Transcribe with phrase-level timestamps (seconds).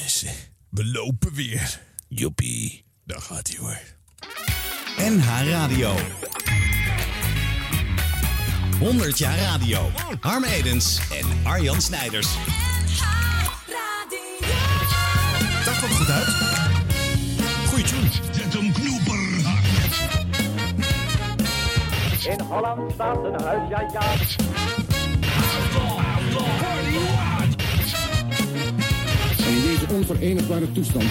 [0.00, 0.30] mensen.
[0.68, 1.80] We lopen weer.
[2.08, 2.84] Joepie.
[3.04, 3.78] Daar gaat hij hoor.
[4.96, 5.94] NH Radio.
[8.78, 9.90] 100 jaar radio.
[10.20, 12.28] Harm Edens en Arjan Snijders.
[15.64, 16.28] Dat komt goed uit.
[17.66, 18.10] Goeie tune.
[18.32, 19.16] Zet hem knoeper.
[22.32, 24.87] In Holland staat een huis, ja ja.
[29.90, 31.04] Onverenigbare toestand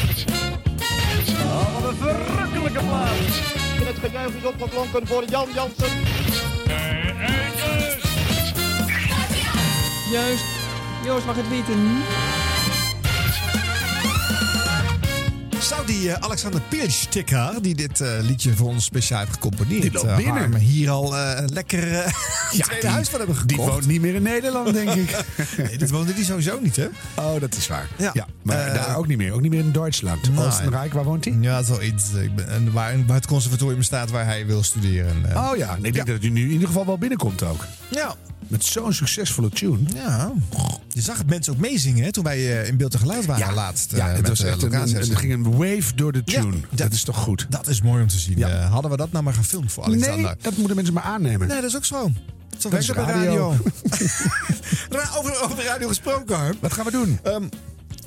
[1.43, 3.53] Oh, wat een verrukkelijke plaats.
[3.79, 5.91] En het gejuich is opgeklonken voor Jan Jansen.
[10.11, 10.45] Juist.
[11.05, 11.79] Joost mag het weten.
[15.67, 19.91] Zou die eh, Alexander Pirstikker, die dit eh, liedje voor ons speciaal heeft gecomponeerd, Die
[19.91, 20.55] loopt eh, binnen.
[20.55, 22.11] Hier al eh, lekker eh een
[22.61, 23.57] tweede die- huis van hebben gekocht?
[23.57, 25.15] Die woont niet meer in Nederland, denk ik.
[25.57, 26.87] Nee, dit woonde die sowieso niet, hè?
[27.15, 27.87] Oh, dat is waar.
[27.97, 28.11] Ja.
[28.13, 29.31] Ja, maar daar ook niet meer.
[29.33, 30.29] Ook niet meer in Duitsland.
[30.37, 31.37] Oostenrijk, waar woont hij?
[31.41, 32.13] Ja, het is wel iets.
[32.13, 35.23] Ik ben, en waar, waar het conservatorium staat waar hij wil studeren.
[35.35, 37.65] Oh ja, ik denk dat hij nu in ieder geval wel binnenkomt ook.
[37.89, 38.15] Ja.
[38.47, 39.77] Met zo'n succesvolle tune.
[39.95, 40.31] Ja.
[40.87, 43.53] Je zag het mensen ook meezingen hè, toen wij eh, in beeld en geluid waren
[43.53, 43.91] laatst.
[43.95, 46.51] ja eh, het was de echt een, er ging een wave door de Ja, tune.
[46.69, 47.45] dat- dat is toch goed?
[47.49, 48.37] Dat is mooi om te zien.
[48.37, 48.49] Ja.
[48.49, 50.21] Eh, hadden we dat nou maar gefilmd voor Alexander?
[50.25, 51.47] Nee, dat moeten mensen maar aannemen.
[51.47, 52.11] Nee, dat is ook zo.
[52.57, 53.49] Zo werkt het bij radio.
[53.49, 53.55] radio.
[54.89, 56.57] Ra- over, over radio gesproken, Harm.
[56.59, 57.19] Wat gaan we doen?
[57.23, 57.43] Ehm,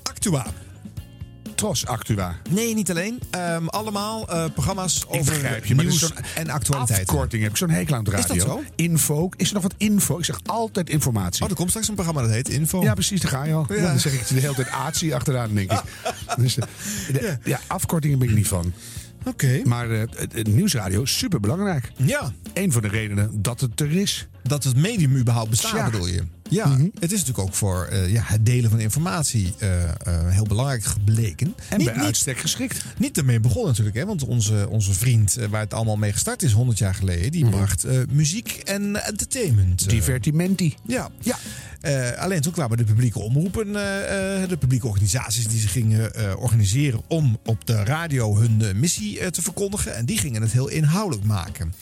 [0.03, 0.47] Actua.
[1.61, 2.37] Tros Actua.
[2.51, 3.21] Nee, niet alleen.
[3.31, 7.09] Ehm, allemaal eh, programma's over je, nieuws zo'n en actualiteiten.
[7.09, 8.45] Afkorting heb ik zo'n hekel aan de Is dat radio.
[8.45, 8.63] zo?
[8.75, 9.29] Info.
[9.37, 10.19] Is er nog wat info?
[10.19, 11.43] Ik zeg altijd informatie.
[11.45, 12.83] Oh, er komt straks een programma dat heet Info.
[12.83, 13.67] Ja, precies, daar ga je al.
[13.69, 13.75] Ja.
[13.75, 13.83] Ja.
[13.87, 15.83] Dan zeg ik de hele tijd ATSI achteraan, denk ik.
[16.37, 16.65] Dus, eh,
[17.13, 18.73] de- ja, afkortingen ben ik niet van.
[19.25, 19.61] Oké.
[19.65, 21.93] Maar eh, het, het nieuwsradio is super belangrijk.
[21.97, 24.29] Ja, Een van de redenen dat het er is.
[24.43, 25.91] Dat het medium überhaupt bestaat, Ja.
[25.91, 26.23] bedoel je?
[26.49, 26.83] Ja, Mhm.
[26.99, 30.85] het is natuurlijk ook voor eh, ja, het delen van informatie eh, eh, heel belangrijk
[30.85, 31.55] gebleken.
[31.69, 32.85] En niet, bij niet, uitstek geschikt.
[32.99, 34.07] niet ermee begonnen natuurlijk, hè?
[34.07, 37.85] want onze, onze vriend waar het allemaal mee gestart is 100 jaar geleden, die bracht
[37.85, 39.89] eh, muziek en entertainment.
[39.89, 40.75] Divertimenti.
[40.87, 41.11] Ja.
[41.21, 41.39] Ja.
[42.19, 47.67] Alleen toen kwamen de publieke omroepen, de publieke organisaties die zich gingen organiseren om op
[47.67, 49.95] de radio hun missie te verkondigen.
[49.97, 51.73] En die gingen het heel inhoudelijk maken.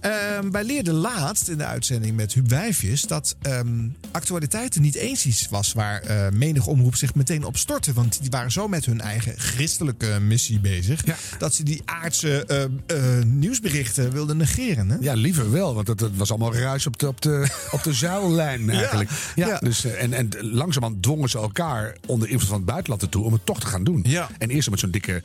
[0.00, 5.26] Ehm, wij leerden laatst in de uitzending met Huub Wijfjes dat ehm, actualiteiten niet eens
[5.26, 7.92] iets was waar eh, menig omroep zich meteen op stortte.
[7.92, 11.16] Want die waren zo met hun eigen christelijke missie bezig Ja.
[11.38, 12.62] dat ze die aardse eh,
[13.18, 14.88] eh, nieuwsberichten wilden negeren.
[14.88, 14.96] Hè?
[15.00, 17.92] Ja, liever wel, want het, het was allemaal ruis op de, op de, op de
[17.92, 19.10] zuillijn eigenlijk.
[19.34, 19.58] Ja, ja.
[19.58, 23.32] Dus, eh, en, en langzamerhand dwongen ze elkaar onder invloed van het buitenland ertoe om
[23.32, 24.04] het toch te gaan doen.
[24.06, 24.28] Ja.
[24.38, 25.22] En eerst met zo'n dikke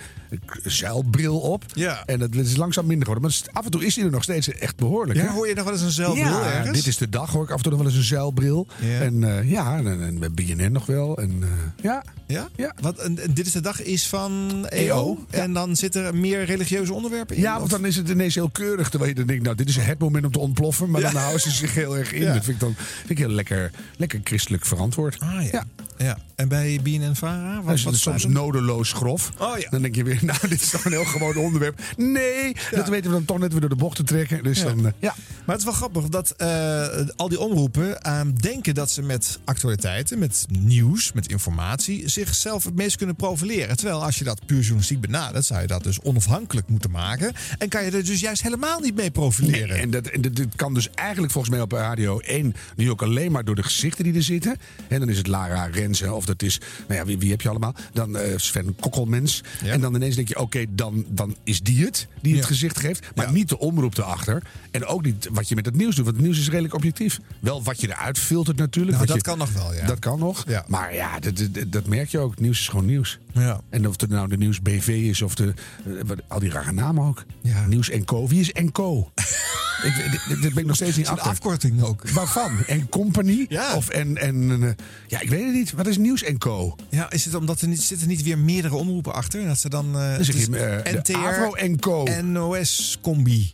[0.64, 1.66] zeilbril op.
[1.74, 2.04] Ja.
[2.06, 3.32] En dat is langzaam minder geworden.
[3.32, 5.20] Maar af en toe is hij er nog steeds echt behoorlijk.
[5.20, 5.32] Ja, hè?
[5.32, 6.78] hoor je nog wel eens een zeilbril ja, ergens?
[6.78, 8.68] dit is de dag hoor ik af en toe nog wel eens een zeilbril.
[8.80, 9.00] Ja.
[9.00, 11.18] En eh, ja, en, en bij BNN nog wel.
[11.18, 12.50] En eh, ja, Ja?
[12.56, 12.74] Ja.
[12.82, 15.18] Wat, en, dit is de dag is van EO.
[15.30, 15.38] Ja.
[15.38, 17.42] En dan zitten er meer religieuze onderwerpen in?
[17.42, 18.90] ja, want dan is het ineens heel keurig.
[18.90, 20.90] Terwijl je dan denkt, nou, dit is het moment om te ontploffen.
[20.90, 22.26] Maar dan houden ze zich heel erg in.
[22.26, 25.20] Dat vind ik dan vind ik heel lekker, lekker christelijk verantwoord.
[25.20, 25.64] Ah ja.
[25.98, 26.18] Ja.
[26.36, 27.62] En bij BNN-Vara?
[27.62, 29.32] Dan is het soms nodeloos grof.
[29.40, 29.70] Oh ja.
[29.70, 31.82] Dan denk je weer, nou, dit is toch een heel gewoon onderwerp.
[31.98, 34.43] Nee, dat weten we dan toch net weer door de bocht te trekken.
[34.44, 34.64] Dus Ja.
[34.66, 35.16] dan, eh, ja.
[35.46, 39.40] Maar het is wel grappig dat eh, al die omroepen aan denken dat ze met
[39.46, 43.78] actualiteiten, met nieuws, met informatie, zichzelf het meest kunnen profileren.
[43.78, 47.34] Terwijl als je dat puur journalistiek benadert, zou je dat dus onafhankelijk moeten maken.
[47.58, 49.68] En kan je er dus juist helemaal niet mee profileren.
[49.70, 52.90] Nee, en dat, en dat, dit kan dus eigenlijk volgens mij op Radio 1 nu
[52.92, 54.56] ook alleen maar door de gezichten die er zitten.
[54.88, 57.50] En dan is het Lara Renze of dat is, nou ja, wie, wie heb je
[57.50, 57.76] allemaal?
[57.94, 59.44] Dan eh, Sven Kokkelmens.
[59.64, 59.72] Ja.
[59.72, 62.48] En dan ineens denk je, oké, dan, dan is die het die het Ja.
[62.48, 63.06] gezicht geeft.
[63.16, 64.33] Maar niet de omroep erachter.
[64.72, 66.06] En ook niet wat je met het nieuws doet.
[66.06, 67.20] Want het nieuws is redelijk objectief.
[67.40, 68.96] Wel wat je eruit filtert natuurlijk.
[68.96, 69.86] Nou, dat je- kan nog wel, ja.
[69.86, 70.44] Dat kan nog.
[70.48, 70.66] Ja.
[70.68, 72.32] Maar ja, dat, dat, dat merk je ook.
[72.32, 73.20] Het nieuws is gewoon nieuws.
[73.34, 73.62] Ja.
[73.70, 75.54] En of het nou de Nieuws BV is of de,
[75.86, 75.92] eh,
[76.28, 77.24] al die rare namen ook.
[77.42, 77.66] Ja.
[77.66, 78.28] Nieuws en Co.
[78.28, 79.12] Wie is en Co?
[79.84, 81.28] ik, dit, ben ik nog steeds niet achter.
[81.30, 82.10] afkorting ook.
[82.10, 82.58] Waarvan?
[82.68, 83.46] En Company?
[83.50, 83.76] Ja.
[83.76, 84.70] Of en, en, eh,
[85.08, 85.72] ja, ik weet het niet.
[85.72, 86.76] Wat is Nieuws en Co?
[86.90, 89.42] Ja, is het omdat er niet, zitten niet weer meerdere omroepen achter?
[89.42, 90.00] En dat ze dan.
[90.00, 90.48] eh, Dus
[90.84, 91.14] NTR,
[91.56, 92.04] en Co.
[92.22, 93.52] NOS-combi.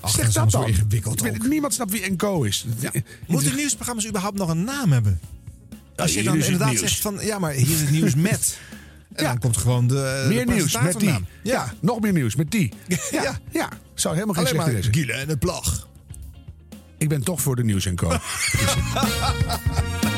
[0.00, 0.50] Ach, Zeg dat dan.
[0.50, 1.46] zo ingewikkeld ook.
[1.48, 2.66] niemand snapt wie en Co is.
[2.78, 2.90] Ja.
[3.26, 5.20] Moeten nieuwsprogramma's überhaupt nog een naam hebben?
[5.96, 6.80] Als je dan inderdaad nieuws.
[6.80, 8.58] zegt van, ja, maar hier is het nieuws met.
[9.12, 9.28] En Ja.
[9.30, 11.08] dan komt gewoon de de Meer nieuws met die.
[11.08, 11.20] Ja.
[11.42, 12.72] Ja, nog meer nieuws met die.
[13.10, 13.68] Ja, Ja.
[13.94, 14.94] Zou helemaal geen alleen slechte maar.
[14.94, 15.88] Gielen en het plag.
[16.98, 18.08] Ik ben toch voor de Nieuws en Co.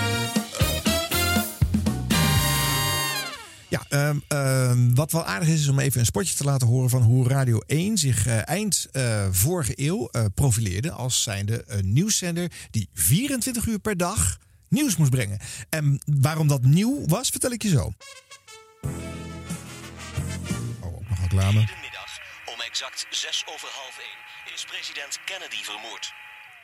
[3.89, 7.03] Ehm, ehm, wat wel aardig is, is om even een spotje te laten horen van
[7.03, 12.53] hoe Radio 1 zich eh, eind eh, vorige eeuw eh, profileerde als zijnde een nieuwszender
[12.71, 14.39] die 24 uur per dag
[14.69, 15.39] nieuws moest brengen.
[15.69, 17.93] En waarom dat nieuw was, vertel ik je zo.
[21.21, 21.61] reclame.
[21.61, 22.19] Hedenmiddag,
[22.55, 26.13] om exact zes over half één, is president Kennedy vermoord.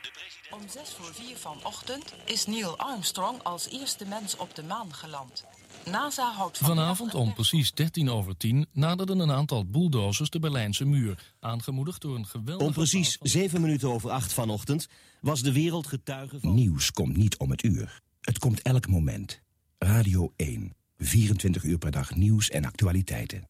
[0.01, 0.53] De president...
[0.53, 5.45] Om zes voor vier vanochtend is Neil Armstrong als eerste mens op de maan geland.
[5.91, 11.33] NASA houdt Vanavond om precies 13 over 10 naderden een aantal bulldozers de Berlijnse muur.
[11.39, 12.65] Aangemoedigd door een geweldige...
[12.65, 14.87] Om precies bouw van- zeven minuten over acht vanochtend
[15.21, 16.53] was de wereld getuige van...
[16.53, 18.01] Nieuws komt niet om het uur.
[18.21, 19.41] Het komt elk moment.
[19.77, 20.75] Radio 1.
[20.97, 23.49] 24 uur per dag nieuws en actualiteiten.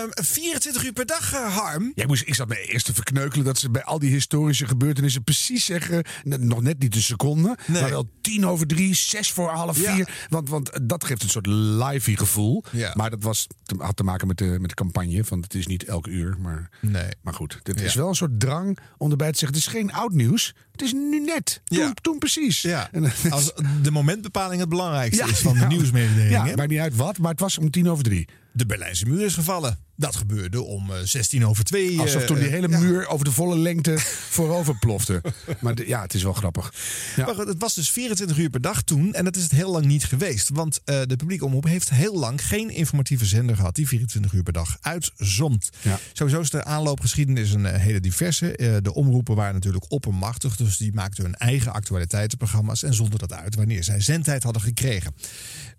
[0.00, 1.92] Ehm, 24 uur per dag, eh, Harm.
[1.94, 4.66] Ja, ik, moest, ik zat me eerst te verkneukelen dat ze bij al die historische
[4.66, 6.04] gebeurtenissen precies zeggen.
[6.24, 7.56] Nog net niet de seconde.
[7.66, 7.80] Nee.
[7.80, 9.94] Maar wel tien over drie, zes voor half Ja.
[9.94, 10.26] vier.
[10.28, 12.64] Want, want dat geeft een soort livey gevoel.
[12.70, 12.92] Ja.
[12.96, 13.46] Maar dat was,
[13.78, 15.24] had te maken met de, met de campagne.
[15.24, 16.36] Van het is niet elk uur.
[16.40, 17.08] Maar, Nee.
[17.22, 17.74] maar goed, Ja.
[17.74, 19.58] is wel een soort drang om erbij te zeggen.
[19.58, 20.54] Het is geen oud nieuws.
[20.72, 21.60] Het is nu net.
[21.64, 21.92] Toen, Ja.
[22.00, 22.62] toen precies.
[22.62, 22.90] Ja,
[23.30, 25.66] als de momentbepaling het belangrijkste Ja, is van de ja.
[25.66, 26.46] nieuwsmededelingen.
[26.48, 28.28] Ja, maakt niet uit wat, maar het was om tien over drie.
[28.52, 29.78] De Berlijnse muur is gevallen.
[29.96, 32.00] Dat gebeurde om eh, 16 over 2.
[32.00, 32.78] Alsof toen die hele ja.
[32.78, 33.98] muur over de volle lengte
[34.36, 35.22] voorover plofte.
[35.60, 36.74] Maar de- ja, het is wel grappig.
[37.16, 37.24] Ja.
[37.24, 39.14] Maar het was dus 24 uur per dag toen.
[39.14, 40.48] En dat is het heel lang niet geweest.
[40.48, 44.42] Want eh, de publieke omroep heeft heel lang geen informatieve zender gehad die 24 uur
[44.42, 45.70] per dag uitzond.
[45.82, 45.98] Ja.
[46.12, 48.56] Sowieso is de aanloopgeschiedenis een eh, hele diverse.
[48.56, 50.56] Eh, de omroepen waren natuurlijk oppermachtig.
[50.56, 52.82] Dus die maakten hun eigen actualiteitenprogramma's.
[52.82, 55.14] En zonden dat uit wanneer zij zendtijd hadden gekregen.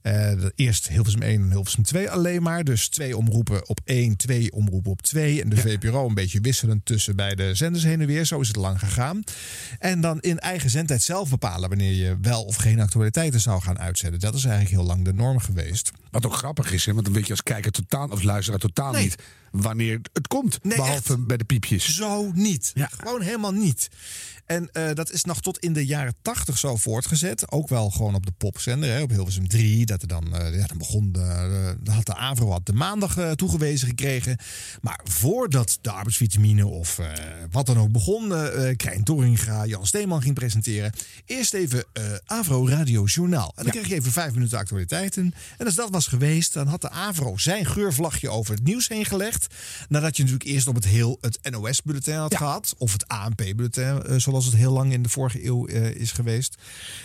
[0.01, 2.60] Eh, eerst Hilversum 1 en Hilversum 2 alleen maar.
[2.63, 5.41] Dus twee omroepen op 1, twee omroepen op 2.
[5.41, 8.25] En de VPRO een beetje wisselend tussen beide zenders heen en weer.
[8.25, 9.23] Zo is het lang gegaan.
[9.79, 13.79] En dan in eigen zendtijd zelf bepalen wanneer je wel of geen actualiteiten zou gaan
[13.79, 14.19] uitzenden.
[14.19, 15.91] Dat is eigenlijk heel lang de norm geweest.
[16.11, 18.91] Wat ook grappig is, hè, want dan weet je als kijker totaal of luisteraar totaal
[18.91, 19.03] Nee.
[19.03, 19.15] niet
[19.51, 20.63] wanneer het komt.
[20.63, 21.95] Nee, behalve bij de piepjes.
[21.95, 22.71] Zo niet.
[22.73, 22.89] Ja.
[22.97, 23.89] Gewoon helemaal niet.
[24.51, 27.51] En eh, dat is nog tot in de jaren tachtig zo voortgezet.
[27.51, 29.85] Ook wel gewoon op de popzender, hè, op Hilversum 3.
[29.85, 33.31] Dat er dan, eh, ja, dan begon, de, had de AVRO had de maandag eh,
[33.31, 34.37] toegewezen gekregen.
[34.81, 36.99] Maar voordat de arbeidsvitamine of
[37.51, 38.33] wat dan ook begon,
[38.75, 40.91] Krijn Torringa, Jan Steeman ging presenteren.
[41.25, 41.83] Eerst even
[42.25, 43.53] AVRO Radio Journaal.
[43.55, 45.33] En dan kreeg je even vijf minuten actualiteiten.
[45.57, 49.05] En als dat was geweest, dan had de AVRO zijn geurvlagje over het nieuws heen
[49.05, 49.47] gelegd.
[49.89, 52.75] Nadat je natuurlijk eerst op het heel het NOS-bulletin had gehad.
[52.77, 56.55] Of het ANP-bulletin, eh, zoals het heel lang in de vorige eeuw eh, is geweest.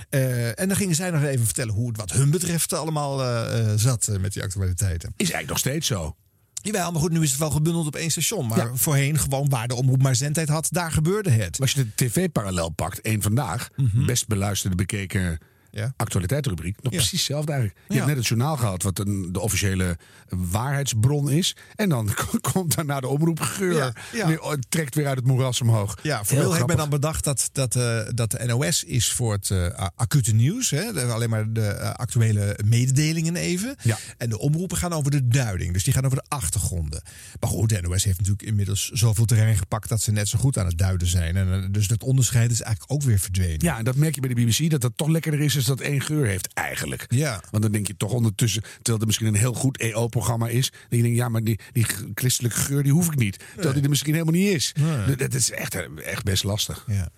[0.09, 3.73] Eh, en dan gingen zij nog even vertellen hoe het wat hun betreft allemaal eh,
[3.77, 5.09] zat met die actualiteiten.
[5.09, 6.17] Is eigenlijk nog steeds zo.
[6.63, 8.47] Jawel, maar goed, nu is het wel gebundeld op één station.
[8.47, 11.61] Maar voorheen gewoon waar de omroep maar zendtijd had, daar gebeurde het.
[11.61, 13.69] Als je de tv-parallel pakt, één vandaag,
[14.07, 15.39] best beluisterde, bekeken
[15.77, 15.93] Ja.
[15.97, 16.99] actualiteitsrubriek, nog Ja.
[16.99, 17.81] precies hetzelfde eigenlijk.
[17.87, 17.95] Je Ja.
[18.01, 19.97] hebt net het journaal gehad, wat een, de officiële
[20.29, 21.57] waarheidsbron is.
[21.75, 22.11] En dan
[22.53, 25.99] komt daarna de omroepgeur, Ja, oh, trekt weer uit het moeras omhoog.
[26.03, 29.51] Ja, formeel heeft men dan bedacht dat, dat, eh, dat de NOS is voor het
[29.51, 30.71] eh, acute nieuws.
[30.71, 33.77] Hè, alleen maar de eh, actuele mededelingen even.
[33.83, 33.99] Ja.
[34.19, 35.73] En de omroepen gaan over de duiding.
[35.73, 37.03] Dus die gaan over de achtergronden.
[37.41, 39.89] Maar goed, de NOS heeft natuurlijk inmiddels zoveel terrein gepakt...
[39.89, 41.37] dat ze net zo goed aan het duiden zijn.
[41.37, 43.65] En, dus dat onderscheid is eigenlijk ook weer verdwenen.
[43.65, 46.01] Ja, en dat merk je bij de BBC, dat dat toch lekkerder is dat één
[46.01, 47.05] geur heeft, eigenlijk.
[47.09, 47.43] Ja.
[47.51, 51.03] Want dan denk je toch ondertussen, terwijl er misschien een heel goed EO-programma is, denk
[51.05, 53.39] je, ja, maar die, die christelijke geur, die hoef ik niet.
[53.55, 54.73] Terwijl die er misschien helemaal niet is.
[54.81, 55.17] Nee.
[55.17, 56.85] Dat is echt, echt best lastig.
[56.87, 57.09] Ja.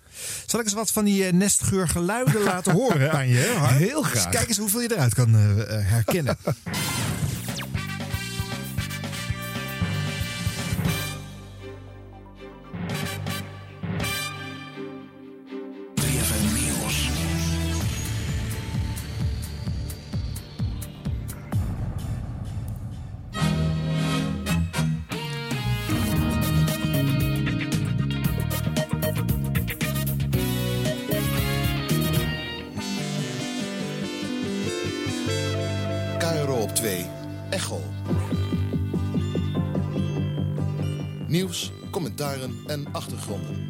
[0.45, 3.55] Zal ik eens wat van die eh, nestgeurgeluiden laten horen aan je?
[3.59, 4.23] Heel graag.
[4.23, 6.37] Dus kijk eens hoeveel je eruit kan eh, herkennen.
[42.19, 43.67] En achtergronden.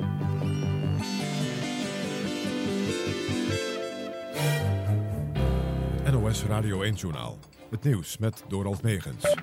[6.12, 7.38] NOS Radio 1 Journaal.
[7.70, 9.36] Het nieuws met Dorald Megens.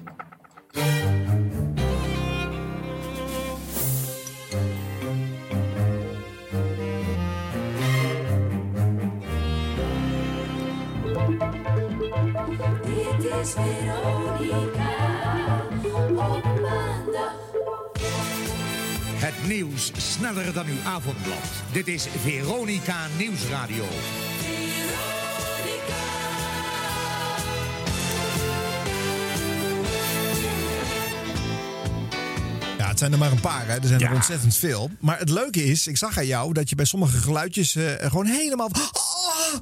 [20.57, 21.37] Dan uw avondblad.
[21.73, 23.85] Dit is Veronica Nieuwsradio.
[32.79, 33.67] Ja, het zijn er maar een paar.
[33.67, 33.75] Hè.
[33.75, 34.91] Er zijn er ontzettend veel.
[35.01, 38.27] Maar het leuke is, ik zag aan jou dat je bij sommige geluidjes eh, gewoon
[38.27, 38.67] helemaal...
[38.67, 39.06] Oh,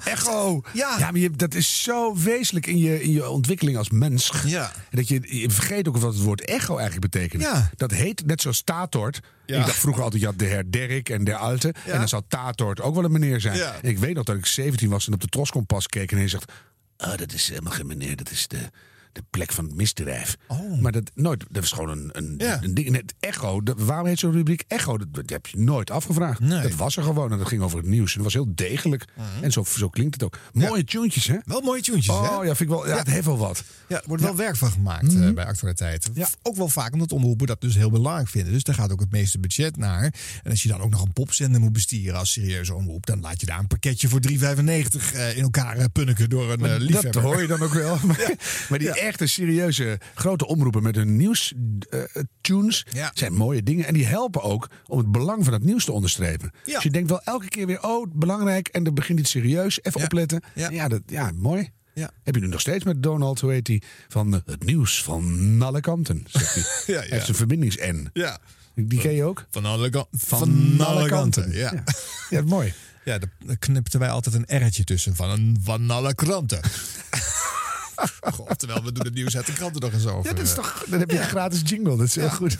[0.05, 0.63] Echo.
[0.73, 0.99] Ja.
[0.99, 4.33] maar je, dat is zo wezenlijk in je, in je ontwikkeling als mens.
[4.47, 4.73] Ja.
[4.91, 7.43] Dat je, je vergeet ook wat het woord echo eigenlijk betekent.
[7.43, 7.71] Ja.
[7.77, 9.21] Dat heet net zoals Tatort.
[9.47, 9.61] Ja.
[9.61, 11.75] Ik dacht vroeger altijd, je had de heer Derrik en de Alte.
[11.87, 11.93] Ja.
[11.93, 13.57] En dan zou Tatort ook wel een meneer zijn.
[13.57, 13.75] Ja.
[13.83, 16.29] En ik weet nog dat ik 17 was en op de Troskompas keek en hij
[16.29, 16.53] zegt...
[16.99, 18.71] Oh, dat is helemaal geen meneer, dat is de,
[19.15, 20.37] de plek van het misdrijf.
[20.47, 20.81] Oh.
[20.81, 22.63] Maar dat, nooit, dat was gewoon een, een, Ja.
[22.63, 22.97] een ding.
[22.97, 24.99] Het echo, waarom heet zo'n rubriek echo?
[24.99, 26.41] Dat, dat heb je nooit afgevraagd.
[26.41, 26.63] Nee.
[26.63, 28.11] Dat was er gewoon en dat ging over het nieuws.
[28.11, 29.05] En dat was heel degelijk.
[29.41, 30.39] En zo, zo klinkt het ook.
[30.53, 31.37] Mooie tunes, hè?
[31.45, 32.13] Wel mooie tunes, hè?
[32.13, 32.87] Oh ja, vind ik wel.
[32.89, 33.63] Ja, het heeft wel wat.
[33.89, 36.11] Ja, er wordt wel werk van gemaakt eh, bij actualiteiten.
[36.15, 36.29] Ja.
[36.43, 38.53] Ook wel vaak omdat omroepen dat dus heel belangrijk vinden.
[38.53, 40.03] Dus daar gaat ook het meeste budget naar.
[40.43, 43.07] En als je dan ook nog een popzender moet bestieren als serieuze omroep...
[43.07, 46.81] dan laat je daar een pakketje voor 3,95 eh, in elkaar eh, punniken door een
[46.81, 47.13] liefhebber.
[47.13, 47.99] dat hoor je dan ook wel.
[48.05, 48.35] Maar,
[48.69, 51.53] maar die echte serieuze grote omroepen met hun nieuws
[51.91, 52.01] eh,
[52.41, 53.11] tunes Ja.
[53.15, 53.87] zijn mooie dingen.
[53.87, 56.51] En die helpen ook om het belang van het nieuws te onderstrepen.
[56.65, 56.75] Ja.
[56.75, 58.69] Dus je denkt wel elke keer weer, oh, belangrijk.
[58.69, 59.79] En dan begint iets serieus.
[59.83, 60.07] Even Ja.
[60.07, 60.43] opletten.
[60.55, 60.71] Ja.
[60.71, 61.71] Ja, dat, ja mooi.
[61.95, 62.11] Ja.
[62.23, 63.83] Heb je nu nog steeds met Donald, hoe heet hij?
[64.09, 66.63] Van eh, het nieuws van alle kanten, zegt hij.
[66.95, 67.15] Ja, Hij ja.
[67.15, 68.09] heeft een verbindings-N.
[68.13, 68.39] Ja.
[68.75, 69.47] Die ken je ook?
[69.51, 71.53] Van alle, van alle kanten.
[71.53, 71.73] Ja.
[71.73, 71.85] Ja,
[72.31, 72.73] ja mooi.
[73.05, 76.61] Ja, daar knipten wij altijd een R'tje tussen van een van alle kranten.
[78.35, 80.31] Goh, Oftewel, we doen het nieuws uit de kranten nog eens over.
[80.31, 81.97] Ja, dat is toch, dan heb je een gratis jingle.
[81.97, 82.59] Dat is heel goed.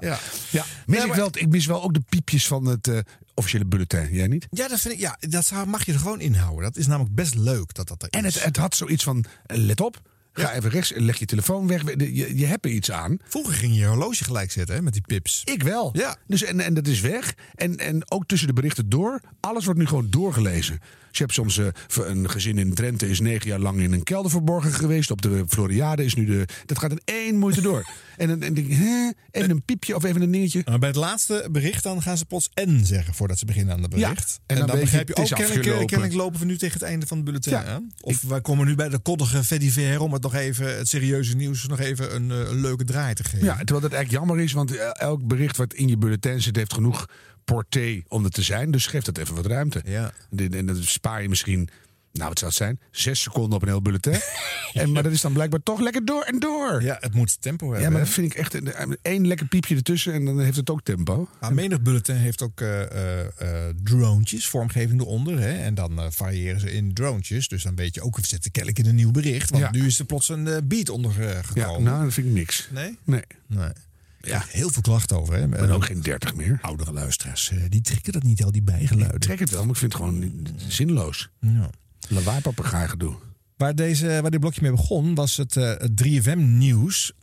[0.00, 0.18] Ja.
[0.50, 2.98] Ja, mis ik, wel, ik mis wel ook de piepjes van het eh,
[3.34, 4.08] officiële bulletin.
[4.12, 4.46] Jij niet?
[4.50, 5.00] Ja, dat vind ik.
[5.00, 6.62] Ja, dat mag je er gewoon inhouden.
[6.64, 8.34] Dat is namelijk best leuk dat dat er En is.
[8.34, 10.00] het, het had zoiets van, eh, let op,
[10.32, 11.82] ga even rechts, leg je telefoon weg.
[11.96, 13.18] Je, je hebt er iets aan.
[13.28, 15.42] Vroeger ging je je horloge gelijk zetten hè, met die pips.
[15.44, 15.90] Ik wel.
[15.92, 16.16] Ja.
[16.26, 17.34] Dus, en, en dat is weg.
[17.54, 19.20] En, en ook tussen de berichten door.
[19.40, 20.78] Alles wordt nu gewoon doorgelezen.
[21.10, 24.30] Je hebt soms eh, een gezin in Drenthe is negen jaar lang in een kelder
[24.30, 25.10] verborgen geweest.
[25.10, 26.44] Op de Floriade is nu de.
[26.66, 27.86] Dat gaat in één moeite door.
[28.16, 29.10] en dan en denk ik, hè?
[29.30, 30.62] Even een piepje of even een dingetje.
[30.64, 33.82] Maar bij het laatste bericht dan gaan ze plots N zeggen voordat ze beginnen aan
[33.82, 34.40] het bericht.
[34.46, 37.06] en en, dan begrijp je ook, is kennelijk, kennelijk lopen we nu tegen het einde
[37.06, 37.52] van het bulletin.
[37.52, 37.80] Ja.
[38.00, 41.66] Of wij komen nu bij de koddige Fediver om het nog even, het serieuze nieuws,
[41.66, 43.44] nog even een, eh, een leuke draai te geven.
[43.44, 46.56] Ja, terwijl dat eigenlijk jammer is, want eh, elk bericht wat in je bulletin zit,
[46.56, 47.06] heeft genoeg
[47.54, 48.70] porté om er te zijn.
[48.70, 49.82] Dus geef dat even wat ruimte.
[49.84, 50.12] Ja.
[50.36, 51.68] En, en dan spaar je misschien,
[52.12, 54.20] nou wat zou het zijn, zes seconden op een heel bulletin.
[54.72, 56.82] en, maar dat is dan blijkbaar toch lekker door en door.
[56.82, 57.82] Ja, het moet tempo hebben.
[57.84, 60.56] Ja, maar dat vind ik echt een- een- één lekker piepje ertussen en dan heeft
[60.56, 61.28] het ook tempo.
[61.40, 63.26] Maar menig bulletin heeft ook eh eh
[63.68, 65.38] eh, dronetjes, vormgeving eronder.
[65.40, 65.52] Hè?
[65.58, 67.48] En dan eh, variëren ze in dronetjes.
[67.48, 69.50] Dus dan weet je ook, we zetten kennelijk in een nieuw bericht.
[69.50, 69.70] Want Ja.
[69.70, 72.68] nu is er plots een eh, beat onder eh, Ja, nou, dat vind ik niks.
[72.72, 72.98] Nee?
[73.04, 73.22] Nee.
[73.46, 73.70] Nee.
[74.20, 75.34] Ja, heel veel klachten over.
[75.34, 75.42] Hè?
[75.42, 76.58] Ik ben ook geen dertig meer.
[76.62, 79.16] Oudere luisteraars, eh, die trekken dat niet, al die bijgeluiden.
[79.16, 81.28] Ik trek het wel, maar ik vind het gewoon zinloos.
[81.40, 81.70] Ja.
[82.08, 82.40] Lawaai
[82.88, 83.14] gedoe.
[83.56, 87.12] Waar, deze, waar dit blokje mee begon, was het, eh, het 3FM-nieuws.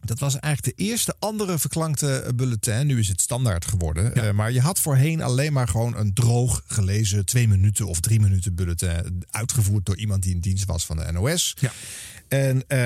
[0.00, 2.86] dat was eigenlijk de eerste andere verklankte bulletin.
[2.86, 4.14] Nu is het standaard geworden.
[4.14, 7.24] Eh, maar je had voorheen alleen maar gewoon een droog gelezen...
[7.24, 9.24] twee minuten of drie minuten bulletin...
[9.30, 11.56] uitgevoerd door iemand die in dienst was van de NOS.
[11.58, 11.72] Ja.
[12.30, 12.78] En eh,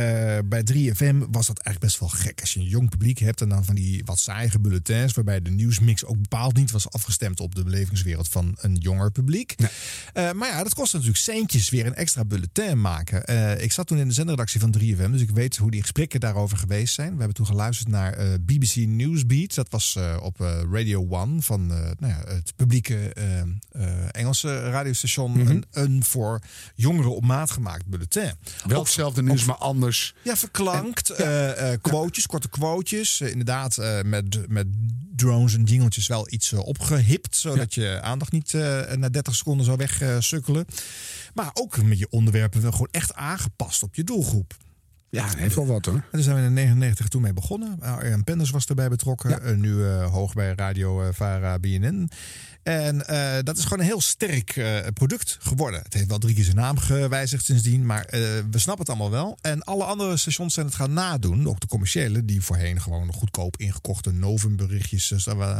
[0.44, 2.40] bij 3FM was dat eigenlijk best wel gek.
[2.40, 5.12] Als je een jong publiek hebt en dan van die wat saaie bulletins...
[5.12, 7.40] waarbij de nieuwsmix ook bepaald niet was afgestemd...
[7.40, 9.54] op de belevingswereld van een jonger publiek.
[10.12, 13.24] Eh, maar ja, dat kostte natuurlijk centjes weer een extra bulletin maken.
[13.24, 16.20] Eh, ik zat toen in de zendredactie van 3FM, dus ik weet hoe die gesprekken
[16.20, 17.10] daarover geweest zijn.
[17.10, 19.54] We hebben toen geluisterd naar BBC Newsbeat.
[19.54, 20.40] Dat was op
[20.72, 23.12] Radio One van nou ja, het publieke
[24.10, 25.46] Engelse radiostation.
[25.46, 26.40] een, een voor
[26.74, 28.32] jongeren op maat gemaakt bulletin.
[28.66, 28.80] Wel
[29.33, 30.14] Op- maar anders.
[30.22, 31.10] ja, verklankt.
[31.10, 33.20] eh eh, quotejes, korte quotejes.
[33.20, 34.66] Eh, inderdaad, met, met
[35.16, 37.36] drones en jingeltjes wel iets eh, opgehipt.
[37.36, 38.52] Zodat je aandacht niet
[38.96, 40.64] na 30 seconden zou wegsukkelen.
[41.34, 44.56] maar ook met je onderwerpen wel gewoon echt aangepast op je doelgroep.
[45.10, 45.94] Ja, heeft wel wat hoor.
[45.94, 47.80] En daar zijn we in 99 toen mee begonnen.
[47.80, 49.60] Arjan Penders was erbij betrokken.
[49.60, 52.10] Nu hoog bij Radio Vara BNN.
[52.64, 55.82] En eh, dat is gewoon een heel sterk eh, product geworden.
[55.82, 57.86] Het heeft wel drie keer zijn naam gewijzigd sindsdien.
[57.86, 59.38] Maar eh, we snappen het allemaal wel.
[59.40, 61.48] En alle andere stations zijn het gaan nadoen.
[61.48, 65.12] Ook de commerciële, die voorheen gewoon goedkoop ingekochte Novum-berichtjes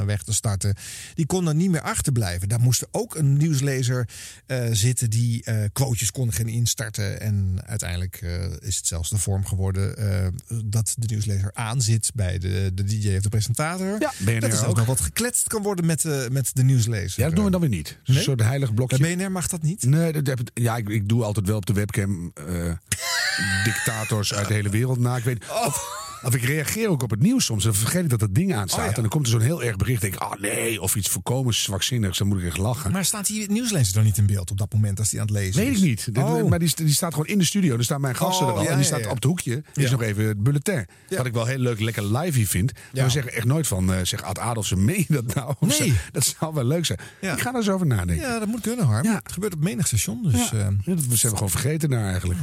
[0.06, 0.74] weg te starten.
[1.14, 2.48] Die konden niet meer achterblijven.
[2.48, 4.08] Daar moest ook een nieuwslezer
[4.46, 7.20] eh, zitten die eh quotejes kon gaan instarten.
[7.20, 10.26] En uiteindelijk eh, is het zelfs de vorm geworden eh,
[10.64, 14.00] dat de nieuwslezer aanzit bij de, de DJ of de presentator.
[14.00, 16.93] Ja, dat is ook nog wat gekletst kan worden met, met de nieuwslezer.
[16.94, 17.98] Ja, dat doen we dan weer niet.
[18.04, 18.16] Nee?
[18.16, 18.98] Een soort heilig blokje.
[18.98, 19.82] Bij BNR mag dat niet?
[19.82, 22.72] Nee, dat heb ik, ja, ik, ik doe altijd wel op de webcam eh,
[23.64, 25.16] dictators uit de hele wereld na.
[25.16, 27.64] Ik weet, of, Of ik reageer ook op het nieuws soms.
[27.64, 28.78] Dan vergeet ik dat dat ding aanstaat.
[28.80, 28.94] Oh, ja.
[28.94, 30.00] En dan komt er zo'n heel erg bericht.
[30.00, 32.18] denk ik, ah nee, of iets voorkomen zwakzinnigs.
[32.18, 32.92] Dan moet ik echt lachen.
[32.92, 35.34] Maar staat die nieuwslezer dan niet in beeld op dat moment als die aan het
[35.34, 35.78] lezen Weet is?
[35.78, 36.08] ik niet.
[36.18, 36.48] Oh.
[36.48, 37.76] Maar die, die staat gewoon in de studio.
[37.76, 38.62] Er staan mijn gasten Oh, er al.
[38.64, 39.62] ja, en die staat op het hoekje.
[39.74, 39.90] Is Ja.
[39.90, 40.86] nog even het bulletin.
[41.08, 42.72] Wat ik wel heel leuk, lekker live vind.
[42.72, 43.04] Maar Ja.
[43.04, 45.54] we zeggen echt nooit van, eh, zeg Ad Adolfsen, meen je dat nou?
[45.60, 45.94] Nee.
[46.12, 46.98] Dat zou wel leuk zijn.
[47.20, 48.26] Ik ga er eens over nadenken.
[48.26, 49.04] Ja, dat moet kunnen, Harm.
[49.04, 49.20] Ja.
[49.22, 50.22] Het gebeurt op menig station.
[50.22, 52.38] Dus, Ja, dat zijn we gewoon vergeten daar eigenlijk.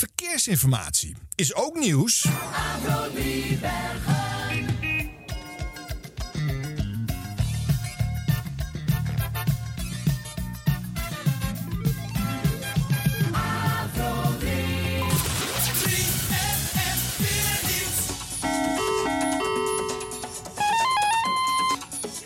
[0.00, 2.26] Verkeersinformatie is ook nieuws.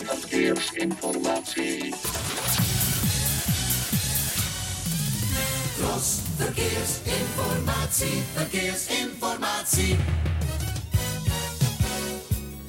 [0.04, 1.94] Verkeersinformatie.
[5.76, 9.96] Tros, verkeersinformatie, verkeersinformatie.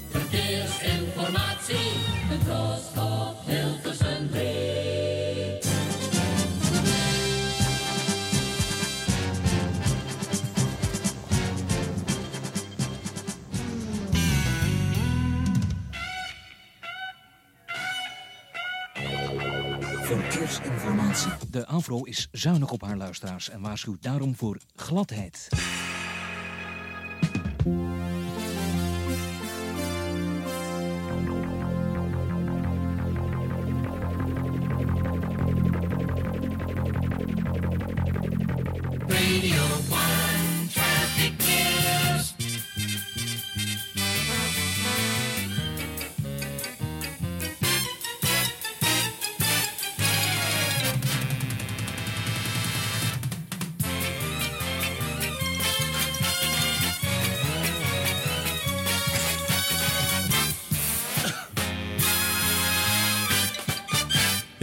[0.10, 1.92] Verkeersinformatie,
[2.30, 4.95] de Tros op Hilversum 3.
[20.86, 21.50] Verkeersinformatie.
[21.50, 25.48] De AVRO is zuinig op haar luisteraars en waarschuwt daarom voor gladheid.
[39.08, 39.95] Radio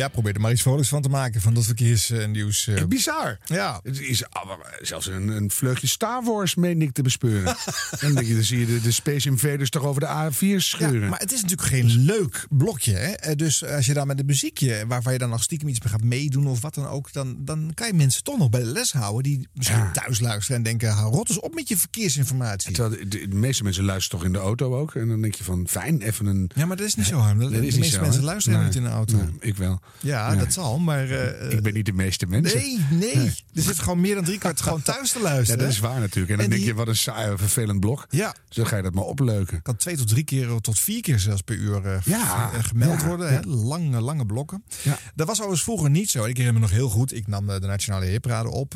[0.02, 2.66] Ja, probeer er maar iets vrolijks van te maken van dat verkeersnieuws.
[2.68, 2.84] eh.
[2.84, 3.38] Bizar.
[3.44, 3.80] Ja.
[3.82, 7.56] Het is maar zelfs een, een vleugje Star Wars meen ik te bespeuren.
[8.00, 11.00] dan, je, dan zie je de, de Space Invaders toch over de A4 scheuren.
[11.00, 12.92] Ja, maar het is natuurlijk geen leuk blokje.
[12.92, 13.10] Hè?
[13.12, 15.92] Eh, Dus als je dan met een muziekje, waarvan je dan nog stiekem iets mee
[15.92, 18.66] gaat meedoen of wat dan ook, dan, dan kan je mensen toch nog bij de
[18.66, 22.72] les houden die misschien thuis luisteren en denken: hou rot eens op met je verkeersinformatie.
[22.72, 24.94] Terwijl de, meeste mensen luisteren toch in de auto ook.
[24.94, 26.50] En dan denk je van, fijn, even een...
[26.54, 27.38] Ja, maar dat is niet zo, Harm.
[27.38, 28.66] De, Dat is meeste zo, mensen luisteren Nee.
[28.66, 29.16] niet in de auto.
[29.16, 29.80] Nee, ik wel.
[30.00, 31.10] Ja, dat zal, maar...
[31.10, 32.58] eh, Ik ben niet de meeste mensen.
[32.58, 33.26] Nee, nee.
[33.54, 35.60] Er zit gewoon meer dan drie kwart gewoon thuis te Ja, luisteren.
[35.64, 36.30] dat is waar natuurlijk.
[36.30, 38.06] En dan En denk die- je, wat een saai, vervelend blok.
[38.10, 38.34] Ja.
[38.46, 39.62] Dus dan ga je dat maar opleuken.
[39.62, 43.00] kan twee tot drie keer tot vier keer zelfs per uur eh, Ja, eh, gemeld
[43.00, 43.32] ja, worden.
[43.32, 43.40] ja.
[43.40, 43.46] Hè?
[43.48, 44.64] Lange, lange blokken.
[44.82, 44.98] Ja.
[45.14, 46.18] Dat was overigens vroeger niet zo.
[46.24, 47.14] Ik herinner me nog heel goed.
[47.14, 48.74] Ik nam de Nationale Hitparade op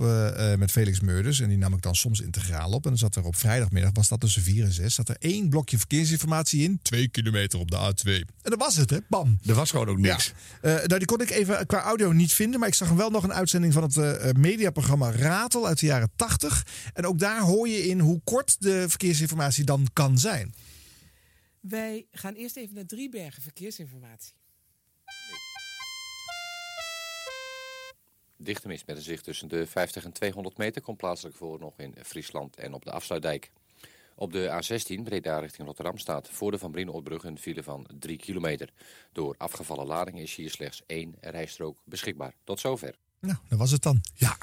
[0.59, 1.41] met Felix Meurders.
[1.41, 2.83] En die nam ik dan soms integraal op.
[2.85, 5.49] En dan zat er op vrijdagmiddag, was dat tussen vier en zes, zat er één
[5.49, 6.79] blokje verkeersinformatie in.
[6.83, 8.11] Twee kilometer op de A2.
[8.43, 8.99] En dat was het, hè?
[9.09, 9.39] Bam.
[9.47, 10.33] Er was gewoon ook niks.
[10.63, 10.69] Ja.
[10.71, 12.61] Nou, die kon ik even qua audio niet vinden.
[12.61, 15.87] Maar ik zag wel nog een uitzending van het eh, eh, mediaprogramma Ratel uit de
[15.87, 16.67] jaren 80.
[16.95, 20.55] En ook daar hoor je in hoe kort de verkeersinformatie dan kan zijn.
[21.61, 24.35] Wij gaan eerst even naar Driebergen verkeersinformatie.
[28.37, 31.79] Dichte mist met een zicht tussen de 50 en 200 meter komt plaatselijk voor nog
[31.79, 33.51] in Friesland en op de Afsluitdijk.
[34.19, 38.17] Op de A16 Breda richting Rotterdam staat voor de Van Brienoordbrug een file van 3
[38.17, 38.69] kilometer.
[39.13, 42.33] Door afgevallen lading is hier slechts één rijstrook beschikbaar.
[42.45, 42.95] Tot zover.
[43.21, 44.01] Nou, dat was het dan.
[44.15, 44.37] Ja.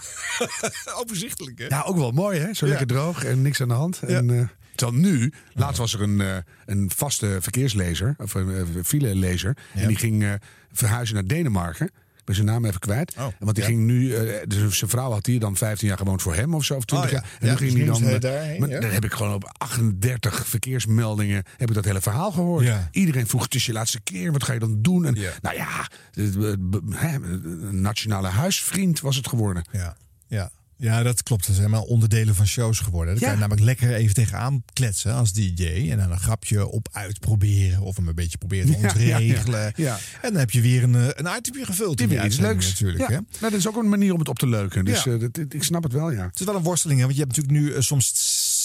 [1.02, 1.66] Overzichtelijk, hè?
[1.66, 2.54] Ja, ook wel mooi hè.
[2.54, 2.70] Zo Ja.
[2.72, 4.02] lekker droog en niks aan de hand.
[4.04, 8.84] En, eh, terwijl nu, laatst was er een, eh, een vaste verkeerslezer, of een uh,
[8.84, 9.58] filelezer.
[9.74, 10.34] En die ging eh,
[10.72, 11.92] verhuizen naar Denemarken.
[12.24, 13.14] Ik ben zijn naam even kwijt.
[13.18, 13.70] Oh, Want die ja.
[13.70, 16.64] ging nu, eh, dus zijn vrouw had hier dan 15 jaar gewoond voor hem of
[16.64, 17.22] zo, of 20 Oh, ja.
[17.24, 17.38] jaar.
[17.40, 18.14] En Ja, toen ging dus hij dan.
[18.16, 18.70] eh, daarheen, maar.
[18.70, 22.68] Dan heb ik gewoon op 38 verkeersmeldingen heb ik dat hele verhaal gehoord.
[22.92, 25.06] Iedereen vroeg: Het is je laatste keer, wat ga je dan doen?
[25.06, 29.66] En nou ja, een nationale huisvriend was het geworden.
[29.72, 30.52] Ja, ja.
[30.78, 31.48] Ja dat klopt.
[31.48, 33.14] Dat zijn maar onderdelen van shows geworden.
[33.14, 33.20] Ja.
[33.20, 35.88] kan je namelijk lekker even tegenaan kletsen als DJ.
[35.92, 37.82] En dan een grapje op uitproberen.
[37.82, 39.14] Of hem een beetje proberen te Ja, ja, ja.
[39.18, 39.74] ontregelen.
[39.76, 41.98] En dan heb je weer een, eh, een itemje gevuld.
[41.98, 42.68] Die weer iets leuks.
[42.68, 43.08] natuurlijk.
[43.08, 43.14] Hè?
[43.16, 44.86] Nou, dat is ook een manier om het op te leuken.
[44.86, 46.26] Dus eh, dat, ik snap het wel, ja.
[46.26, 47.06] Het is wel een worsteling, hè?
[47.06, 48.12] want je hebt natuurlijk nu eh, soms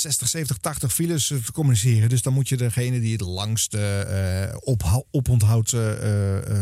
[0.00, 2.08] 60, 70, 80 files te communiceren.
[2.08, 5.72] Dus dan moet je degene die het langste eh opha- oponthoud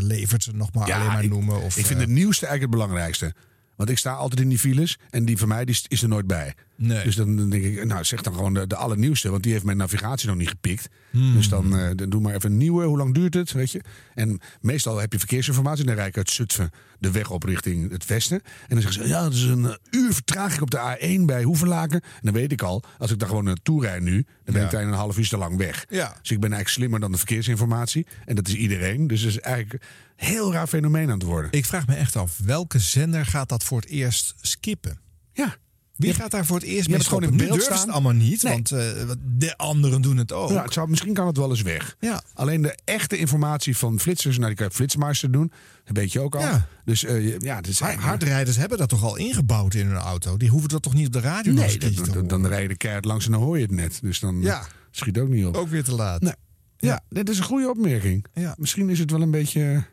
[0.00, 1.62] levert nog maar alleen maar ik, noemen.
[1.62, 3.34] Of, ik vind het nieuwste eigenlijk het belangrijkste.
[3.76, 6.26] Want ik sta altijd in die files en die van mij die is- er nooit
[6.26, 6.54] bij.
[6.78, 7.04] Nee.
[7.04, 9.30] Dus dan denk ik, nou zeg dan gewoon de, de allernieuwste.
[9.30, 10.88] Want die heeft mijn navigatie nog niet gepikt.
[11.10, 11.34] Hmm.
[11.34, 12.84] Dus dan, eh, dan doe maar even een nieuwe.
[12.84, 13.80] Hoe lang duurt het, weet je?
[14.14, 15.84] En meestal heb je verkeersinformatie.
[15.84, 18.40] Dan rijd ik uit Zutphen de weg op richting het westen.
[18.42, 21.42] En dan zeggen ze, ja, dat is een eh, uur vertraging op de A1 bij
[21.42, 22.00] Hoevenlaken.
[22.00, 24.64] En dan weet ik al, als ik daar gewoon naartoe rijd nu, dan ben Ja.
[24.64, 25.84] ik daar in een half uur te lang weg.
[25.88, 26.06] Ja.
[26.20, 28.06] Dus ik ben eigenlijk slimmer dan de verkeersinformatie.
[28.24, 29.06] En dat is iedereen.
[29.06, 29.84] Dus het is eigenlijk
[30.16, 31.52] heel raar fenomeen aan het worden.
[31.52, 34.98] Ik vraag me echt af, welke zender gaat dat voor het eerst skippen?
[35.32, 35.56] Ja.
[35.96, 37.78] Wie gaat daar voor het eerst mee het gewoon in Nu beeld staan.
[37.78, 38.52] het allemaal niet, Nee.
[38.52, 38.78] want eh,
[39.24, 40.50] de anderen doen het ook.
[40.50, 41.96] Ja, het zou, misschien kan het wel eens weg.
[42.00, 42.22] Ja.
[42.34, 45.52] Alleen de echte informatie van flitsers, nou die kan je Flitsmeister doen.
[45.84, 46.40] Dat weet je ook al.
[46.40, 46.66] Ja.
[46.84, 50.36] Dus eh, ja, het is Hardrijders hebben dat toch al ingebouwd in hun auto?
[50.36, 52.62] Die hoeven dat toch niet op de radio Nee, een dat- te dan, dan rij
[52.62, 53.98] je de keihard langs en dan hoor je het net.
[54.02, 54.66] Dus dan Ja.
[54.90, 55.56] schiet ook niet op.
[55.56, 56.20] Ook weer te laat.
[56.20, 56.34] Nee.
[56.78, 58.24] Ja, dit is een goede opmerking.
[58.34, 58.54] Ja.
[58.58, 59.84] Misschien is het wel een beetje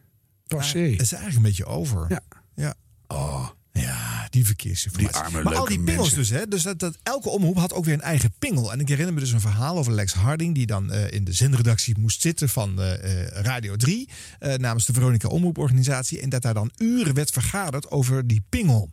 [0.55, 0.79] passé.
[0.79, 2.05] Het is eigenlijk een beetje over.
[2.09, 2.19] Ja.
[2.55, 2.73] ja.
[3.07, 5.21] Oh, Ja, die verkeersinformatie.
[5.21, 6.17] Die arme, maar al die pingels mensen.
[6.17, 6.47] dus, hè?
[6.47, 8.71] Dus dat, dat, elke omroep had ook weer een eigen pingel.
[8.71, 10.55] En ik herinner me dus een verhaal over Lex Harding...
[10.55, 14.09] die dan eh, in de zendredactie moest zitten van eh, eh, Radio 3...
[14.39, 16.19] eh, namens de Veronica Omroeporganisatie...
[16.21, 18.91] en dat daar dan uren werd vergaderd over die pingel.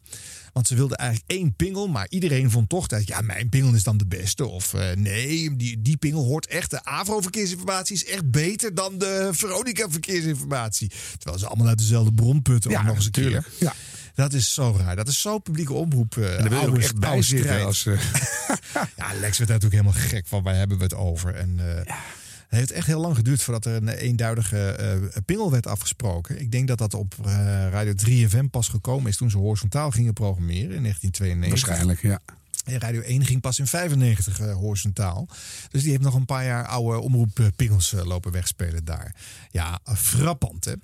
[0.53, 3.07] Want ze wilden eigenlijk één pingel, maar iedereen vond toch dat...
[3.07, 4.47] ja, mijn pingel is dan de beste.
[4.47, 6.71] Of eh, nee, die, die pingel hoort echt...
[6.71, 10.91] de Avro-verkeersinformatie is echt beter dan de Veronica-verkeersinformatie.
[11.19, 12.71] Terwijl ze allemaal uit dezelfde bron putten.
[12.71, 13.45] Ja, nog eens een natuurlijk.
[13.59, 13.69] keer.
[13.69, 13.75] Ja.
[14.15, 14.97] Dat is zo raar.
[14.97, 16.17] Dat is zo publieke omroep.
[16.17, 17.65] eh En daar wil je ook oude- echt bij zitten.
[17.65, 18.01] Als, eh,
[18.97, 20.43] Ja, Lex werd daar natuurlijk helemaal gek van.
[20.43, 21.35] Waar hebben we het over?
[21.35, 21.55] En
[21.87, 21.95] eh,
[22.51, 26.41] het heeft echt heel lang geduurd voordat er een eenduidige eh, pingel werd afgesproken.
[26.41, 27.33] Ik denk dat dat op eh,
[27.71, 31.49] Radio 3FM pas gekomen is toen ze horizontaal gingen programmeren in 1992.
[31.49, 32.21] waarschijnlijk, ja.
[32.65, 35.29] En Radio 1 ging pas in 95 eh, horizontaal.
[35.71, 39.15] Dus die heeft nog een paar jaar oude omroeppingels eh, lopen wegspelen daar.
[39.51, 40.75] Ja, frappant hè.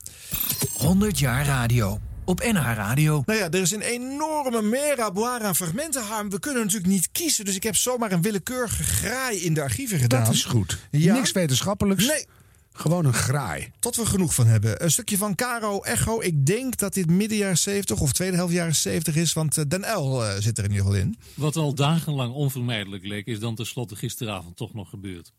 [0.74, 2.00] 100 jaar radio.
[2.28, 3.22] Op NH Radio.
[3.26, 6.30] Nou ja, er is een enorme meraboire aan fragmenten, Harm.
[6.30, 9.98] We kunnen natuurlijk niet kiezen, dus ik heb zomaar een willekeurige graai in de archieven
[9.98, 10.24] gedaan.
[10.24, 10.78] Dat is goed.
[10.90, 11.14] Ja.
[11.14, 12.06] Niks wetenschappelijks.
[12.06, 12.26] Nee.
[12.72, 13.70] Gewoon een graai.
[13.78, 14.84] Tot we genoeg van hebben.
[14.84, 16.20] Een stukje van Caro Echo.
[16.20, 19.64] Ik denk dat dit midden jaren 70 of tweede helft jaren 70 is, want eh,
[19.68, 21.18] Den L eh, zit er in ieder geval in.
[21.34, 25.32] Wat al dagenlang onvermijdelijk leek, is dan tenslotte gisteravond toch nog gebeurd.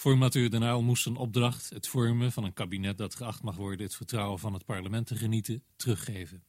[0.00, 3.86] Formateur Den Uyl moest zijn opdracht, het vormen van een kabinet dat geacht mag worden
[3.86, 6.42] het vertrouwen van het parlement te genieten, teruggeven.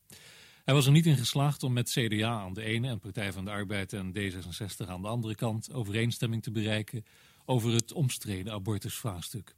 [0.63, 3.45] Hij was er niet in geslaagd om met CDA aan de ene en Partij van
[3.45, 7.05] de Arbeid en D66 aan de andere kant overeenstemming te bereiken
[7.45, 9.55] over het omstreden abortusvraagstuk.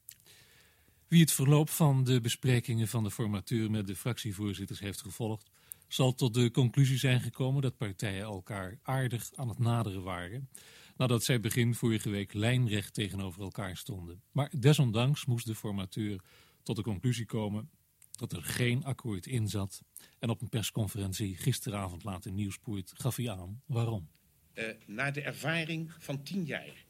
[1.07, 5.49] Wie het verloop van de besprekingen van de formateur met de fractievoorzitters heeft gevolgd,
[5.87, 10.49] zal tot de conclusie zijn gekomen dat partijen elkaar aardig aan het naderen waren,
[10.97, 14.21] nadat zij begin vorige week lijnrecht tegenover elkaar stonden.
[14.31, 16.21] Maar desondanks moest de formateur
[16.63, 17.69] tot de conclusie komen
[18.11, 19.81] dat er geen akkoord in zat.
[20.19, 24.09] En op een persconferentie gisteravond laat in Nieuwspoort gaf hij aan waarom.
[24.53, 26.85] Eh, naar de ervaring van tien jaar.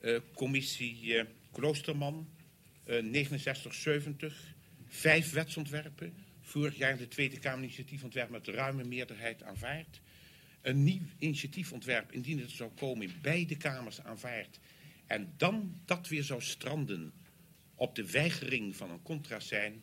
[0.00, 2.28] Eh, commissie eh, Kloosterman,
[2.84, 4.54] eh 6970,
[4.86, 6.14] vijf wetsontwerpen.
[6.40, 10.00] Vorig jaar de Tweede Kamer initiatiefontwerp met ruime meerderheid aanvaard.
[10.66, 14.60] Een nieuw initiatiefontwerp, indien het zou komen, in beide kamers aanvaard.
[15.06, 17.12] En dan dat weer zou stranden
[17.74, 19.82] op de weigering van een contrasijn.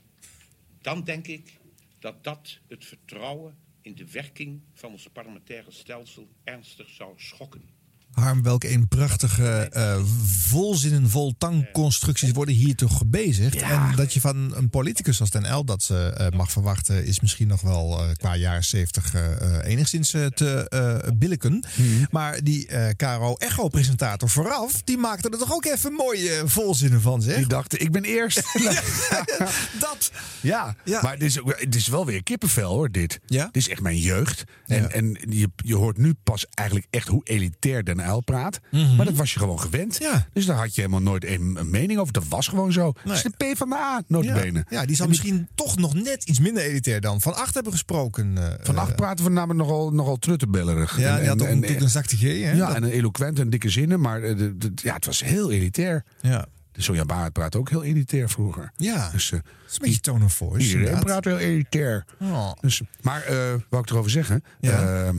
[0.82, 1.60] Dan denk ik
[2.00, 7.70] dat dat het vertrouwen in de werking van ons parlementaire stelsel ernstig zou schokken.
[8.14, 13.62] Harm, welke een prachtige eh, volzinnen, vol tangconstructies worden hier toch gebezigd.
[13.62, 17.20] En dat je van een politicus als Den L dat ze eh, mag verwachten, is
[17.20, 21.64] misschien nog wel eh, qua jaren 70 eh, enigszins te billiken.
[22.10, 27.38] Maar die Caro Echo-presentator vooraf, die maakte er toch ook even mooie volzinnen van, zeg.
[27.38, 28.44] Die dachten, ik ben eerst.
[29.80, 30.12] dat.
[30.42, 33.20] Ja, maar het is, het is wel weer kippenvel hoor, dit.
[33.26, 33.46] Ja?
[33.46, 34.44] Dit is echt mijn jeugd.
[34.68, 38.60] En, en je, je hoort nu pas eigenlijk echt hoe elitair Den Uyl praat.
[38.72, 38.96] Mhm.
[38.96, 40.00] Maar dat was je gewoon gewend.
[40.34, 42.14] Dus daar had je helemaal nooit een, mening over.
[42.14, 42.94] Dat was gewoon zo.
[43.04, 44.66] Dat is de P van de A, notabene.
[44.70, 47.72] Ja, die zal En misschien toch nog net iets minder elitair dan Van Acht hebben
[47.72, 48.38] gesproken.
[48.38, 51.00] eh, Vannacht eh, praten we namelijk nogal, nogal truttenbellerig.
[51.00, 52.22] Ja, En- die had en- ook en- natuurlijk een zachte G.
[52.22, 52.28] Hè?
[52.52, 54.00] Ja, Dat- en eloquent en dikke zinnen.
[54.00, 56.04] Maar eh, de, de- ja, het was heel elitair.
[56.22, 56.46] Ja.
[56.72, 58.72] De Sonja Barend praat ook heel elitair vroeger.
[58.78, 60.66] Ja, dus, uh, dat is een beetje tone of voice.
[60.66, 61.04] Iedereen inderdaad.
[61.04, 62.06] praat heel elitair.
[62.22, 62.52] Oh.
[62.62, 63.24] Dus, maar
[63.70, 64.44] wou ik erover zeggen.
[64.60, 65.04] Ja.
[65.06, 65.10] eh,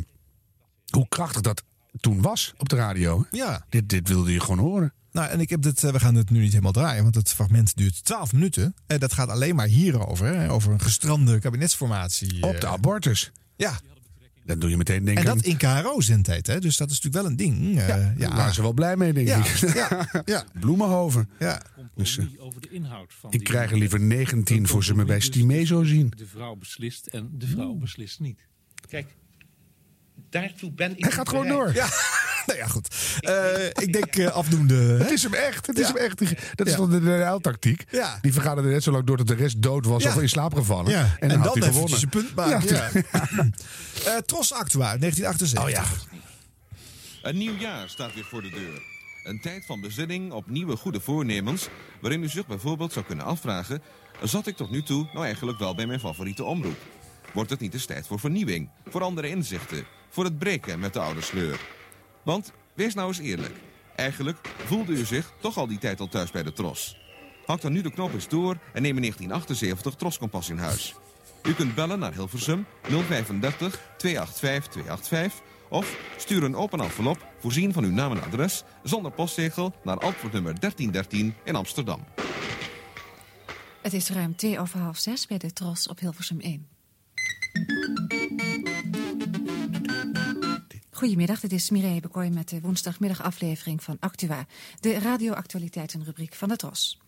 [0.90, 1.62] hoe krachtig dat
[2.00, 3.26] toen was op de radio.
[3.30, 3.66] Ja.
[3.68, 4.92] Dit, dit wilde je gewoon horen.
[5.12, 7.28] Nou, en ik heb dit, eh, we gaan het nu niet helemaal draaien, want het
[7.33, 8.74] fragment duurt 12 minuten.
[8.87, 12.42] En dat gaat alleen maar hierover, hè, over een gestrande kabinetsformatie.
[12.42, 13.30] Op de abortus.
[13.57, 13.80] Ja.
[14.44, 15.24] Dan doe je meteen denken...
[15.24, 16.61] En dat in KRO-zendtijd, hè?
[16.61, 17.78] dus dat is natuurlijk wel een ding.
[17.78, 18.14] eh, ja, ja.
[18.28, 19.74] daar waren ze wel blij mee, denk Ja, ik.
[19.74, 20.44] ja, ja.
[20.61, 21.28] Bloemenhoven.
[21.38, 21.62] Ja.
[21.94, 25.04] Dus, eh, over de inhoud van ik die- krijg er liever 19 voor ze me
[25.04, 26.12] bij Stimezo zien.
[26.16, 28.40] De vrouw beslist en de vrouw beslist niet.
[28.88, 29.16] Kijk,
[30.40, 31.03] daartoe ben ik.
[31.03, 31.75] Hij gaat gewoon door.
[31.75, 31.87] Ja.
[32.47, 32.94] nou ja, goed.
[33.20, 34.75] Eh, ik denk eh, afdoende.
[34.75, 34.97] hè?
[34.99, 35.66] Het is hem echt.
[35.66, 36.18] Het is hem echt.
[36.55, 36.79] Dat is Ja.
[36.79, 37.85] toch de NL-tactiek?
[37.90, 38.18] Ja.
[38.20, 40.14] Die vergaderde net zo lang door dat de rest dood was Ja.
[40.14, 40.90] of in slaap gevallen.
[40.90, 41.01] Ja.
[41.01, 42.75] En, En, dan, dan hij een punt maken.
[42.75, 43.03] Ja, Ja.
[44.07, 45.62] Eh, Tros Actua, 1978.
[45.62, 45.85] Oh ja.
[47.23, 48.83] Een nieuw jaar staat weer voor de deur.
[49.25, 51.68] Een tijd van bezinning op nieuwe goede voornemens,
[52.01, 53.83] waarin u zich bijvoorbeeld zou kunnen afvragen:
[54.23, 56.77] zat ik tot nu toe nou eigenlijk wel bij mijn favoriete omroep?
[57.33, 60.98] Wordt het niet eens tijd voor vernieuwing, voor andere inzichten, voor het breken met de
[60.98, 61.61] oude sleur?
[62.22, 63.55] Want wees nou eens eerlijk.
[63.96, 66.96] Eigenlijk voelde u zich toch al die tijd al thuis bij de Tros.
[67.46, 70.94] Hak dan nu de knop eens door en neem in 1978 Tros Kompas in huis.
[71.42, 77.85] U kunt bellen naar Hilversum 035 285 285 of stuur een open envelop voorzien van
[77.85, 82.05] uw naam en adres zonder postzegel naar antwoordnummer 1313 in Amsterdam.
[83.83, 86.68] Het is ruim twee over half zes bij de Tros op Hilversum 1.
[90.94, 94.46] Goedemiddag, dit is Mireille Bekooi met de woensdagmiddagaflevering van Actua,
[94.80, 96.98] de radioactualiteitenrubriek van de Tros.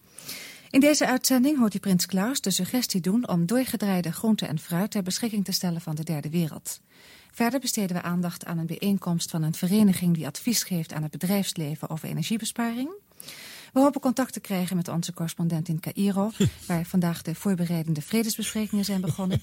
[0.70, 4.90] In deze uitzending hoort u Prins Klaus de suggestie doen om doorgedraaide groente en fruit
[4.90, 6.80] ter beschikking te stellen van de derde wereld.
[7.32, 11.10] Verder besteden we aandacht aan een bijeenkomst van een vereniging die advies geeft aan het
[11.10, 12.90] bedrijfsleven over energiebesparing.
[13.72, 16.30] We hopen contact te krijgen met onze correspondent in Cairo,
[16.68, 19.42] waar vandaag de voorbereidende vredesbesprekingen zijn begonnen.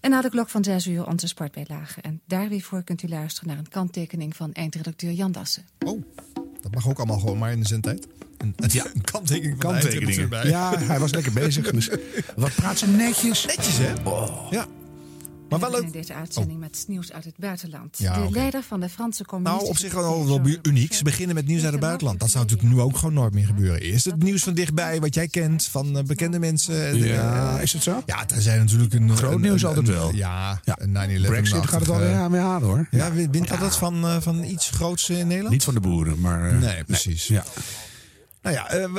[0.00, 2.00] En na de klok van zes uur onze sportbijlage.
[2.00, 5.64] En daar weer voor kunt u luisteren naar een kanttekening van eindredacteur Jan Dassen.
[5.86, 6.02] Oh,
[6.60, 8.06] dat mag ook allemaal gewoon maar in de zendtijd.
[8.38, 10.18] Een, ja, een kanttekening van de Kanttekeningen.
[10.20, 10.50] eindredacteur bij.
[10.50, 11.70] Ja, hij was lekker bezig.
[11.70, 11.90] Dus
[12.36, 13.46] wat praat ze netjes.
[13.46, 13.92] Netjes, hè?
[14.50, 14.66] Ja.
[15.50, 15.80] Maar We wel leuk.
[15.84, 17.98] beginnen deze uitzending met nieuws uit het buitenland.
[17.98, 18.30] Ja, de oké.
[18.32, 20.92] leider van de Franse communistische Nou, op zich wel, wel uniek.
[20.92, 22.20] Ze beginnen met nieuws uit het buitenland.
[22.20, 23.80] Dat zou natuurlijk nu ook gewoon nooit meer gebeuren.
[23.80, 26.86] Eerst het nieuws van dichtbij, wat jij kent, van eh, bekende mensen.
[26.88, 28.02] En, Ja, is het zo?
[28.06, 29.16] Ja, er zijn natuurlijk een...
[29.16, 30.14] Groot een- nieuws een- altijd een- wel.
[30.14, 30.76] Ja, Ja.
[30.80, 31.30] een 9-11.
[31.30, 32.86] Brexit gaat het wel achtige- weer aan hoor.
[32.90, 35.50] Ja, wint dat het van, eh, van iets groots in Nederland?
[35.50, 36.50] Niet van de boeren, maar...
[36.50, 37.26] eh, Nee, precies.
[37.26, 37.44] Ja.
[38.42, 38.90] Nou ja, eh, eh,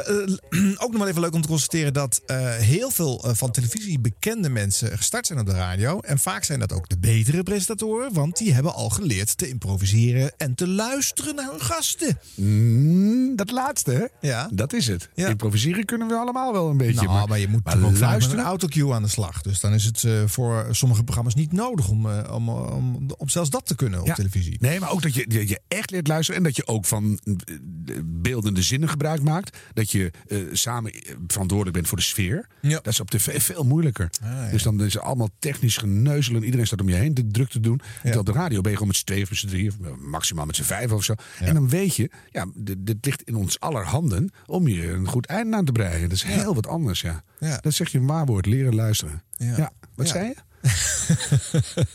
[0.84, 4.50] ook nog wel even leuk om te constateren dat eh, heel veel van televisie bekende
[4.50, 6.00] mensen gestart zijn op de radio.
[6.00, 10.32] En vaak zijn dat ook de betere presentatoren, want die hebben al geleerd te improviseren
[10.38, 12.20] en te luisteren naar hun gasten.
[12.36, 14.28] Mm, dat laatste, hè?
[14.28, 14.50] Ja.
[14.54, 15.10] Dat is het.
[15.14, 15.28] Ja.
[15.28, 17.06] Improviseren kunnen we allemaal wel een beetje.
[17.06, 18.40] Nou, maar, je moet maar ook vaak met luisteren.
[18.40, 19.42] een autocue aan de slag.
[19.42, 23.66] Dus dan is het voor sommige programma's niet nodig om, om, om, om zelfs dat
[23.66, 24.14] te kunnen op Ja.
[24.14, 24.58] televisie.
[24.60, 26.38] Nee, maar ook dat je, je, echt leert luisteren.
[26.38, 29.31] En dat je ook van de beeldende zinnen gebruik maakt.
[29.74, 32.48] Dat je eh, samen eh, verantwoordelijk bent voor de sfeer.
[32.62, 32.70] Ja.
[32.70, 34.10] Dat is op tv veel moeilijker.
[34.24, 34.50] Ah, ja.
[34.52, 36.44] Dus dan is het allemaal technisch geneuzelen.
[36.44, 37.82] Iedereen staat om je heen de druk te doen.
[38.04, 39.74] En op de radio ben je gewoon met z'n tweeën of met z'n drieën.
[39.80, 41.14] of Maximaal met z'n vijf of zo.
[41.40, 44.32] En dan weet je, ja, dit, dit ligt in ons aller handen.
[44.46, 46.02] Om je een goed einde aan te breien.
[46.10, 47.24] Dat is heel wat anders, ja.
[47.40, 47.58] Ja.
[47.62, 48.46] Dat zeg je een waarwoord.
[48.46, 49.24] Leren luisteren.
[49.38, 49.72] Ja.
[49.96, 50.14] Wat Ja.
[50.14, 50.36] zei je?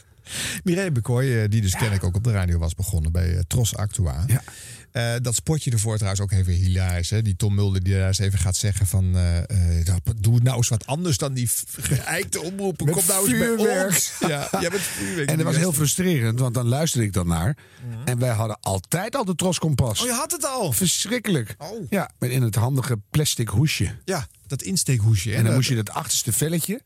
[0.65, 3.41] Mireille Bekooi, eh, die dus ken ik ook op de radio was begonnen bij eh,
[3.47, 4.25] Tros Actua.
[4.27, 4.43] Ja.
[4.97, 7.11] Eh, dat spotje ervoor trouwens ook even hilarisch.
[7.11, 7.23] Hè?
[7.23, 9.17] Die Tom Mulder die daar eens even gaat zeggen van...
[9.17, 11.49] eh, dat- doe het nou eens wat anders dan die
[11.81, 12.87] geëikte omroepen.
[12.87, 13.89] Met Kom nou eens bij vuurwerk.
[13.91, 14.13] ons.
[14.21, 15.29] Ja, ja, met vuurwerk.
[15.31, 17.57] En dat was heel frustrerend, want dan luisterde ik dan naar.
[18.05, 20.01] En wij hadden altijd al de troskompas.
[20.01, 20.73] Oh, je had het al?
[20.73, 21.55] Verschrikkelijk.
[21.59, 21.87] Oh.
[21.91, 23.95] Ja, met in het handige plastic hoesje.
[24.05, 25.35] Ja, dat insteekhoesje.
[25.35, 26.81] En dan moest je dat achterste velletje.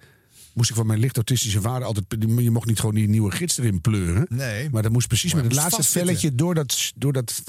[0.53, 2.05] Moest ik van mijn licht autistische vader altijd.
[2.39, 4.27] Je mocht niet gewoon die nieuwe gids erin pleuren.
[4.29, 4.71] Nee.
[4.71, 7.43] Maar dat moest precies Maar met het laatste velletje door dat, door dat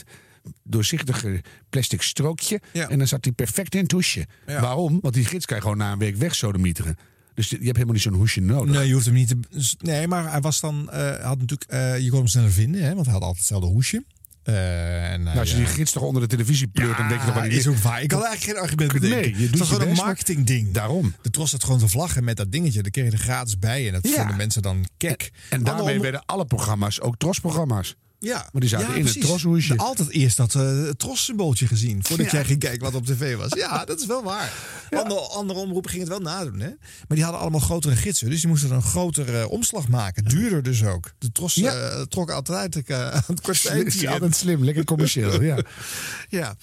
[0.64, 2.62] doorzichtige plastic strookje.
[2.74, 2.90] Ja.
[2.90, 4.28] En dan zat hij perfect in het hoesje.
[4.48, 4.62] Ja.
[4.62, 5.00] Waarom?
[5.02, 6.96] Want die gids kan je gewoon na een week wegsodemieteren.
[7.34, 8.76] Dus je hebt helemaal niet zo'n hoesje nodig.
[8.76, 9.38] Nee, je hoeft hem niet te...
[9.80, 10.90] Nee, maar hij was dan...
[10.92, 13.68] eh, had natuurlijk, eh, je kon hem sneller vinden, hè, want hij had altijd hetzelfde
[13.68, 14.04] hoesje.
[14.44, 17.26] Eh, en, Nou, als je die gids toch onder de televisie pleurt, dan denk je
[17.26, 17.60] toch wel Ja, niet.
[17.60, 18.02] is ook waar.
[18.02, 19.22] Ik had eigenlijk geen argument bedenken.
[19.22, 20.72] Nee, je het doet was je gewoon een marketingding.
[20.72, 21.16] Daarom.
[21.22, 22.82] De Tros had gewoon te vlaggen met dat dingetje.
[22.82, 23.88] Daar kreeg je er gratis bij.
[23.88, 24.16] En dat Ja.
[24.16, 25.32] vonden mensen dan kek.
[25.50, 27.96] En daarmee werden alle programma's ook trosprogramma's.
[28.24, 29.78] Ja, Maar die zaten ja, in het troshoesje.
[29.78, 32.04] Altijd eerst dat eh tros-symbooltje gezien.
[32.04, 32.32] Voordat Ja.
[32.32, 33.54] jij ging kijken wat op tv was.
[33.54, 34.54] Ja, dat is wel waar.
[34.90, 36.60] Andere, andere omroepen gingen het wel nadoen.
[36.60, 36.68] Hè?
[36.68, 38.30] Maar die hadden allemaal grotere gidsen.
[38.30, 40.24] Dus die moesten een grotere eh, omslag maken.
[40.24, 41.12] Duurder dus ook.
[41.18, 41.74] De Tros Ja.
[41.74, 42.58] eh, trok altijd
[42.92, 44.10] aan het is hier.
[44.10, 45.42] altijd slim, lekker commercieel.
[45.42, 45.58] Ja.
[46.30, 46.56] Ja.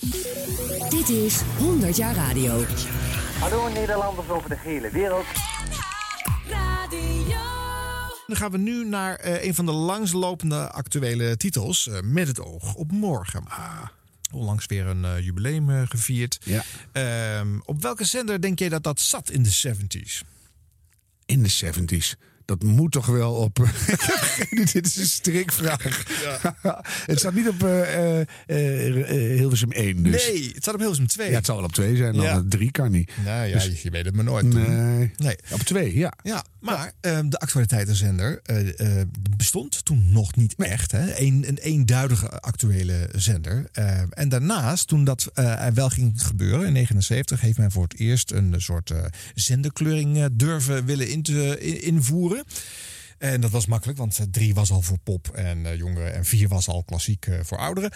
[0.89, 2.65] Dit is 100 jaar radio.
[3.39, 5.25] Hallo Nederlanders over de hele wereld.
[8.29, 11.89] Dan gaan we nu naar eh, een van de langslopende actuele titels.
[11.89, 13.45] eh, met het oog op morgen.
[14.33, 16.39] Onlangs weer een eh, jubileum gevierd.
[16.45, 16.65] Ja.
[16.93, 20.23] Ehm, op welke zender denk jij dat dat zat in de 70s?
[21.27, 22.15] In de 70s.
[22.49, 23.55] Dat moet toch wel op.
[24.73, 25.83] Dit is een strikvraag.
[27.07, 30.03] het staat niet op eh, eh, eh, Hilversum 1.
[30.03, 30.27] Dus.
[30.29, 31.31] Nee, het staat op Hilversum 2.
[31.31, 32.43] Ja, het zal wel op 2 zijn, dan Ja.
[32.49, 33.11] 3 kan niet.
[33.25, 34.53] Nou ja, Dus- je, weet het maar nooit.
[34.55, 35.11] Nee.
[35.17, 35.37] Nee.
[35.53, 36.13] Op 2, ja.
[36.23, 38.43] Ja, maar ehm, de actualiteitenzender
[39.37, 40.93] bestond toen nog niet echt.
[40.93, 41.19] Hè?
[41.21, 43.69] Een, een eenduidige actuele zender.
[43.73, 45.31] Eh, en daarnaast, toen dat
[45.75, 48.93] wel ging gebeuren in 79, heeft men voor het eerst een soort
[49.35, 52.38] zenderkleuring durven willen in te, in- invoeren.
[53.19, 56.25] En dat was makkelijk, want eh, drie was al voor pop en eh, jongeren en
[56.25, 57.93] vier was al klassiek eh, voor ouderen.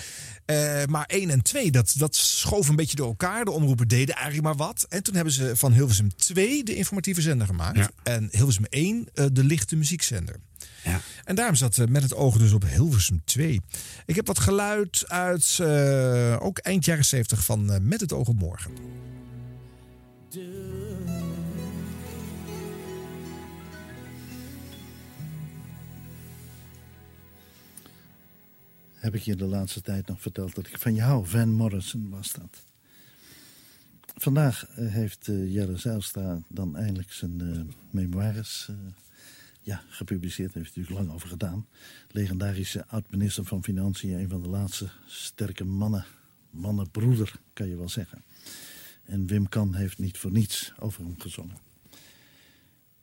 [0.89, 3.45] Maar één en twee, dat, dat schoof een beetje door elkaar.
[3.45, 4.87] De omroepen deden eigenlijk maar wat.
[4.89, 7.77] En toen hebben ze van Hilversum 2 de informatieve zender gemaakt.
[7.77, 7.91] Ja.
[8.03, 10.37] En Hilversum 1 eh, de lichte muziekzender.
[10.85, 11.01] Ja.
[11.25, 13.61] En daarom zat met het oog dus op Hilversum 2.
[14.07, 15.61] Ik heb wat geluid uit
[16.41, 18.71] ook eind jaren 70 van Met het oog op morgen.
[29.03, 32.33] Heb ik je de laatste tijd nog verteld dat ik van jou, Van Morrison, was
[32.33, 32.65] dat.
[34.15, 37.61] Vandaag eh, heeft eh, Jelle Zijlstra dan eindelijk zijn eh,
[37.91, 38.71] memoires
[39.61, 40.53] ja, gepubliceerd.
[40.53, 41.67] Daar heeft hij natuurlijk lang over gedaan.
[42.11, 44.19] Legendarische oud-minister van Financiën.
[44.19, 46.05] Een van de laatste sterke mannen.
[46.51, 48.23] Mannenbroeder, kan je wel zeggen.
[49.05, 51.57] En Wim Kan heeft niet voor niets over hem gezongen.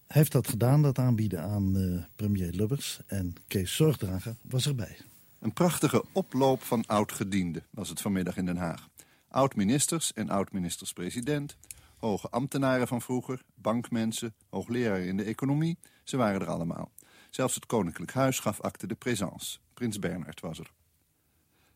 [0.08, 3.00] Hij heeft dat gedaan, dat aanbieden aan premier Lubbers.
[3.08, 4.98] En Kees Zorgdrager was erbij.
[5.40, 8.90] Een prachtige oploop van oud-gedienden was het vanmiddag in Den Haag.
[9.28, 11.58] Oud-ministers en oud-ministers-president,
[11.98, 16.92] hoge ambtenaren van vroeger, bankmensen, hoogleraren in de economie, ze waren er allemaal.
[17.30, 19.60] Zelfs het Koninklijk Huis gaf acte de présence.
[19.74, 20.72] Prins Bernhard was er.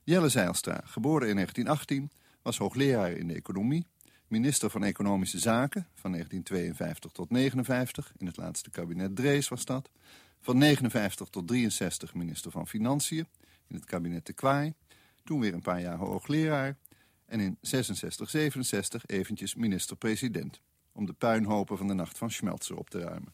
[0.03, 3.85] Jelle Zijlstra, geboren in 1918, was hoogleraar in de economie,
[4.27, 9.89] minister van Economische Zaken van 1952 tot 59, in het laatste kabinet Drees was dat,
[10.41, 13.27] van 59 tot 63 minister van Financiën,
[13.67, 14.73] in het kabinet De Kwaai,
[15.23, 16.77] toen weer een paar jaar hoogleraar
[17.25, 22.89] en in 66, 67 eventjes minister-president, om de puinhopen van de nacht van Schmelzer op
[22.89, 23.33] te ruimen.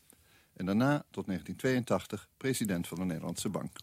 [0.54, 3.78] En daarna tot 1982 president van de Nederlandse Bank.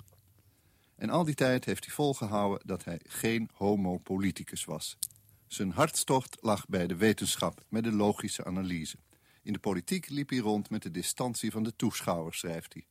[0.96, 4.98] En al die tijd heeft hij volgehouden dat hij geen homo politicus was.
[5.46, 8.96] Zijn hartstocht lag bij de wetenschap met de logische analyse.
[9.42, 12.86] In de politiek liep hij rond met de distantie van de toeschouwer, schrijft hij.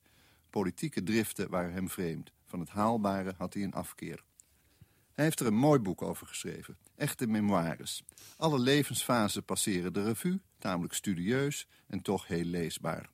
[0.50, 2.32] Politieke driften waren hem vreemd.
[2.46, 4.24] Van het haalbare had hij een afkeer.
[5.12, 6.76] Hij heeft er een mooi boek over geschreven.
[6.94, 8.04] Echte memoires.
[8.36, 13.10] Alle levensfasen passeren de revue, tamelijk studieus en toch heel leesbaar.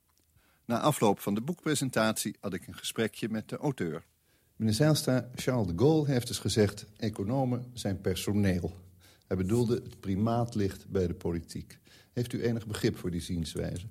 [0.65, 4.03] Na afloop van de boekpresentatie had ik een gesprekje met de auteur.
[4.55, 6.85] Meneer Zijlstra, Charles de Gaulle heeft dus gezegd...
[6.97, 8.77] economen zijn personeel.
[9.27, 11.79] Hij bedoelde het primaat ligt bij de politiek.
[12.11, 13.87] Heeft u enig begrip voor die zienswijze?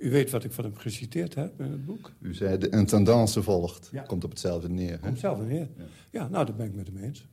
[0.00, 2.12] U weet wat ik van hem geciteerd heb in het boek?
[2.20, 3.88] U zei, de, een tendance volgt.
[3.92, 4.02] Ja.
[4.02, 4.90] Komt op hetzelfde neer.
[4.90, 4.98] Hè?
[4.98, 5.68] Komt hetzelfde neer.
[6.10, 7.26] Ja, nou, dat ben ik met hem eens.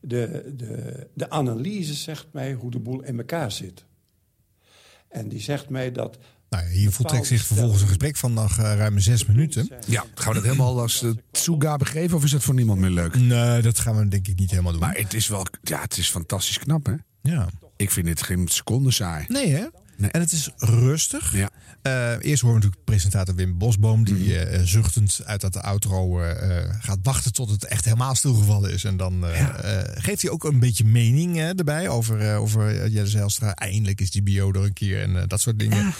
[0.00, 3.84] De, de, de analyse zegt mij hoe de boel in elkaar zit.
[5.08, 6.18] En die zegt mij dat...
[6.48, 9.68] Nou, ja, hier voltrekt zich vervolgens een gesprek van nog eh, ruim zes minuten.
[9.86, 12.90] Ja, gaan we dat helemaal als uh, Tsuga begeven of is dat voor niemand meer
[12.90, 13.16] leuk?
[13.16, 14.80] Nee, dat gaan we denk ik niet helemaal doen.
[14.80, 16.94] Maar het is wel, ja, het is fantastisch knap, hè?
[17.22, 17.48] Ja.
[17.76, 19.24] Ik vind dit geen seconde saai.
[19.28, 19.66] Nee, hè?
[19.96, 20.10] Nee.
[20.10, 21.32] En het is rustig.
[21.32, 21.50] Ja.
[21.82, 26.30] Uh, eerst horen we natuurlijk presentator Wim Bosboom, die uh, zuchtend uit dat outro uh,
[26.80, 28.84] gaat wachten tot het echt helemaal stilgevallen is.
[28.84, 29.54] En dan ja.
[29.94, 33.54] geeft hij ook een beetje mening erbij over, over Jelle Zijlstra.
[33.54, 35.78] Eindelijk is die bio er een keer en dat soort dingen.
[35.78, 35.92] Ja.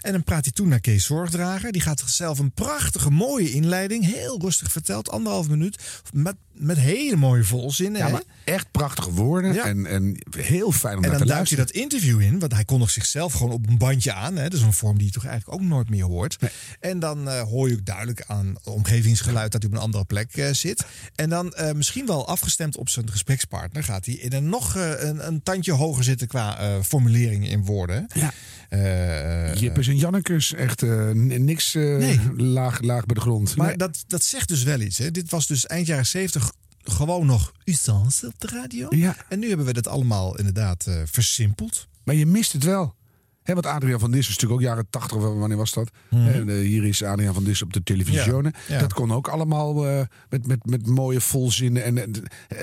[0.00, 1.72] En dan praat hij toen naar Kees Zorgdrager.
[1.72, 7.16] Die gaat zichzelf een prachtige, mooie inleiding, heel rustig verteld, anderhalf minuut, met, met hele
[7.16, 8.00] mooie volzinnen.
[8.00, 8.12] Ja, hè?
[8.12, 11.58] maar echt prachtige woorden en, en heel fijn om En naar dan te duikt hij
[11.58, 11.66] luisteren.
[11.66, 14.36] dat interview in, want hij kondigt zichzelf gewoon op een bandje aan.
[14.36, 14.42] Hè?
[14.42, 16.38] Dat is een vorm die je toch eigenlijk ook nooit meer hoort.
[16.80, 20.36] En dan eh, hoor je ook duidelijk aan omgevingsgeluid dat hij op een andere plek
[20.36, 20.84] eh, zit.
[21.14, 25.26] En dan eh, misschien wel afgestemd op zijn gesprekspartner gaat hij in een nog een,
[25.26, 28.06] een tandje hoger zitten qua formuleringen in woorden.
[28.14, 28.32] Ja.
[28.68, 30.82] En Jannekes, echt
[31.14, 32.20] niks Nee.
[32.36, 33.56] laag, laag bij de grond.
[33.56, 33.76] Maar Nee.
[33.76, 34.98] dat, dat zegt dus wel iets.
[34.98, 35.10] Hè?
[35.10, 36.52] Dit was dus eind jaren 70
[36.82, 38.86] gewoon nog usance op de radio.
[38.90, 39.16] Ja.
[39.28, 41.86] En nu hebben we dat allemaal inderdaad versimpeld.
[42.04, 42.94] Maar je mist het wel.
[43.42, 45.90] Hè, want Adriaan van Dis is natuurlijk ook jaren 80, of wanneer was dat?
[46.10, 46.46] Mhm.
[46.46, 48.32] De- hier is Adriaan van Dis op de televisie.
[48.42, 48.78] Ja, ja.
[48.78, 51.84] Dat kon ook allemaal eh, met, met, met mooie volzinnen.
[51.84, 52.04] En uh,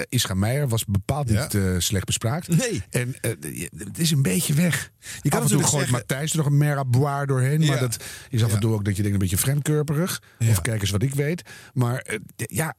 [0.09, 1.47] Ischa Meijer was bepaald Ja.
[1.51, 2.47] niet slecht bespraakt.
[2.47, 2.83] Nee.
[2.89, 3.15] En
[3.77, 4.91] het is een beetje weg.
[5.21, 7.65] Je kan af en toe natuurlijk gooit Matthijs er nog een meraboir doorheen.
[7.65, 10.21] Maar dat is af en toe ook dat je denkt een beetje vreemdkurperig.
[10.39, 10.49] Ja.
[10.49, 11.41] Of kijk eens wat ik weet.
[11.73, 12.75] Maar ja,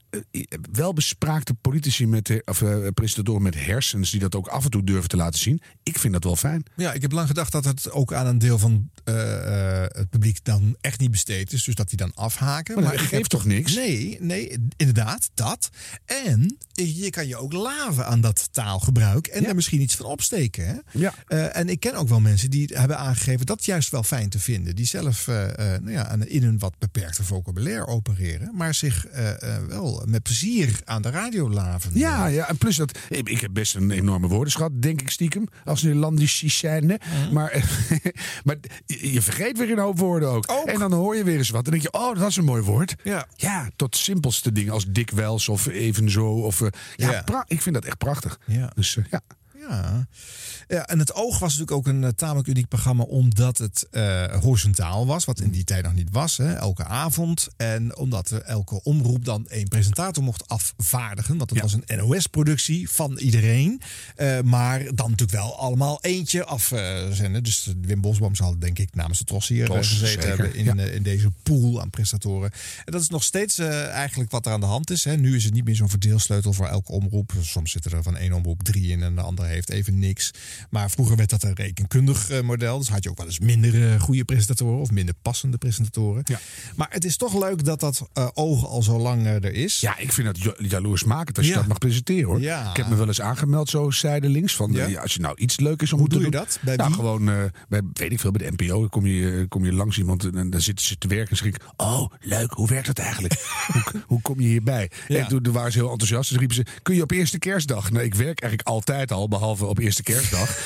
[0.73, 2.63] wel bespraakte politici met, of
[2.95, 4.11] presentatoren met hersens...
[4.11, 5.61] die dat ook af en toe durven te laten zien.
[5.83, 6.63] Ik vind dat wel fijn.
[6.77, 10.11] Ja, ik heb lang gedacht dat het ook aan een deel van eh, eh, het
[10.11, 11.65] publiek dan echt niet besteed is.
[11.65, 12.75] Dus dat die dan afhaken.
[12.75, 13.75] Maar dat ik geeft heb toch niks?
[13.75, 15.71] Nee, nee, inderdaad, dat.
[16.05, 19.27] En je kan je ook laven aan dat taalgebruik.
[19.27, 20.67] En er misschien iets van opsteken.
[20.67, 20.75] Hè?
[20.93, 21.15] Ja.
[21.27, 24.39] Eh, en ik ken ook wel mensen die hebben aangegeven dat juist wel fijn te
[24.39, 24.77] vinden.
[24.77, 28.51] Die zelf eh, nou ja, in een wat beperkte vocabulaire opereren.
[28.55, 29.07] Maar zich
[29.69, 31.91] wel met plezier aan de radio laven.
[31.95, 32.99] Ja, ja, en plus dat.
[33.09, 35.47] Ik heb best een enorme woordenschat, denk ik stiekem.
[35.65, 37.01] Als Nederlandisch scène.
[37.33, 37.65] Maar,
[38.45, 38.57] maar
[38.87, 40.47] je vergeet weer een hoop woorden ook.
[40.47, 41.65] En dan hoor je weer eens wat.
[41.65, 42.95] En denk je, oh, dat is een mooi woord.
[43.03, 43.27] Ja.
[43.37, 46.27] Ja, tot simpelste dingen als dikwijls of evenzo.
[46.27, 48.39] Of, eh, ja, ik vind dat echt prachtig.
[48.47, 48.73] Ja.
[48.75, 49.21] Dus eh, ja.
[49.71, 50.07] Ja.
[50.69, 54.25] ja, en het oog was natuurlijk ook een eh, tamelijk uniek programma omdat het eh,
[54.25, 57.49] horizontaal was, wat in die tijd nog niet was, hè, elke avond.
[57.57, 62.91] En omdat er elke omroep dan één presentator mocht afvaardigen, want het was een NOS-productie
[62.91, 63.81] van iedereen.
[64.17, 67.43] Eh, maar dan natuurlijk wel allemaal eentje afzenden.
[67.43, 70.65] dus Wim Bosboom zal denk ik namens de Tros hier Tros, gezeten zeker, hebben in,
[70.65, 70.85] ja.
[70.85, 72.51] in deze pool aan prestatoren.
[72.85, 75.05] En dat is nog steeds eigenlijk wat er aan de hand is.
[75.05, 75.17] Hè.
[75.17, 77.33] Nu is het niet meer zo'n verdeelsleutel voor elke omroep.
[77.41, 80.31] Soms zitten er van één omroep drie in en de andere heeft even niks.
[80.71, 82.79] Maar vroeger werd dat een rekenkundig eh, model.
[82.79, 86.23] Dus had je ook wel eens minder eh, goede presentatoren of minder passende presentatoren.
[86.77, 89.81] Maar het is toch leuk dat dat eh, oog al zo lang er is.
[89.81, 91.59] Ja, ik vind dat ja- jaloersmakend als je Ja.
[91.59, 92.41] dat mag presenteren hoor.
[92.41, 92.71] Ja.
[92.71, 94.57] Ik heb me wel eens aangemeld zo zijdelings.
[94.57, 94.87] Van, Ja?
[94.87, 96.41] ja, als je nou iets leuk is om Hoe te doe je doen.
[96.41, 96.59] dat?
[96.63, 96.99] Bij nou, wie?
[96.99, 97.37] gewoon eh,
[97.69, 98.89] bij, weet ik veel, bij de NPO.
[98.89, 101.31] Kom je, kom je langs iemand en, dan zitten ze te werken.
[101.31, 103.35] En schrik ik, oh leuk, hoe werkt dat eigenlijk?
[103.73, 104.91] hoe, hoe kom je hierbij?
[105.09, 105.17] Ja.
[105.19, 106.29] En toen toen waren ze heel enthousiast.
[106.29, 107.91] Dus riepen ze, kun je op eerste kerstdag?
[107.91, 110.49] Nou, ik werk eigenlijk altijd al, behalve op eerste kerstdag.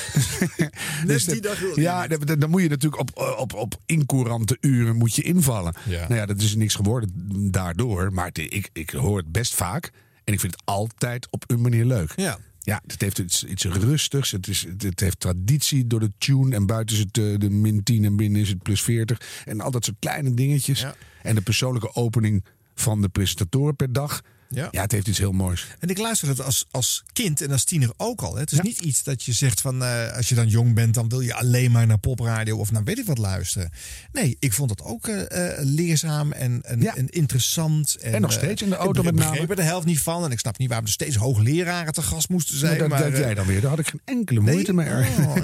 [1.07, 5.15] Dus die dat- dag Ja, dan, moet je natuurlijk op, op, op incourante uren moet
[5.15, 5.75] je invallen.
[5.89, 6.01] Ja.
[6.09, 7.11] Nou ja, dat is niks geworden
[7.51, 8.13] daardoor.
[8.13, 9.91] Maar het- ik, ik hoor het best vaak.
[10.25, 12.13] En ik vind het altijd op een manier leuk.
[12.17, 12.39] Ja.
[12.61, 14.31] Ja, het heeft iets, iets rustigs.
[14.31, 16.55] Het, is, het, heeft traditie door de tune.
[16.55, 19.21] En buiten is het eh, de min 10 en binnen is het plus 40.
[19.45, 20.81] En al dat soort kleine dingetjes.
[20.81, 20.95] Ja.
[21.23, 22.45] En de persoonlijke opening
[22.75, 24.21] van de presentatoren per dag.
[24.55, 24.69] Ja.
[24.71, 25.67] Ja, het heeft iets heel moois.
[25.79, 28.35] En ik luister het als, als kind en als tiener ook al.
[28.35, 28.41] Hè.
[28.41, 31.09] Het is niet iets dat je zegt van eh, als je dan jong bent, dan
[31.09, 33.71] wil je alleen maar naar popradio of naar weet ik wat luisteren.
[34.13, 36.95] Nee, ik vond het ook eh, eh, leerzaam en, en, Ja.
[36.97, 37.97] en interessant.
[37.97, 39.49] En nog steeds in de auto ik met begreep name.
[39.49, 40.25] er de helft niet van.
[40.25, 42.79] En ik snap niet waarom er steeds hoogleraren te gast moesten zijn.
[42.79, 43.61] dat maar, dat jij dan weer.
[43.61, 44.89] Daar had ik geen enkele moeite mee.
[44.89, 45.35] Oh.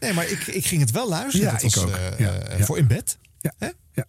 [0.00, 1.46] Nee, maar ik, ik ging het wel luisteren.
[1.46, 1.82] Ja, Dat was, ik
[2.58, 2.64] ook.
[2.64, 3.18] Voor in bed.
[3.40, 3.52] Ja.
[3.58, 3.68] Hè?
[3.92, 4.04] Ja.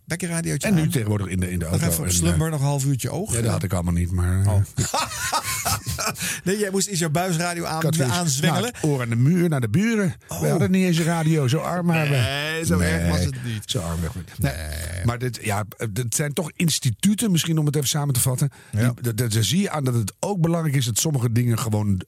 [0.58, 0.90] En nu aan.
[0.90, 1.86] tegenwoordig in de, in de Nog auto.
[1.88, 3.36] even En, een eh, slumber, nog een half uurtje oog.
[3.36, 4.12] Ja, dat had ik allemaal niet.
[4.12, 4.62] Maar, Oh.
[4.76, 4.84] eh,
[6.44, 8.72] nee, jij moest eens jouw buisradio aan, had aanzwengelen.
[8.82, 10.16] Nou, oor aan de muur, naar de buren.
[10.28, 12.18] We hadden niet eens een radio, zo arm waren we.
[12.18, 13.64] Nee, zo erg was het niet.
[13.66, 14.12] Zo arm weg.
[14.38, 15.06] Nee.
[15.06, 18.50] Maar dit, ja, het zijn toch instituten, misschien om het even samen te vatten.
[18.72, 18.94] Ja.
[19.02, 22.02] Daar, daar zie je aan dat het ook belangrijk is dat sommige dingen gewoon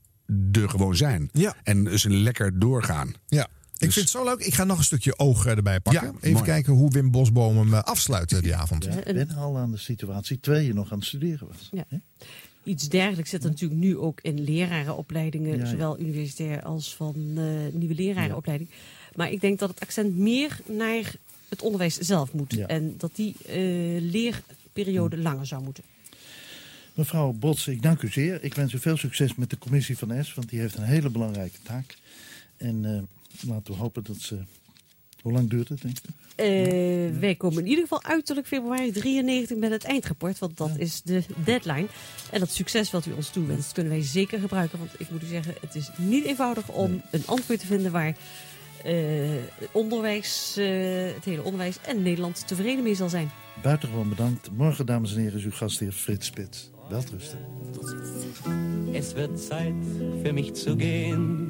[0.52, 1.30] er gewoon zijn.
[1.32, 1.56] Ja.
[1.64, 3.14] En dus lekker doorgaan.
[3.28, 3.48] Ja.
[3.84, 4.46] Ik Dus- vind het zo leuk.
[4.48, 6.04] Ik ga nog een stukje oog eh, erbij pakken.
[6.08, 6.44] Ja, Even mooi.
[6.46, 8.84] kijken hoe Wim Bosboom hem eh, afsluit eh, die avond.
[8.84, 11.70] Ja, ik ben al aan de situatie terwijl je nog aan het studeren was.
[11.72, 12.00] Ja.
[12.64, 15.70] Iets dergelijks zit er natuurlijk nu ook in lerarenopleidingen, Ja, ja.
[15.70, 18.70] zowel universitair als van eh, nieuwe lerarenopleiding.
[19.16, 21.14] Maar ik denk dat het accent meer naar
[21.50, 22.54] het onderwijs zelf moet.
[22.54, 22.68] Ja.
[22.68, 23.56] En dat die eh,
[24.02, 25.84] leerperiode langer zou moeten.
[26.94, 28.44] Mevrouw Bots, ik dank u zeer.
[28.44, 31.10] Ik wens u veel succes met de commissie van S, want die heeft een hele
[31.10, 31.98] belangrijke taak.
[32.58, 33.02] En eh,
[33.48, 34.40] laten we hopen dat ze...
[35.22, 36.04] Hoe lang duurt het, denk ik?
[36.36, 41.02] Eh, wij komen in ieder geval uiterlijk februari 93 met het eindrapport, want dat is
[41.02, 41.88] de deadline.
[42.32, 44.80] En dat succes wat u ons toewenst, kunnen wij zeker gebruiken.
[44.80, 48.16] Want ik moet u zeggen, het is niet eenvoudig om een antwoord te vinden waar
[48.84, 48.94] eh,
[49.60, 50.66] het onderwijs, eh,
[51.14, 53.32] het hele onderwijs en Nederland tevreden mee zal zijn.
[53.62, 54.50] Buitengewoon bedankt.
[54.52, 56.72] Morgen, dames en heren, is uw gastheer Frits Spits.
[56.90, 57.40] Welterusten.
[58.94, 59.74] Es wird Zeit
[60.24, 61.48] für mich zu gehen.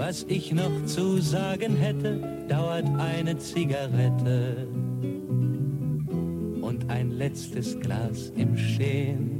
[0.00, 4.66] Was ich noch zu sagen hätte, dauert eine Zigarette
[6.62, 9.30] und ein letztes Glas im Stehen.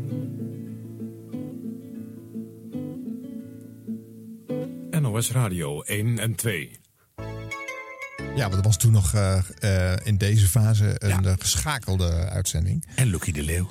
[5.01, 6.71] NOS Radio 1 en 2.
[8.37, 12.87] Ja, maar dat was toen nog eh, eh, in deze fase een eh, geschakelde uitzending.
[12.95, 13.71] En Lucky de Leeuw.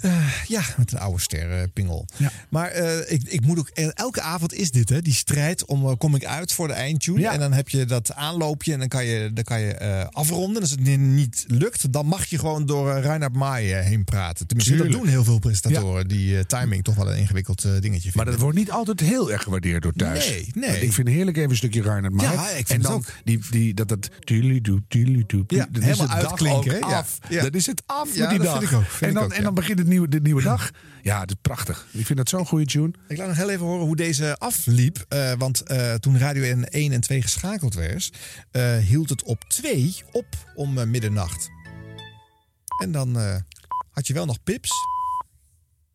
[0.00, 2.06] Eh, ja, met een oude sterrenpingel.
[2.48, 5.92] Maar eh, ik, ik moet ook, elke avond is dit, hè, die strijd om eh,
[5.98, 7.28] kom ik uit voor de eindtune.
[7.28, 10.60] En dan heb je dat aanloopje en dan kan je, dan kan je eh, afronden.
[10.62, 14.46] Als het ni- niet lukt, dan mag je gewoon door Reinhard Maai eh, heen praten.
[14.46, 14.92] Tenminste, Tuurlijk.
[14.94, 16.08] dat doen heel veel presentatoren.
[16.08, 18.16] Die eh, timing toch wel een ingewikkeld eh, dingetje vinden.
[18.16, 20.28] Maar dat wordt niet altijd heel erg gewaardeerd door thuis.
[20.28, 20.70] Nee, nee.
[20.70, 22.32] Want Ik vind heerlijk even een stukje Reinhard Maai.
[22.32, 23.04] Ja, ik vind en dan ook.
[23.24, 26.78] Die, die, dat dat tuurlidoe, tuurlidoe, Ja, dat is helemaal het dag uitklinken?
[26.88, 27.18] Ja, af.
[27.28, 27.42] ja.
[27.42, 28.58] Dat is het af Ja, met die dat dag.
[28.58, 29.42] vind ik ook, vind en dan, en ja.
[29.42, 30.70] dan begint de nieuwe, de nieuwe dag.
[31.02, 31.86] Ja, het is prachtig.
[31.92, 32.92] Ik vind dat zo'n goede tune.
[33.08, 35.04] Ik laat nog heel even horen hoe deze afliep.
[35.08, 38.10] Eh, want eh, toen Radio N 1 en 2 geschakeld werd,
[38.50, 41.50] eh, hield het op 2 op om middernacht.
[42.80, 43.16] En dan
[43.90, 44.70] had je wel nog pips.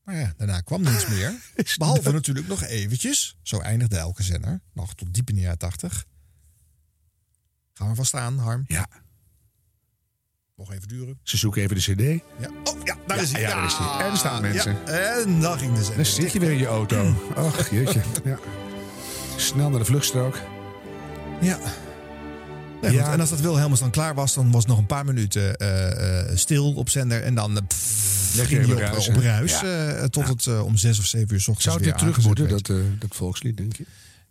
[0.03, 1.33] Maar ja, daarna kwam niets meer.
[1.77, 3.37] Behalve natuurlijk nog eventjes.
[3.41, 4.61] Zo eindigde elke zender.
[4.73, 6.05] Nog tot diep in de jaren 80.
[7.73, 8.63] Gaan we vast aan, Harm?
[8.67, 8.87] Ja.
[10.55, 11.19] Nog even duren.
[11.23, 12.23] Ze zoeken even de cd.
[12.39, 12.49] Ja.
[12.63, 13.41] Oh, daar Ja, is hij.
[13.41, 14.05] ja, daar is hij.
[14.05, 14.77] En er staan mensen.
[14.87, 15.95] En daar ging de zender.
[15.95, 17.15] Dan zit je weer in je auto.
[17.35, 18.01] Ach, jeetje.
[18.23, 18.37] Ja.
[19.35, 20.37] Snel naar de vluchtstrook.
[21.41, 21.57] Ja.
[22.81, 25.55] Nee, En als dat Wilhelmus dan klaar was, dan was het nog een paar minuten
[25.57, 27.23] eh, eh, stil op zender.
[27.23, 30.07] En dan eh, pff, ging in je op, ruis, op ruis Ja.
[30.07, 32.67] tot het om zes of zeven uur s ochtends Zou het weer terug moeten, dat,
[32.99, 33.83] dat volkslied, denk je?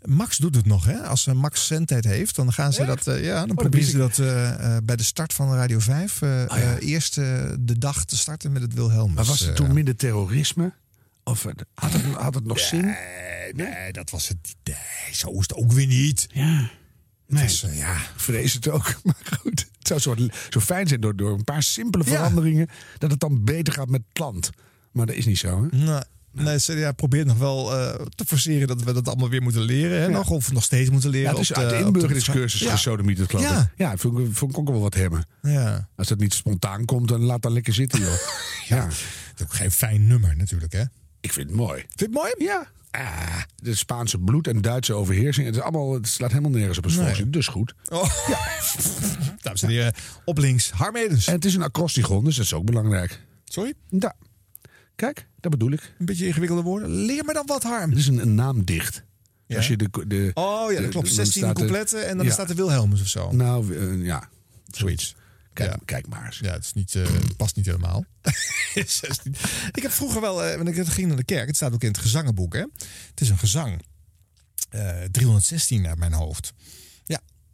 [0.04, 1.02] Max doet het nog, hè?
[1.02, 3.06] Als eh, Max zendtijd heeft, dan gaan ze dat.
[3.06, 6.44] eh, ja, dan dat proberen ze dat eh, bij de start van Radio 5 eh,
[6.46, 6.78] Ah, ja.
[6.78, 9.14] eerst de dag te starten met het Wilhelmus.
[9.14, 10.72] Maar was eh, toen minder terrorisme?
[11.24, 11.42] Of
[11.74, 12.94] had het, had het nog zin?
[13.52, 14.54] Nee, dat was het.
[14.64, 14.76] Nee,
[15.14, 16.26] zo is het ook weer niet.
[16.32, 16.70] Ja.
[17.26, 17.96] Nee, ja.
[18.16, 18.94] vrees het ook.
[19.04, 20.14] Maar goed, het zou zo,
[20.50, 22.10] zo fijn zijn door, door een paar simpele Ja.
[22.10, 22.68] veranderingen...
[22.98, 24.50] dat het dan beter gaat met het land.
[24.92, 25.76] Maar dat is niet zo, hè?
[25.76, 26.00] Nee.
[26.38, 29.98] Nee, CDA probeert nog wel eh, te forceren dat we dat allemaal weer moeten leren.
[29.98, 30.10] Hè, Ja.
[30.10, 31.26] nog, of nog steeds moeten leren.
[31.30, 32.76] Ja, het is op uit de op inburgeringscursus ja.
[32.76, 33.32] geloof ik.
[33.40, 33.70] Ja.
[33.76, 35.26] Ja, vond, ik- vond ik ook wel wat hebben.
[35.42, 35.88] Ja.
[35.96, 38.14] Als dat niet spontaan komt, dan laat dat lekker zitten, joh.
[38.68, 38.84] ja.
[38.84, 38.92] Het
[39.36, 40.82] is ook geen fijn nummer natuurlijk, hè?
[41.20, 41.78] Ik vind het mooi.
[41.78, 42.32] Vind je het mooi?
[42.38, 42.66] Ja.
[42.90, 45.46] Ah, de Spaanse bloed en Duitse overheersing.
[45.46, 47.30] Het, is allemaal, het slaat helemaal nergens op het Nee.
[47.30, 47.74] Dus goed.
[47.88, 48.10] Oh.
[48.28, 48.38] Ja.
[49.42, 51.26] Dames en heren, op links, Harmedens.
[51.26, 53.20] En het is een acrostigon, dus dat is ook belangrijk.
[53.44, 53.74] Sorry?
[53.88, 54.14] Ja.
[54.96, 55.94] Kijk, dat bedoel ik.
[55.98, 56.90] Een beetje ingewikkelde woorden.
[56.90, 57.90] Leer me dan wat, Harm.
[57.90, 59.02] Het is een, een naamdicht.
[59.46, 59.56] Ja?
[59.56, 61.06] Als je de, de, Oh ja, dat klopt.
[61.06, 62.32] dan 16 staat er- coupletten en dan ja.
[62.32, 63.32] staat er Wilhelmus of zo.
[63.32, 64.28] Nou, eh, ja.
[64.70, 65.14] Zoiets.
[65.52, 65.78] Kijk, Ja.
[65.84, 66.38] kijk maar eens.
[66.38, 68.04] Ja, het is niet, eh, het past niet helemaal.
[68.74, 69.34] 16.
[69.72, 71.98] ik heb vroeger wel, wanneer ik ging naar de kerk, het staat ook in het
[71.98, 72.60] gezangenboek, hè?
[73.10, 73.82] Het is een gezang.
[74.70, 76.52] Eh 316 uit mijn hoofd.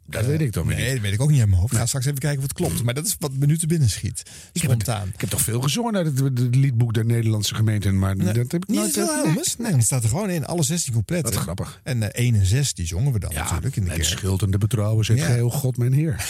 [0.07, 0.93] Dat Eh, weet ik toch weer Nee, niet.
[0.93, 1.73] dat weet ik ook niet uit mijn hoofd.
[1.73, 2.83] Ik ga straks even kijken of het klopt.
[2.83, 4.19] Maar dat is wat me nu te binnen schiet.
[4.19, 5.07] Ik heb, het, Spontaan.
[5.13, 7.99] ik heb toch veel gezongen uit het, het liedboek der Nederlandse gemeenten.
[7.99, 9.55] Maar Nee, dat heb ik niet nooit...
[9.57, 10.45] Nee, die staat er gewoon in.
[10.45, 11.33] Alle 16 coupletten.
[11.33, 11.79] Wat grappig.
[11.83, 14.03] En eh 1 en 6, die zongen we dan Ja, natuurlijk in de kerk.
[14.03, 15.25] schuld en de betrouwen zegt Ja.
[15.25, 16.15] gij, o God, mijn Heer.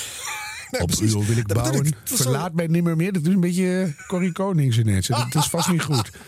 [0.72, 1.14] Nee, Op precies.
[1.14, 1.86] wil ik bouwen.
[1.86, 1.94] ik.
[2.04, 3.14] Zo- Verlaat mij nimmer meer.
[3.14, 5.08] Dat is een beetje eh, Corrie Konings ineens.
[5.08, 6.10] Dat is vast niet goed.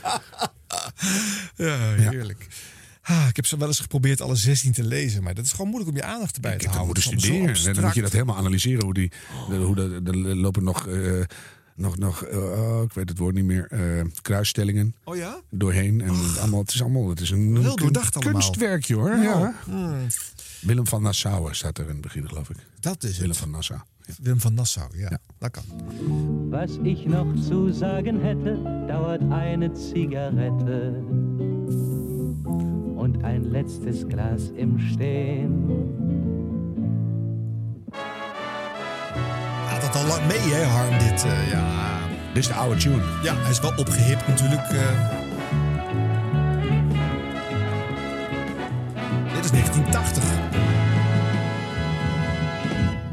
[1.56, 2.48] Ja, heerlijk.
[3.10, 5.68] Ah, ik heb zo wel eens geprobeerd alle 16 te lezen, maar dat is gewoon
[5.68, 7.03] moeilijk om je aandacht erbij Ik te dat houden.
[7.03, 7.55] zo studeren.
[7.66, 8.84] En dan moet je dat helemaal analyseren.
[8.84, 9.12] Hoe die,
[9.49, 11.22] de, hoe de, de- er lopen nog, eh,
[11.76, 15.39] nog, nog eh, oh, ik weet het woord niet meer, eh, kruisstellingen Oh ja?
[15.49, 16.01] doorheen.
[16.01, 18.34] En het, allemaal, het is allemaal, het is een, Heel kun- doordacht allemaal.
[18.34, 19.10] kunstwerkje hoor.
[19.10, 19.53] Nou, Ja.
[19.66, 20.08] hmm,
[20.62, 22.58] Willem van Nassau staat er in het begin, geloof ik.
[22.80, 23.38] dat is Willem het.
[23.39, 23.80] van Nassau.
[24.05, 24.14] Ja.
[24.22, 25.64] Willem van Nassau, ja, dat kan.
[26.49, 30.93] Was ich noch zu sagen hätte, dauert eine Zigarette
[33.08, 35.70] und ein letztes Glas im Stehen.
[39.68, 40.99] Gaat dat al lang mee, hè, Harm?
[40.99, 41.99] Dit, eh, ja.
[42.34, 43.03] Dit is de oude tune.
[43.24, 44.62] ja, hij is wel opgehipt natuurlijk.
[44.62, 45.16] eh.
[49.34, 50.24] Dit is 1980.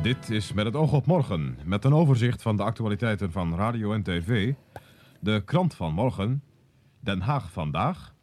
[0.03, 3.93] Dit is met het oog op morgen, met een overzicht van de actualiteiten van radio
[3.93, 4.53] en tv,
[5.21, 6.43] de krant van morgen,
[7.01, 8.14] Den Haag vandaag,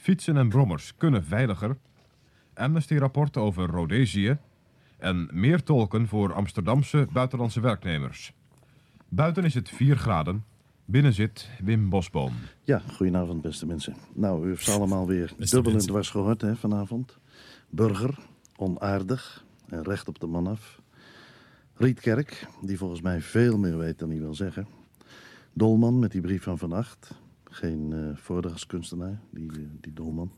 [0.00, 1.76] fietsen en brommers kunnen veiliger,
[2.54, 4.38] Amnesty-rapport over Rhodesië
[4.98, 8.32] en meer tolken voor Amsterdamse buitenlandse werknemers.
[9.08, 10.44] Buiten is het 4 graden,
[10.84, 12.32] binnen zit Wim Bosboom.
[12.62, 13.96] Ja, goedenavond beste mensen.
[14.14, 17.18] Nou, u heeft ze allemaal weer Beste dubbel en dwars gehoord hè, vanavond.
[17.68, 18.18] Burger,
[18.56, 20.80] onaardig en recht op de man af.
[21.74, 24.66] Rietkerk, die volgens mij veel meer weet dan hij wil zeggen.
[25.52, 27.19] Dolman met die brief van Van Acht.
[27.60, 30.32] Geen eh voordrachtskunstenaar, die, eh, die Dolman.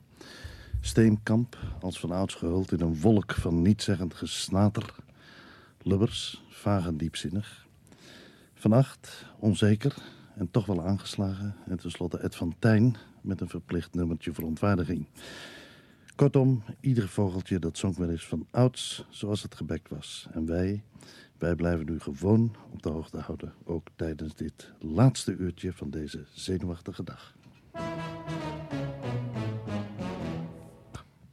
[0.81, 4.95] Steenkamp, als van ouds gehuld in een wolk van nietzeggend gesnater.
[5.83, 7.67] Lubbers, vaag en diepzinnig.
[8.55, 9.95] Van Acht, onzeker
[10.35, 11.55] en toch wel aangeslagen.
[11.67, 15.07] En tenslotte Ed van Tijn met een verplicht nummertje verontwaardiging.
[16.15, 20.27] Kortom, ieder vogeltje dat zong wel eens van ouds zoals het gebekt was.
[20.33, 20.83] En wij,
[21.43, 23.53] wij blijven u gewoon op de hoogte houden.
[23.65, 27.35] Ook tijdens dit laatste uurtje van deze zenuwachtige dag.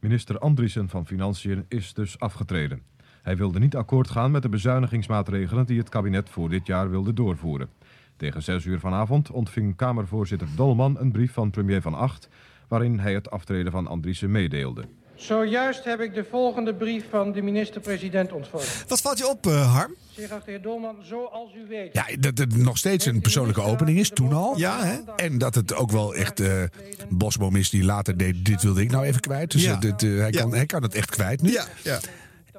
[0.00, 2.82] Minister Andriessen van Financiën is dus afgetreden.
[3.22, 7.12] Hij wilde niet akkoord gaan met de bezuinigingsmaatregelen die het kabinet voor dit jaar wilde
[7.12, 7.68] doorvoeren.
[8.16, 12.28] Tegen 6 uur vanavond ontving Kamervoorzitter Dolman een brief van premier Van Acht...
[12.68, 14.84] waarin hij het aftreden van Andriessen meedeelde.
[15.20, 18.66] Zojuist heb ik de volgende brief van de minister-president ontvangen.
[18.88, 19.94] Wat valt je op, eh, Harm?
[20.16, 21.92] Zeer geachte heer Dolman, zoals u weet...
[21.92, 24.58] Ja, dat het nog steeds een persoonlijke opening is, toen al.
[24.58, 24.98] Ja, hè?
[25.16, 26.62] En dat het ook wel echt eh
[27.08, 29.50] Bosboom is die later deed, dit wilde ik nou even kwijt.
[29.50, 29.72] Dus Ja.
[29.74, 31.52] eh, dit, hij, kan, hij kan het echt kwijt nu.
[31.52, 31.98] Ja, ja.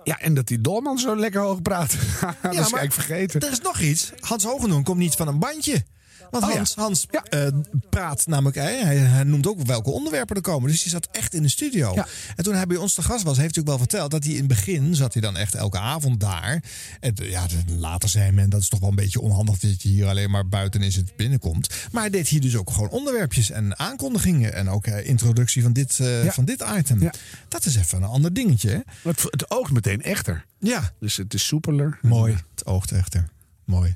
[0.04, 1.92] Ja, en dat die Dolman zo lekker hoog praat.
[2.22, 3.42] dat is maar eigenlijk vergeten.
[3.42, 4.12] Er is nog iets.
[4.20, 5.84] Hans Hogendoorn komt niet van een bandje.
[6.32, 6.56] Want Oh ja.
[6.56, 7.48] Hans, Hans eh,
[7.90, 10.70] praat namelijk, hij, hij, noemt ook welke onderwerpen er komen.
[10.70, 11.94] Dus hij zat echt in de studio.
[12.36, 14.34] En toen hij bij ons te gast was, heeft hij ook wel verteld dat hij
[14.34, 16.64] in het begin zat hij dan echt elke avond daar.
[17.00, 17.46] En eh, ja,
[17.78, 20.48] later zei men dat is toch wel een beetje onhandig dat je hier alleen maar
[20.48, 21.70] buiten is het binnenkomt.
[21.92, 25.74] Maar hij deed hier dus ook gewoon onderwerpjes en aankondigingen en ook eh, introductie van
[25.74, 27.10] dit, van dit item.
[27.48, 28.70] Dat is even een ander dingetje.
[28.70, 29.10] Hè?
[29.10, 30.46] Het, het oogt meteen echter.
[30.60, 30.94] Ja.
[31.00, 32.00] Dus het is soepeler.
[32.02, 32.38] Mooi.
[32.56, 33.30] Het oogt echter.
[33.66, 33.96] Mooi.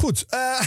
[0.00, 0.26] Goed.
[0.28, 0.60] eh,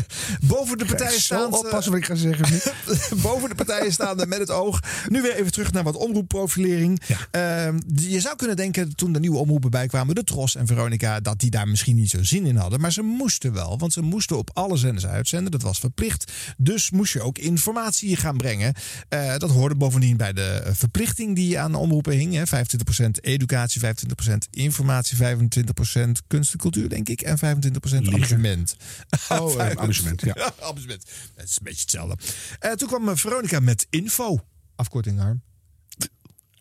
[0.50, 1.52] boven de partijen staan.
[1.52, 2.72] oppassen wat ik ga zeggen.
[3.22, 4.80] boven de partijen staande met het oog.
[5.08, 7.00] Nu weer even terug naar wat omroepprofilering.
[7.30, 11.40] Ehm, je zou kunnen denken toen de nieuwe omroepen bijkwamen, de Tros en Veronica, dat
[11.40, 12.80] die daar misschien niet zo zin in hadden.
[12.80, 15.50] Maar ze moesten wel, want ze moesten op alle zenders uitzenden.
[15.50, 16.32] Dat was verplicht.
[16.56, 18.74] Dus moest je ook informatie gaan brengen.
[19.08, 22.34] Eh, dat hoorde bovendien bij de eh, verplichting die aan de omroepen hing.
[22.34, 22.46] Hè.
[22.46, 27.20] 25% educatie, 25% informatie, 25% kunst en cultuur, denk ik.
[27.20, 28.76] En 25% amusement.
[29.28, 30.52] Oh, eh, amusement, ja.
[30.60, 31.04] amusement.
[31.34, 32.16] Het is een beetje hetzelfde.
[32.58, 34.38] Eh, toen kwam eh, Veronica met info.
[34.76, 35.42] Afkorting arm.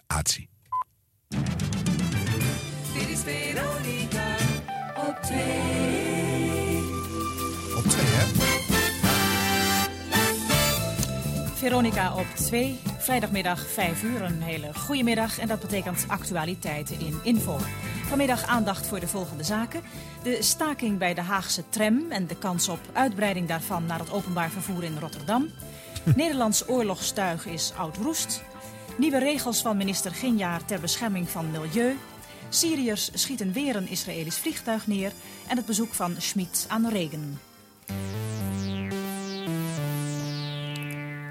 [0.07, 0.49] Atie.
[2.93, 4.36] Dit is Veronica
[5.07, 6.78] op twee.
[7.76, 8.26] Op twee, hè?
[11.57, 14.22] Veronica op 2, vrijdagmiddag 5 uur.
[14.22, 17.58] Een hele goede middag en dat betekent actualiteiten in info.
[18.08, 19.82] Vanmiddag aandacht voor de volgende zaken.
[20.24, 24.49] De staking bij de Haagse tram en de kans op uitbreiding daarvan naar het openbaar
[24.49, 25.49] vervoer in Rotterdam.
[26.16, 28.43] Nederlands oorlogstuig is oud roest.
[28.97, 31.97] Nieuwe regels van minister Ginjaar ter bescherming van milieu.
[32.49, 35.12] Syriërs schieten weer een Israëlisch vliegtuig neer.
[35.47, 37.39] En het bezoek van Schmid aan Regen.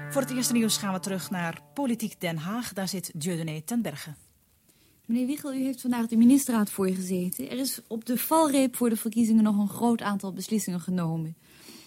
[0.09, 2.73] Voor het eerste nieuws gaan we terug naar Politiek Den Haag.
[2.73, 4.13] Daar zit Dieudonné ten Berge.
[5.05, 7.49] Meneer Wiegel, u heeft vandaag de ministerraad voorgezeten.
[7.49, 11.37] Er is op de valreep voor de verkiezingen nog een groot aantal beslissingen genomen.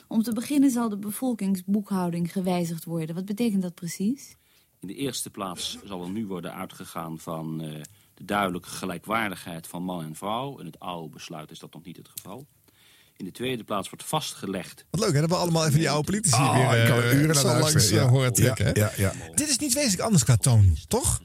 [0.08, 3.14] Om te beginnen zal de bevolkingsboekhouding gewijzigd worden.
[3.14, 4.36] Wat betekent dat precies?
[4.80, 7.82] In de eerste plaats zal er nu worden uitgegaan van eh,
[8.14, 10.58] de duidelijke gelijkwaardigheid van man en vrouw.
[10.58, 12.46] In het oude besluit is dat nog niet het geval.
[13.20, 14.84] In de tweede plaats wordt vastgelegd.
[14.90, 15.20] Wat leuk, hè?
[15.20, 17.74] Dat we allemaal even die oude politici Oh, weer ik kan eh, uren naar langs
[17.74, 18.08] eh, ja.
[18.08, 18.70] horen trekken.
[18.74, 21.20] Ja, ja, Dit is niet wezenlijk anders qua toon, toch?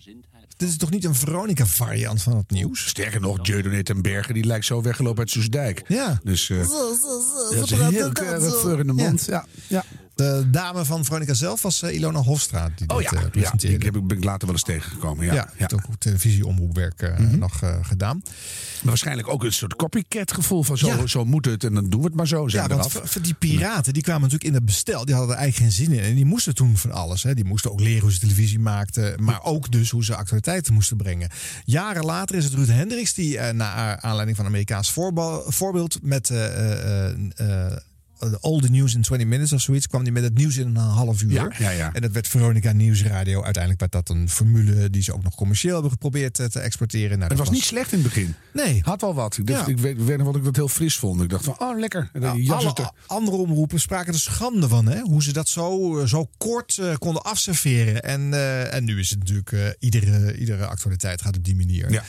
[0.58, 2.88] Dit is toch niet een Veronica-variant van het nieuws?
[2.88, 5.84] Sterker nog, Dieudonné ten Berge die lijkt zo weggelopen uit Soesdijk.
[5.88, 6.20] Ja.
[6.24, 7.56] Dus eh, Zo, zo, zo.
[7.56, 9.26] dat is een heel keurig voor in de mond.
[9.26, 9.46] Ja.
[9.68, 9.84] Ja.
[10.16, 12.70] De dame van Veronica zelf was eh, Ilona Hofstra.
[12.76, 13.78] Die Oh dit, ja, eh, ja presenteerde.
[13.78, 15.26] die heb ik, ben ik later wel eens tegengekomen.
[15.26, 18.22] Ja, Ja, heeft ook televisieomroepwerk eh, nog gedaan.
[18.24, 21.08] Maar waarschijnlijk ook een soort copycat gevoel van zo, Ja.
[21.08, 22.48] zo moet het en dan doen we het maar zo.
[22.48, 25.06] Zijn Ja, want die piraten die kwamen natuurlijk in het bestel.
[25.06, 26.04] Die hadden er eigenlijk geen zin in.
[26.04, 27.24] En die moesten toen van alles.
[27.24, 27.34] Hè.
[27.34, 29.24] Die moesten ook leren hoe ze televisie maakten.
[29.24, 31.30] Maar ook dus hoe ze actualiteiten moesten brengen.
[31.66, 34.92] Jaren later is het Ruud Hendricks die eh, naar aanleiding van Amerikaans
[35.48, 36.32] voorbeeld met
[38.42, 40.76] All the News in 20 Minutes of zoiets kwam hij met het nieuws in een
[40.76, 41.32] half uur.
[41.32, 41.94] Ja, ja, ja.
[41.94, 43.44] En dat werd Veronica Nieuwsradio.
[43.44, 47.10] Uiteindelijk werd dat een formule die ze ook nog commercieel hebben geprobeerd eh, te exporteren.
[47.10, 48.36] Nou, Het dat was niet slecht in het begin.
[48.54, 48.80] Nee.
[48.84, 49.38] Had wel wat.
[49.38, 51.22] Ik, dacht, ik weet, weet nog wat ik dat heel fris vond.
[51.22, 52.10] Ik dacht van, oh lekker.
[52.14, 54.86] En Nou, alle er- andere omroepen spraken er schande van.
[54.88, 55.00] Hè?
[55.00, 58.04] Hoe ze dat zo, eh, zo kort eh, konden afserveren.
[58.04, 59.52] En, eh, en nu is het natuurlijk...
[59.52, 61.92] eh, iedere, iedere actualiteit gaat op die manier.
[61.92, 62.04] Ja,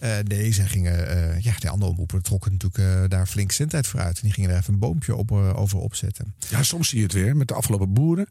[0.00, 1.08] Eh, nee, zij gingen...
[1.08, 4.16] eh, ja, de andere omroepen trokken natuurlijk eh, daar flink voor uit.
[4.16, 6.34] En die gingen er even een boompje op, over opzetten.
[6.48, 8.28] Ja, soms zie je het weer met de afgelopen boeren.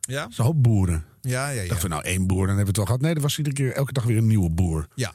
[0.00, 0.26] Ja?
[0.30, 1.04] Zo'n hoop boeren.
[1.20, 1.68] Ja, ja, ja.
[1.68, 3.00] Dachten we nou één boer, dan hebben we het wel gehad.
[3.00, 4.88] Nee, er was iedere keer elke dag weer een nieuwe boer.
[4.94, 5.12] Ja.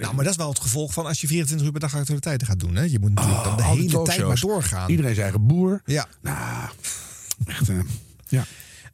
[0.00, 2.46] Nou, maar dat is wel het gevolg van als je 24 uur per dag actualiteiten
[2.46, 2.74] gaat doen.
[2.74, 2.82] Hè?
[2.82, 4.90] Je moet natuurlijk dan de al die hele tijd maar doorgaan.
[4.90, 5.82] Iedereen zijn eigen boer.
[5.84, 6.06] Ja.
[6.20, 6.68] Nou,
[7.46, 7.68] echt.
[7.68, 7.78] eh,
[8.28, 8.44] ja.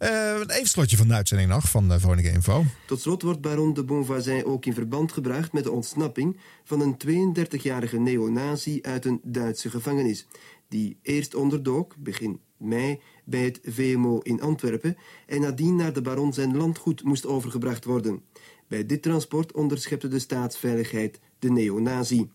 [0.01, 2.65] Eh, even slotje van de uitzending nog van uh, Veronica Info.
[2.87, 6.97] Tot slot wordt baron de Bonvoisin ook in verband gebracht met de ontsnapping van een
[7.37, 10.27] 32-jarige neonazi uit een Duitse gevangenis,
[10.69, 14.97] die eerst onderdook, begin mei, bij het VMO in Antwerpen
[15.27, 18.23] en nadien naar de baron zijn landgoed moest overgebracht worden.
[18.69, 22.31] Bij dit transport onderschepte de staatsveiligheid de neonazi.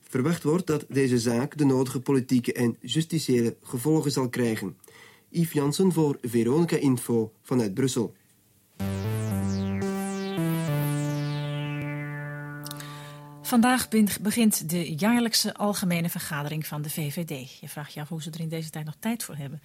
[0.00, 4.76] Verwacht wordt dat deze zaak de nodige politieke en justitiële gevolgen zal krijgen.
[5.34, 8.14] Yves Jansen voor Veronica Info vanuit Brussel.
[13.42, 13.88] Vandaag
[14.20, 17.58] begint de jaarlijkse algemene vergadering van de VVD.
[17.60, 19.62] Je vraagt je af hoe ze er in deze tijd nog tijd voor hebben.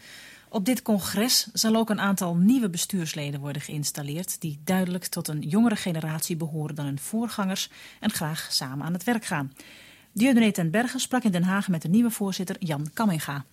[0.50, 4.42] Op dit congres zal ook een aantal nieuwe bestuursleden worden geïnstalleerd...
[4.42, 7.70] die duidelijk tot een jongere generatie behoren dan hun voorgangers...
[8.00, 9.54] en graag samen aan het werk gaan.
[10.12, 13.46] Dieudonné ten Berge sprak in Den Haag met de nieuwe voorzitter Jan Kamminga.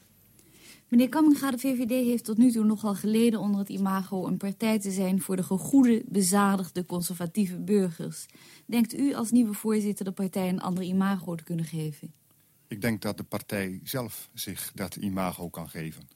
[0.88, 4.78] Meneer Kamminga, de VVD heeft tot nu toe nogal geleden onder het imago een partij
[4.78, 8.26] te zijn voor de gegoede, bezadigde, conservatieve burgers.
[8.66, 12.12] Denkt u als nieuwe voorzitter de partij een ander imago te kunnen geven?
[12.68, 16.08] Ik denk dat de partij zelf zich dat imago kan geven.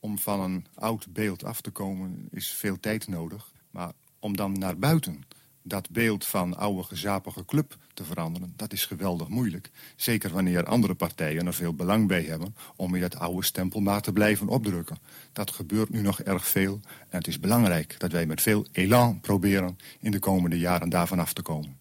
[0.00, 3.52] Om van een oud beeld af te komen is veel tijd nodig.
[3.70, 5.22] Maar om dan naar buiten
[5.62, 8.52] dat beeld van oude gezapige club te veranderen...
[8.56, 9.70] dat is geweldig moeilijk.
[9.96, 12.54] Zeker wanneer andere partijen er veel belang bij hebben...
[12.76, 14.98] om in dat oude stempel maar te blijven opdrukken.
[15.32, 16.80] Dat gebeurt nu nog erg veel.
[17.08, 19.78] En het is belangrijk dat wij met veel elan proberen...
[20.00, 21.78] in de komende jaren daarvan af te komen.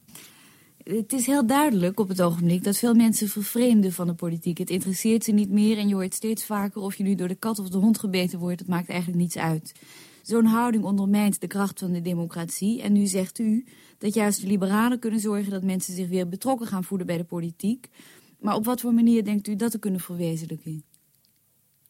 [0.83, 4.57] Het is heel duidelijk op het ogenblik dat veel mensen vervreemden van de politiek.
[4.57, 6.81] Het interesseert ze niet meer en je hoort steeds vaker...
[6.81, 9.37] of je nu door de kat of de hond gebeten wordt, het maakt eigenlijk niets
[9.37, 9.73] uit.
[10.21, 12.81] Zo'n houding ondermijnt de kracht van de democratie.
[12.81, 13.65] En nu zegt u
[13.97, 15.51] dat juist de liberalen kunnen zorgen...
[15.51, 17.89] dat mensen zich weer betrokken gaan voelen bij de politiek.
[18.39, 20.83] Maar op wat voor manier denkt u dat te kunnen verwezenlijken?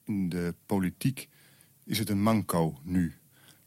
[0.05, 1.30] In de politiek
[1.84, 3.13] is het een manco nu.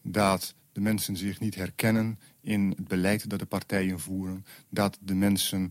[0.03, 4.45] Dat de mensen zich niet herkennen in het beleid dat de partijen voeren.
[4.69, 5.71] Dat de mensen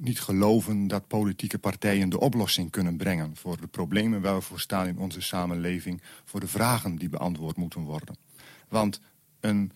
[0.00, 3.36] niet geloven dat politieke partijen de oplossing kunnen brengen...
[3.36, 6.02] voor de problemen waar we voor staan in onze samenleving...
[6.24, 8.16] voor de vragen die beantwoord moeten worden.
[8.68, 9.00] Want
[9.40, 9.72] een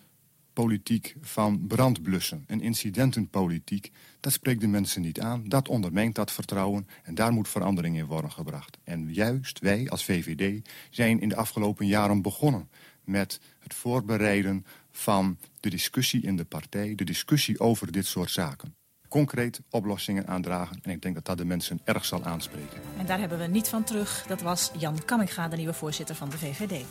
[0.53, 3.91] politiek van brandblussen, een incidentenpolitiek...
[4.21, 6.89] dat spreekt de mensen niet aan, dat ondermijnt dat vertrouwen...
[7.03, 8.79] en daar moet verandering in worden gebracht.
[8.85, 12.69] En juist wij als VVD zijn in de afgelopen jaren begonnen...
[13.05, 16.95] met het voorbereiden van de discussie in de partij...
[16.95, 18.75] de discussie over dit soort zaken
[19.15, 20.79] concreet oplossingen aandragen.
[20.83, 22.81] En ik denk dat dat de mensen erg zal aanspreken.
[22.99, 24.25] En daar hebben we niet van terug.
[24.29, 26.85] Dat was Jan Kamminga, de nieuwe voorzitter van de VVD.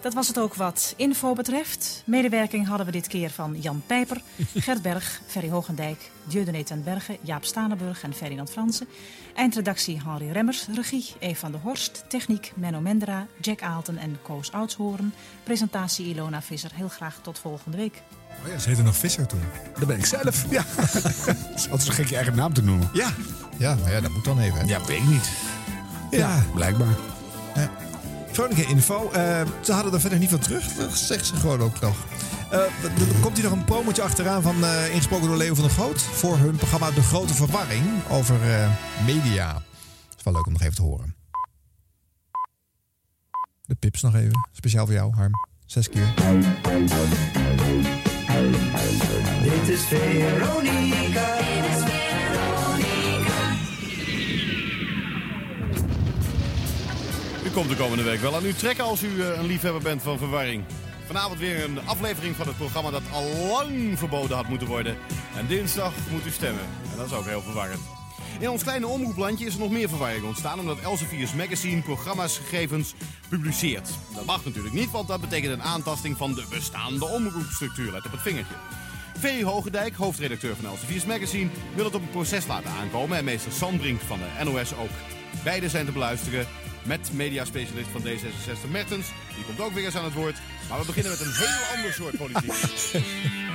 [0.00, 2.02] Dat was het ook wat info betreft.
[2.06, 4.22] Medewerking hadden we dit keer van Jan Pijper,
[4.66, 8.88] Gert Berg, Ferry Hogendijk, Dieudonné ten Berge, Jaap Stanenburg en Ferdinand Fransen.
[9.34, 14.52] Eindredactie Henri Remmers, regie Eve van der Horst, techniek Menno Mendera, Jack Aalten en Koos
[14.52, 15.12] Oudshoorn.
[15.42, 16.70] Presentatie Ilona Visser.
[16.74, 18.02] Heel graag tot volgende week.
[18.42, 19.42] Oh ja, ze heette nog Visser toen.
[19.78, 20.44] Dat ben ik zelf.
[20.50, 20.62] Ja.
[20.76, 22.88] Het is altijd zo gek je eigen naam te noemen.
[22.92, 23.10] Ja,
[23.56, 24.58] ja maar ja, dat moet dan even.
[24.58, 24.64] Hè?
[24.64, 25.30] Ja, weet ik niet.
[26.10, 26.42] Ja.
[26.54, 26.94] Blijkbaar.
[27.54, 27.70] Ja.
[28.32, 29.10] Groningen Info.
[29.10, 30.72] eh, ze hadden er verder niet van terug.
[30.72, 31.96] Dat zegt ze gewoon ook nog.
[32.50, 35.72] Eh, er komt hier nog een promotje achteraan van eh, ingesproken door Leo van der
[35.72, 36.02] Groot.
[36.02, 38.70] Voor hun programma De Grote Verwarring over eh,
[39.06, 39.52] media.
[39.52, 39.62] Dat
[40.18, 41.14] is wel leuk om nog even te horen.
[43.62, 44.48] De pips nog even.
[44.52, 45.32] Speciaal voor jou, Harm.
[45.66, 46.14] Zes keer.
[49.42, 51.36] Dit is Veronica.
[51.36, 53.54] Dit is Veronica.
[57.44, 60.02] U komt de komende week wel aan u trekken als u eh, een liefhebber bent
[60.02, 60.64] van verwarring.
[61.06, 64.96] Vanavond weer een aflevering van het programma dat al lang verboden had moeten worden.
[65.36, 66.64] En dinsdag moet u stemmen.
[66.92, 67.93] En dat is ook heel verwarrend.
[68.38, 70.58] In ons kleine omroeplandje is er nog meer verwarring ontstaan...
[70.58, 72.94] omdat Elsevier's Magazine programma's gegevens
[73.28, 73.88] publiceert.
[74.14, 77.92] Dat mag natuurlijk niet, want dat betekent een aantasting van de bestaande omroepstructuur.
[77.92, 78.54] Let op het vingertje.
[79.18, 81.50] Ferry Hogendijk, hoofdredacteur van Elsevier's Magazine...
[81.74, 84.90] wil het op een proces laten aankomen en meester Sandbrink van de NOS ook.
[85.44, 86.46] Beide zijn te beluisteren
[86.82, 89.06] met mediaspecialist van D66 Mertens.
[89.34, 90.36] Die komt ook weer eens aan het woord.
[90.68, 92.52] Maar we beginnen met een heel ander soort politiek.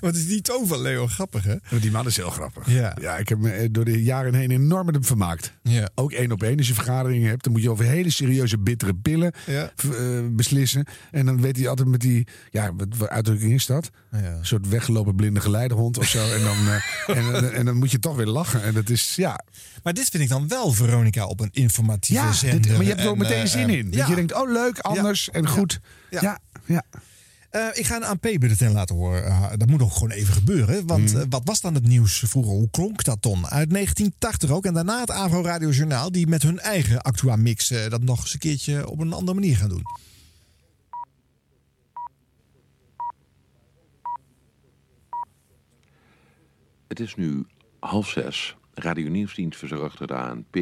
[0.00, 1.54] Wat is die toon van Leo grappig, hè?
[1.80, 2.70] Die man is heel grappig.
[2.70, 2.96] Ja.
[3.00, 5.52] ja ik heb me eh, door de jaren heen enorm met hem vermaakt.
[5.62, 5.88] Ja.
[5.94, 6.56] Ook één op één.
[6.58, 9.72] Als je vergaderingen hebt, dan moet je over hele serieuze bittere pillen Ja.
[9.76, 9.90] eh,
[10.30, 10.84] beslissen.
[11.10, 13.90] En dan weet hij altijd met die, ja, wat voor uitdrukking is dat?
[14.10, 14.18] Ja.
[14.18, 16.32] Een soort weggelopen blinde geleidehond of zo.
[16.32, 16.56] en, dan,
[17.16, 18.62] eh, en, dan moet je toch weer lachen.
[18.62, 19.40] En dat is, ja.
[19.82, 22.60] Maar dit vind ik dan wel Veronica op een informatieve Ja, zender.
[22.60, 23.90] dit- maar je hebt er ook En, meteen zin in.
[23.90, 25.80] Dat je denkt, oh leuk, anders en goed.
[26.10, 26.40] Ja.
[26.66, 26.82] Ja,
[27.56, 29.24] Eh, ik ga een ANP-bulletin laten horen.
[29.24, 30.86] Eh, dat moet nog gewoon even gebeuren.
[30.86, 31.20] Want Mhm.
[31.20, 32.52] eh, wat was dan het nieuws vroeger?
[32.52, 33.46] Hoe klonk dat dan?
[33.46, 34.64] Uit 1980 ook.
[34.64, 36.12] En daarna het Avro Radio Journaal.
[36.12, 39.68] Die met hun eigen Actua-mix dat nog eens een keertje op een andere manier gaan
[39.68, 39.82] doen.
[46.88, 47.46] Het is nu
[47.80, 48.56] half zes.
[48.74, 50.56] Radio Nieuwsdienst verzorgt door de ANP.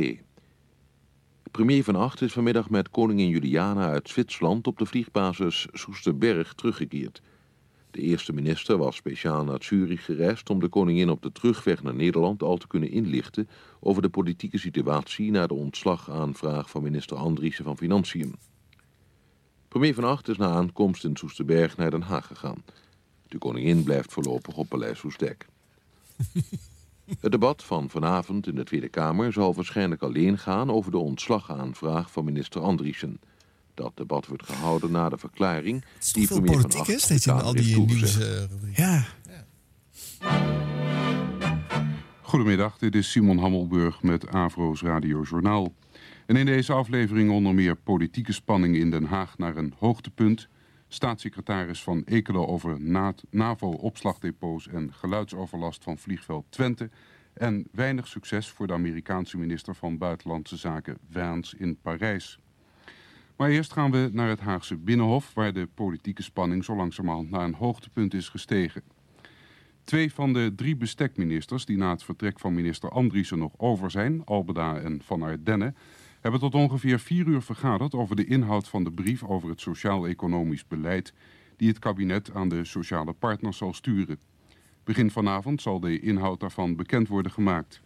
[1.55, 7.23] Premier Van Acht is vanmiddag met koningin Juliana uit Zwitserland op de vliegbasis Soesterberg teruggekeerd.
[7.91, 11.95] De eerste minister was speciaal naar Zurich gereisd om de koningin op de terugweg naar
[11.95, 13.49] Nederland al te kunnen inlichten
[13.81, 18.35] over de politieke situatie na de ontslagaanvraag van minister Andriessen van Financiën.
[19.69, 22.65] Premier Van Acht is na aankomst in Soesterberg naar Den Haag gegaan.
[23.29, 25.47] De koningin blijft voorlopig op Paleis Soesdijk.
[27.21, 32.11] Het debat van vanavond in de Tweede Kamer zal waarschijnlijk alleen gaan over de ontslagaanvraag
[32.11, 33.21] van minister Andriessen.
[33.75, 37.05] Dat debat wordt gehouden na de verklaring die Veel premier Van politiek, Acht?
[37.05, 38.19] Steeds in al die nieuws.
[38.21, 38.43] eh,
[38.75, 39.05] Ja.
[42.21, 45.75] Goedemiddag, dit is Simon Hammelburg met Avro's Radio Journaal.
[46.27, 50.49] En in deze aflevering onder meer politieke spanning in Den Haag naar een hoogtepunt.
[50.95, 56.91] Staatssecretaris Van Ekelen over na- NAVO-opslagdepots en geluidsoverlast van vliegveld Twente.
[57.33, 62.39] En weinig succes voor de Amerikaanse minister van Buitenlandse Zaken Vance in Parijs.
[63.37, 67.45] Maar eerst gaan we naar het Haagse Binnenhof, waar de politieke spanning zo langzamerhand naar
[67.45, 68.83] een hoogtepunt is gestegen.
[69.85, 74.25] Twee van de drie bestekministers die na het vertrek van minister Andriessen nog over zijn,
[74.25, 75.75] Albeda en Van Ardenne,
[76.31, 80.67] hebben tot ongeveer vier uur vergaderd over de inhoud van de brief over het sociaal-economisch
[80.67, 81.13] beleid
[81.57, 84.19] die het kabinet aan de sociale partners zal sturen.
[84.85, 87.81] Begin vanavond zal de inhoud daarvan bekend worden gemaakt.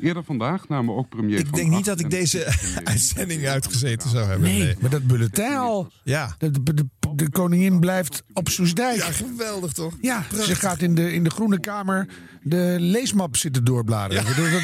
[0.00, 4.26] Eerder vandaag namen ook premier Ik Van denk niet dat ik deze uitzending uitgezeten zou
[4.26, 4.48] hebben.
[4.48, 5.92] Nee, maar dat bulletin al.
[6.02, 6.34] Ja.
[6.38, 8.96] De, de, de, de koningin blijft op Soesdijk.
[8.96, 9.94] Ja, geweldig toch?
[10.00, 12.08] Ja, ze gaat in de, in de Groene Kamer
[12.42, 14.24] de leesmap zitten doorbladeren.
[14.24, 14.62] Bedoel, Dat,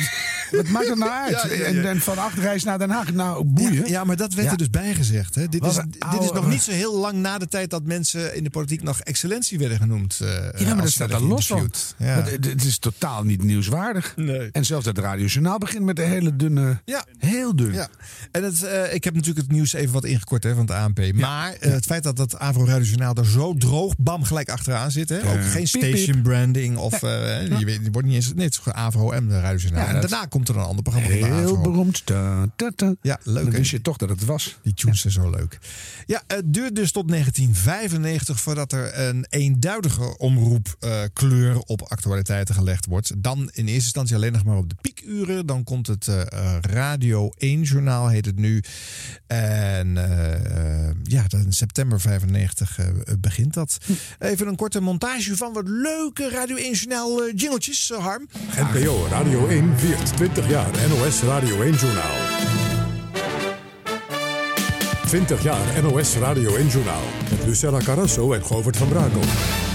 [0.56, 1.50] wat maakt dat nou uit?
[1.50, 3.12] En, en van Achterreis naar Den Haag.
[3.12, 3.88] Nou, boeien.
[3.88, 5.34] Ja, maar dat werd er dus bijgezegd.
[5.34, 5.48] Hè?
[5.48, 5.74] Dit, is,
[6.10, 8.82] dit is nog niet zo heel lang na de tijd dat mensen in de politiek
[8.82, 10.20] nog excellentie werden genoemd.
[10.20, 11.70] eh, Ja, maar dat staat er los van.
[11.96, 14.12] Het, is totaal niet nieuwswaardig.
[14.16, 14.48] Nee.
[14.52, 16.80] En zelfs het radiojournaal begint met een hele dunne...
[16.84, 17.04] Ja.
[17.18, 17.72] Heel dun.
[17.72, 17.88] Ja,
[18.30, 21.12] en het, eh, ik heb natuurlijk het nieuws even wat ingekort hè, van het ANP.
[21.12, 24.90] Maar eh, het feit dat dat Avro Radio Journaal er zo droog, bam, gelijk achteraan
[24.90, 25.08] zit.
[25.08, 25.16] Hè?
[25.32, 28.34] Ook geen station branding of je weet, je wordt niet eens.
[28.34, 29.86] Nee, het is Avro de Radio Journaal.
[29.86, 32.06] Ja, en daarna komt er een ander programma Heel beroemd.
[32.06, 32.94] Ta, ta, ta.
[33.00, 33.44] Ja, leuk.
[33.44, 34.58] Dan wist je toch dat het was.
[34.62, 35.58] Die tunes zijn zo leuk.
[36.06, 43.12] Ja, het duurt dus tot 1995 voordat er een eenduidige omroepkleur op actualiteiten gelegd wordt.
[43.22, 45.46] Dan in eerste instantie alleen nog maar op de piekuren.
[45.46, 48.62] Dan komt het eh, eh, Radio 1-journaal, heet het nu.
[49.26, 52.86] En eh, eh, ja, dan in september 95 eh,
[53.20, 53.78] begint dat.
[54.18, 58.28] Even een korte montage van wat leuke Radio 1-journaal eh, jingletjes, eh, Harm.
[58.56, 62.16] NPO Radio 1 viert 20 jaar NOS Radio 1 Journaal.
[65.06, 67.02] 20 jaar NOS Radio 1 Journaal.
[67.30, 69.71] Met Lucella Carrasso en Govert van Brakel.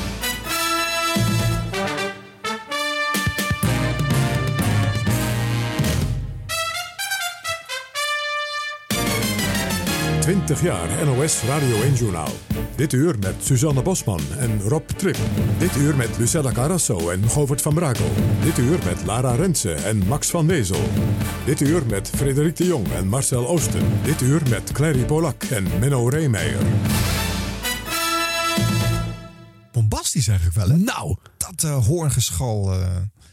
[10.28, 12.32] Twintig jaar NOS Radio 1 Journaal.
[12.76, 15.18] Dit uur met Suzanne Bosman en Rob Trip.
[15.58, 18.12] Dit uur met Lucella Carrasso en Govert van Brakel.
[18.42, 20.84] Dit uur met Lara Rensen en Max van Wezel.
[21.46, 24.04] Dit uur met Frederik de Jong en Marcel Oosten.
[24.04, 26.66] Dit uur met Clary Polak en Menno Reemeijer.
[29.72, 30.78] Bombastisch eigenlijk wel, hè?
[30.78, 31.16] Nou.
[31.38, 31.86] Dat eh,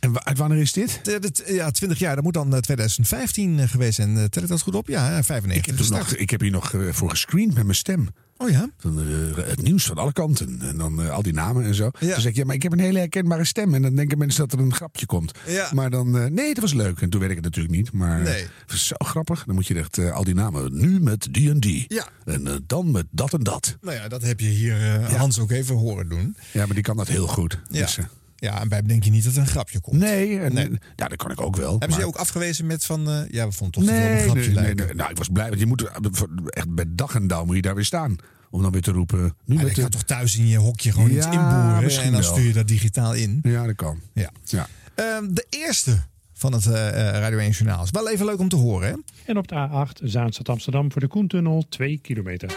[0.05, 1.01] En uit wanneer is dit?
[1.03, 2.15] De- de- ja, 20 jaar.
[2.15, 4.17] Dat moet dan eh, 2015 eh, geweest zijn.
[4.17, 4.89] Eh, Tel ik dat goed op?
[4.89, 5.57] Ja, hè, 95.
[5.75, 8.09] Ik heb, nog, ik heb hier nog eh, voor gescreend met mijn stem.
[8.37, 8.69] Oh ja?
[8.81, 10.59] Dan, eh, het nieuws van alle kanten.
[10.61, 11.91] En dan eh, al die namen en zo.
[11.99, 12.09] Ja.
[12.13, 13.75] Dan zeg ik, ja, maar ik heb een hele herkenbare stem.
[13.75, 15.33] En dan denken mensen dat er een grapje komt.
[15.47, 15.69] Ja.
[15.73, 17.01] Maar dan, eh, nee, dat was leuk.
[17.01, 17.93] En toen weet ik het natuurlijk niet.
[17.93, 18.35] Maar Nee.
[18.35, 19.45] eh, het was zo grappig.
[19.45, 20.77] Dan moet je echt eh, al die namen.
[20.81, 21.85] Nu met die en die.
[21.89, 22.09] Ja.
[22.25, 23.77] En eh, dan met dat en dat.
[23.81, 26.37] Nou ja, dat heb je hier eh, Hans ook even horen doen.
[26.53, 27.59] Ja, maar die kan dat heel goed.
[27.71, 27.81] Ja.
[27.81, 28.05] Dus, eh,
[28.45, 29.97] Ja, en bij hem denk je niet dat er een grapje komt.
[29.99, 30.71] nee, en, Nee.
[30.97, 31.71] ja, dat kan ik ook wel.
[31.71, 33.09] Hebben ze maar- je ook afgewezen met van...
[33.11, 34.95] eh, ja, we vonden toch een Nee, grapje nee, nee.
[34.95, 35.49] Nou, ik was blij.
[35.49, 38.17] Want je moet voor- echt bij dag en dauw moet je daar weer staan.
[38.51, 39.35] Om dan weer te roepen.
[39.45, 42.07] Nu Ja, met de- kan toch thuis in je hokje gewoon Ja, iets inboeren misschien
[42.07, 42.31] en dan wel.
[42.33, 43.39] stuur je dat digitaal in.
[43.43, 44.01] Ja, dat kan.
[44.13, 44.31] Ja.
[44.45, 44.67] Ja.
[44.95, 48.49] Ehm, de eerste van het eh, eh, Radio 1 Journaal is wel even leuk om
[48.49, 48.95] te horen, hè?
[49.27, 52.57] En op de A8 Zaanstad Amsterdam voor de Koentunnel 2 kilometer.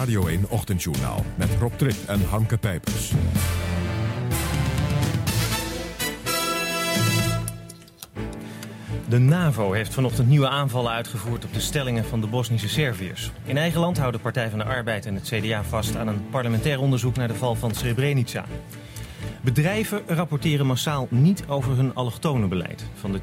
[0.00, 3.12] Radio 1 Ochtendjournaal met Rob Trip en Hanke Pijpers.
[9.08, 13.32] De NAVO heeft vanochtend nieuwe aanvallen uitgevoerd op de stellingen van de Bosnische Serviërs.
[13.44, 16.28] In eigen land houden de Partij van de Arbeid en het CDA vast aan een
[16.30, 18.44] parlementair onderzoek naar de val van Srebrenica.
[19.40, 22.86] Bedrijven rapporteren massaal niet over hun allochtonenbeleid.
[22.94, 23.20] Van de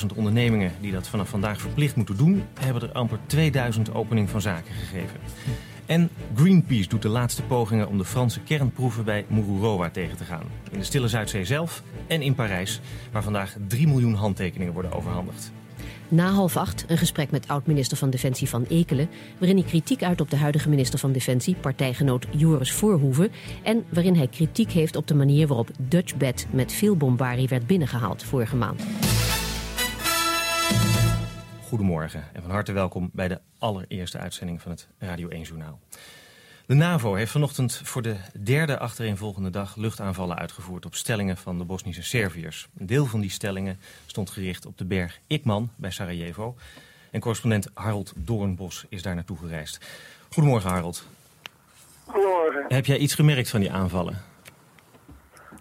[0.00, 4.40] 20.000 ondernemingen die dat vanaf vandaag verplicht moeten doen, hebben er amper 2000 opening van
[4.40, 5.20] zaken gegeven.
[5.88, 10.42] En Greenpeace doet de laatste pogingen om de Franse kernproeven bij Mururoa tegen te gaan.
[10.70, 12.80] In de Stille Zuidzee zelf en in Parijs,
[13.12, 15.52] waar vandaag 3 miljoen handtekeningen worden overhandigd.
[16.08, 19.08] Na half acht een gesprek met oud-minister van Defensie Van Ekelen...
[19.38, 23.30] waarin hij kritiek uit op de huidige minister van Defensie, partijgenoot Joris Voorhoeven...
[23.62, 28.22] en waarin hij kritiek heeft op de manier waarop Dutchbed met veel bombarie werd binnengehaald
[28.22, 28.82] vorige maand.
[31.68, 35.80] Goedemorgen en van harte welkom bij de allereerste uitzending van het Radio 1 Journaal.
[36.66, 41.64] De NAVO heeft vanochtend voor de derde achtereenvolgende dag luchtaanvallen uitgevoerd op stellingen van de
[41.64, 42.68] Bosnische Serviërs.
[42.78, 46.56] Een deel van die stellingen stond gericht op de berg Ikman bij Sarajevo.
[47.10, 49.86] En correspondent Harold Doornbos is daar naartoe gereisd.
[50.28, 51.06] Goedemorgen Harold.
[52.04, 52.64] Goedemorgen.
[52.68, 54.27] Heb jij iets gemerkt van die aanvallen?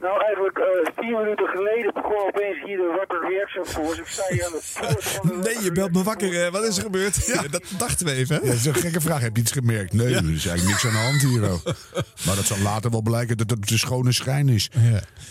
[0.01, 4.01] Nou, eigenlijk eh tien minuten geleden begon opeens hier de wakker reaction force.
[4.01, 5.35] Ik sta hier aan de poort van de...
[5.53, 6.45] Nee, je belt me wakker.
[6.45, 7.25] eh, wat is er gebeurd?
[7.33, 8.35] Ja, dat dachten we even.
[8.35, 8.47] Ja, Hè?
[8.47, 9.21] dat is een gekke vraag.
[9.21, 9.93] Heb je iets gemerkt?
[9.93, 11.41] Nee, er is eigenlijk niks aan de hand hier.
[12.25, 14.69] Maar dat zal later wel blijken dat het de schone schijn is.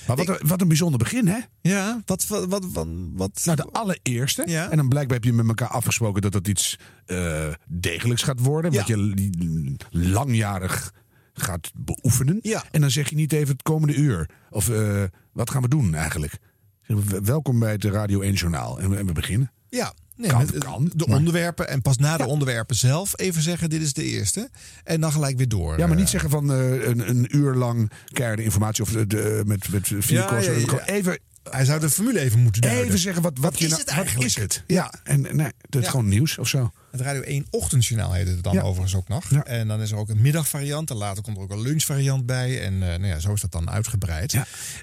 [0.06, 1.38] Maar wat, een- wat een bijzonder begin, hè?
[1.60, 2.26] Ja, wat...
[2.26, 4.42] wat, wat, wat, wat- Nou, de allereerste.
[4.42, 8.72] En dan blijkbaar heb je met elkaar afgesproken dat dat iets eh, degelijks gaat worden.
[8.72, 10.92] Wat je l- langjarig
[11.42, 12.40] gaat beoefenen.
[12.70, 14.28] En dan zeg je niet even het komende uur.
[14.50, 16.38] Of eh, wat gaan we doen eigenlijk?
[17.22, 18.80] Welkom bij het Radio 1 Journaal.
[18.80, 19.52] En we, en we beginnen.
[19.68, 23.42] Ja, nee, Kan, met, kan, de maar- onderwerpen en pas na de onderwerpen zelf even
[23.42, 24.50] zeggen: dit is de eerste.
[24.84, 25.78] En dan gelijk weer door.
[25.78, 29.06] Ja, maar niet Eh, zeggen van eh, een, een uur lang keiharde informatie of de,
[29.06, 30.86] de- met, met vier Ja, ja, ja.
[30.86, 31.18] Even,
[31.50, 32.84] Hij zou de formule even moeten duiden.
[32.86, 34.28] even zeggen wat, wat, Wat je is nou- het wat eigenlijk?
[34.28, 34.64] is het?
[34.66, 35.90] Ja, en nee, dat is Ja.
[35.90, 36.70] gewoon nieuws of zo.
[36.96, 38.62] Het Radio 1 ochtendjournaal heet het dan Ja.
[38.62, 39.32] overigens ook nog.
[39.32, 40.90] En dan is er ook een middagvariant.
[40.90, 42.60] En later komt er ook een lunchvariant bij.
[42.62, 44.34] En eh, nou ja, zo is dat dan uitgebreid.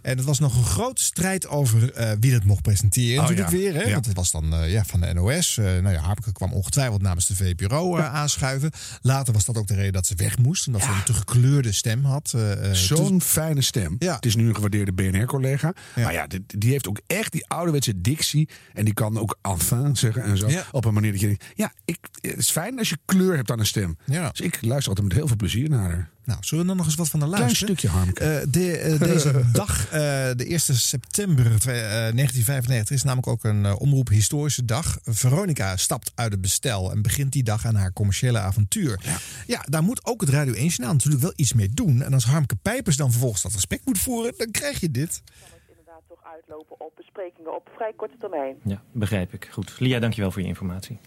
[0.01, 3.15] En het was nog een grote strijd over eh, wie dat mocht presenteren.
[3.15, 3.73] Oh, natuurlijk weer.
[3.73, 3.91] Hè?
[3.91, 5.55] Want het was dan eh, ja, van de NOS.
[5.55, 8.71] Nou ja, Harpke kwam ongetwijfeld namens de VPRO eh, aanschuiven.
[9.01, 10.67] Later was dat ook de reden dat ze weg moest.
[10.67, 12.33] Omdat ze een te gekleurde stem had.
[12.71, 13.95] Zo'n fijne stem.
[13.99, 14.15] Ja.
[14.15, 15.73] Het is nu een gewaardeerde BNR-collega.
[15.95, 18.49] Maar ja, die, die heeft ook echt die ouderwetse dictie.
[18.73, 20.49] En die kan ook enfin zeggen en zo.
[20.71, 21.45] Op een manier dat je denkt...
[21.55, 23.97] Ja, ik, het is fijn als je kleur hebt aan een stem.
[24.05, 24.29] Ja.
[24.29, 26.09] Dus ik luister altijd met heel veel plezier naar haar.
[26.25, 27.75] Nou, zullen we dan nog eens wat van de Klein luisteren?
[27.77, 28.23] stukje, Harmke.
[28.23, 29.91] Eh, de, eh, deze dag, eh,
[30.35, 34.97] de 1 september twee- eh, 1995, is namelijk ook een omroep historische dag.
[35.03, 38.99] Veronica stapt uit het bestel en begint die dag aan haar commerciële avontuur.
[39.47, 42.01] Ja, daar moet ook het Radio 1 Journaal natuurlijk wel iets mee doen.
[42.01, 45.21] En als Harmke Pijpers dan vervolgens dat gesprek moet voeren, dan krijg je dit.
[46.33, 48.55] uitlopen op besprekingen op vrij korte termijn.
[48.63, 49.47] Ja, begrijp ik.
[49.51, 49.75] Goed.
[49.79, 50.99] Lia, dankjewel voor je informatie.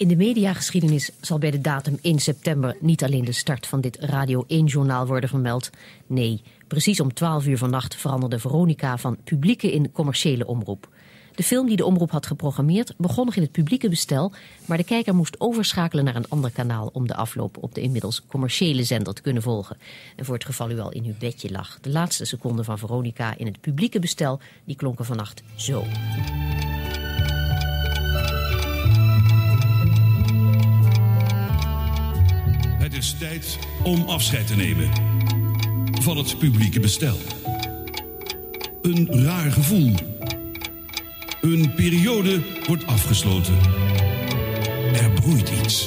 [0.00, 3.96] In de mediageschiedenis zal bij de datum 1 september niet alleen de start van dit
[3.96, 5.70] Radio 1-journaal worden vermeld.
[6.06, 10.88] Nee, precies om 12 uur vannacht veranderde Veronica van publieke in commerciële omroep.
[11.34, 14.32] De film die de omroep had geprogrammeerd begon nog in het publieke bestel,
[14.66, 18.22] maar de kijker moest overschakelen naar een ander kanaal om de afloop op de inmiddels
[18.26, 19.78] commerciële zender te kunnen volgen.
[20.16, 23.34] En voor het geval u al in uw bedje lag, de laatste seconden van Veronica
[23.36, 25.84] in het publieke bestel, die klonken vannacht zo.
[33.00, 34.90] Is tijd om afscheid te nemen
[36.02, 37.16] van het publieke bestel.
[38.82, 39.94] Een raar gevoel.
[41.40, 43.54] Een periode wordt afgesloten.
[44.92, 45.86] Er broeit iets.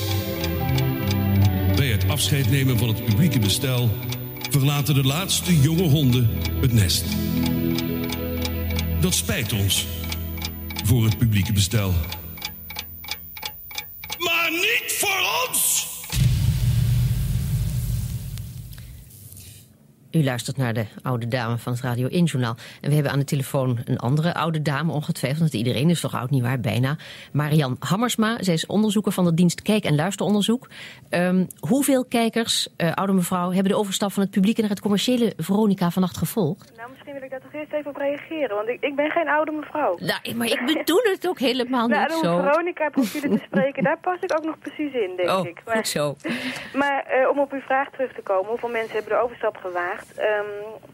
[1.75, 3.89] Bij het afscheid nemen van het publieke bestel
[4.49, 6.29] verlaten de laatste jonge honden
[6.61, 7.05] het nest.
[9.01, 9.87] Dat spijt ons
[10.85, 11.93] voor het publieke bestel.
[20.13, 22.55] U luistert naar de oude dame van het Radio 1-journaal.
[22.81, 25.39] En we hebben aan de telefoon een andere oude dame, ongetwijfeld.
[25.39, 26.59] Want iedereen is toch oud, nietwaar?
[26.59, 26.97] Bijna.
[27.31, 28.37] Marian Hammersma.
[28.39, 30.69] Zij is onderzoeker van de dienst Kijk- en Luisteronderzoek.
[31.09, 35.33] Ehm, hoeveel kijkers, eh, oude mevrouw, hebben de overstap van het publieke naar het commerciële
[35.37, 36.71] Veronica vannacht gevolgd?
[37.13, 39.27] Nou, misschien wil ik daar toch eerst even op reageren, want ik, ik ben geen
[39.27, 39.95] oude mevrouw.
[39.99, 42.41] Nou, maar ik bedoel het ook helemaal Nou, niet om zo.
[42.41, 45.61] Veronica-profielen te spreken, daar pas ik ook nog precies in, denk Oh, ik.
[45.65, 46.15] goed zo.
[46.81, 50.17] Maar eh, om op uw vraag terug te komen, hoeveel mensen hebben de overstap gewaagd?
[50.17, 50.45] Ehm,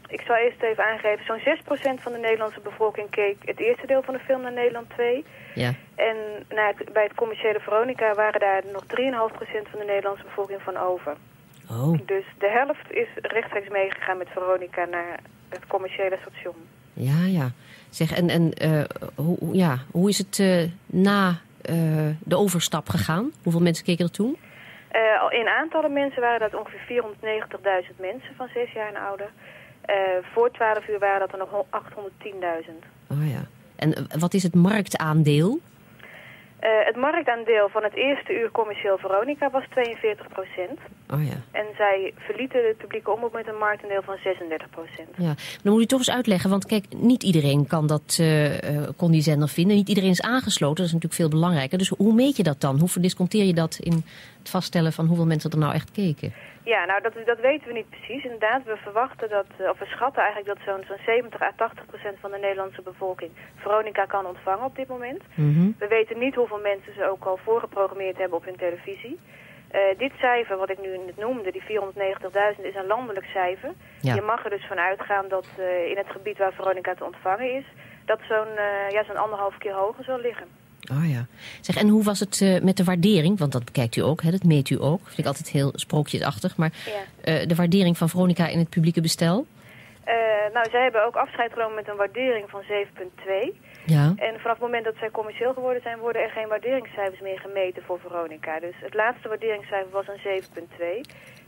[0.07, 4.01] ik zal eerst even aangeven, zo'n 6% van de Nederlandse bevolking keek het eerste deel
[4.03, 5.25] van de film naar Nederland 2.
[5.53, 5.71] Ja.
[5.95, 6.15] En
[6.55, 11.15] het- bij het commerciële Veronica waren daar nog 3,5% van de Nederlandse bevolking van over.
[11.71, 11.99] Oh.
[12.05, 16.55] Dus de helft is rechtstreeks meegegaan met Veronica naar het commerciële station.
[16.93, 17.51] Ja, ja.
[17.89, 18.83] Zeg, en, en eh,
[19.15, 21.75] hoe, ja, hoe is het eh, na eh,
[22.23, 23.31] de overstap gegaan?
[23.43, 24.37] Hoeveel mensen keken er toen?
[25.29, 27.03] In aantallen mensen waren dat ongeveer
[27.89, 29.31] 490.000 mensen van 6 jaar en ouder.
[30.33, 31.65] Voor 12 uur waren dat er nog
[32.65, 32.71] 810.000.
[33.07, 33.41] Oh ja.
[33.75, 35.59] En wat is het marktaandeel?
[36.59, 40.25] Eh, het marktaandeel van het eerste uur commercieel Veronica was 42
[41.13, 41.35] Oh ja.
[41.51, 45.33] En zij verlieten het publieke omroep met een marktaandeel van 36% Ja,
[45.63, 49.21] dan moet u toch eens uitleggen, want kijk, niet iedereen kan, dat, eh, kon die
[49.21, 49.75] zender vinden.
[49.75, 51.77] Niet iedereen is aangesloten, dat is natuurlijk veel belangrijker.
[51.77, 52.79] Dus hoe meet je dat dan?
[52.79, 54.03] Hoe verdisconteer je dat in
[54.49, 56.33] vaststellen van hoeveel mensen er nou echt keken?
[56.63, 58.23] Ja, nou dat, dat weten we niet precies.
[58.23, 61.85] Inderdaad, we verwachten dat, eh, of we schatten eigenlijk dat zo'n zo'n 70 à 80
[61.85, 65.21] procent van de Nederlandse bevolking Veronica kan ontvangen op dit moment.
[65.35, 65.71] Mhm.
[65.77, 69.19] We weten niet hoeveel mensen ze ook al voorgeprogrammeerd hebben op hun televisie.
[69.69, 73.71] Eh, dit cijfer, wat ik nu net noemde, die 490.000, is een landelijk cijfer.
[73.99, 74.13] Ja.
[74.13, 77.55] Je mag er dus van uitgaan dat eh, in het gebied waar Veronica te ontvangen
[77.55, 77.65] is...
[78.05, 78.53] dat zo'n
[78.89, 80.47] ja, zo'n anderhalf keer hoger zal liggen.
[80.91, 81.25] Oh ja.
[81.61, 83.39] Zeg, en hoe was het eh, met de waardering?
[83.39, 84.31] Want dat bekijkt u ook, hè?
[84.31, 85.01] dat meet u ook.
[85.03, 86.57] Vind ik altijd heel sprookjesachtig.
[86.57, 87.33] Maar Ja.
[87.33, 89.45] eh, de waardering van Veronica in het publieke bestel?
[90.03, 90.15] Eh,
[90.53, 93.59] nou, zij hebben ook afscheid genomen met een waardering van 7,2.
[93.85, 94.13] Ja.
[94.15, 97.83] En vanaf het moment dat zij commercieel geworden zijn, worden er geen waarderingscijfers meer gemeten
[97.83, 98.59] voor Veronica.
[98.59, 101.01] Dus het laatste waarderingscijfer was een 7,2.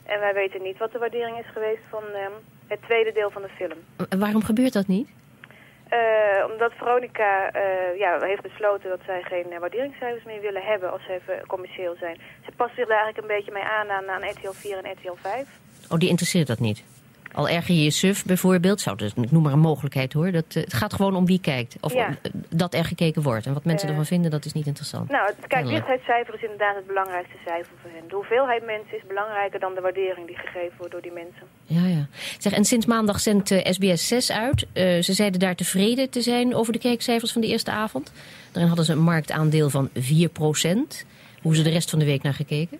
[0.06, 2.32] En wij weten niet wat de waardering is geweest van ehm,
[2.68, 3.80] het tweede deel van de film.
[4.22, 5.10] Waarom gebeurt dat niet?
[5.92, 10.92] Eh, omdat Veronica eh, ja, heeft besloten dat zij geen eh, waarderingscijfers meer willen hebben
[10.92, 12.18] als ze even commercieel zijn.
[12.46, 15.16] Ze passen zich daar eigenlijk een beetje mee aan aan, aan RTL 4 en RTL
[15.22, 15.48] 5.
[15.89, 16.84] Oh, die interesseert dat niet.
[17.34, 20.32] Al erger je je suf bijvoorbeeld, zou dus, ik noem maar een mogelijkheid hoor.
[20.32, 21.76] Dat, eh, het gaat gewoon om wie kijkt.
[21.82, 22.08] Of Ja.
[22.08, 23.46] eh, dat er gekeken wordt.
[23.46, 23.94] En wat mensen Eh.
[23.94, 25.10] ervan vinden, dat is niet interessant.
[25.10, 28.08] Nou, het kijkdichtheidscijfer is inderdaad het belangrijkste cijfer voor hen.
[28.10, 31.44] De hoeveelheid mensen is belangrijker dan de waardering die gegeven wordt door die mensen.
[31.66, 32.08] Ja, ja.
[32.40, 34.66] Zeg, en sinds maandag zendt SBS 6 uit.
[35.06, 38.12] Ze zeiden daar tevreden te zijn over de kijkcijfers van de eerste avond.
[38.52, 41.06] Daarin hadden ze een marktaandeel van 4%.
[41.42, 42.80] Hoe ze de rest van de week naar gekeken?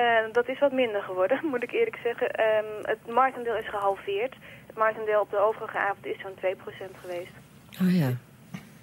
[0.00, 2.28] Eh, dat is wat minder geworden, moet ik eerlijk zeggen.
[2.30, 4.34] Ehm, het marktaandeel is gehalveerd.
[4.66, 7.34] Het marktaandeel op de overige avond is zo'n 2% geweest.
[7.82, 8.10] Oh ja.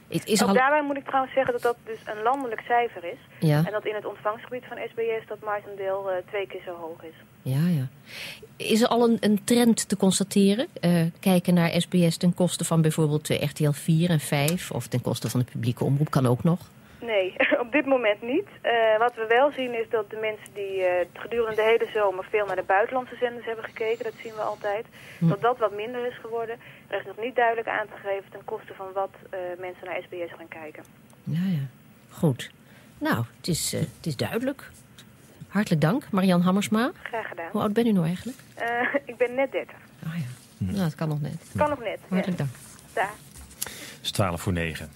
[0.07, 0.53] Het is Ook al...
[0.53, 3.19] daarbij moet ik trouwens zeggen dat dat dus een landelijk cijfer is.
[3.39, 3.57] Ja.
[3.65, 7.15] En dat in het ontvangstgebied van SBS dat marktaandeel eh, twee keer zo hoog is.
[7.41, 7.87] Ja, ja.
[8.55, 10.67] Is er al een, een trend te constateren?
[10.81, 15.01] Eh, kijken naar SBS ten koste van bijvoorbeeld eh, RTL 4 en 5 of ten
[15.01, 16.59] koste van de publieke omroep kan ook nog.
[17.11, 18.47] Nee, op dit moment niet.
[18.61, 22.25] Eh, wat we wel zien is dat de mensen die eh, gedurende de hele zomer
[22.29, 24.85] veel naar de buitenlandse zenders hebben gekeken, dat zien we altijd,
[25.19, 25.27] Hm.
[25.27, 26.57] dat dat wat minder is geworden.
[26.87, 30.01] Er is nog niet duidelijk aan te geven ten koste van wat eh, mensen naar
[30.03, 30.83] SBS gaan kijken.
[31.23, 31.65] Ja, ja.
[32.09, 32.51] Goed.
[32.97, 34.69] Nou, het is, het is duidelijk.
[35.47, 36.91] Hartelijk dank, Marian Hammersma.
[37.03, 37.49] Graag gedaan.
[37.51, 38.37] Hoe oud ben u nou eigenlijk?
[38.55, 39.75] Eh, ik ben net 30.
[40.57, 41.51] Nou, dat kan nog net.
[41.55, 41.99] Kan nog net.
[42.09, 42.49] Hartelijk dank.
[42.93, 43.11] Daar.
[43.63, 44.89] Het is 12 voor 9.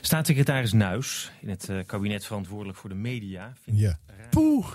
[0.00, 3.52] Staatssecretaris Nuis, in het eh, kabinet verantwoordelijk voor de media...
[3.64, 3.98] vindt Ja.
[4.30, 4.66] Poeh.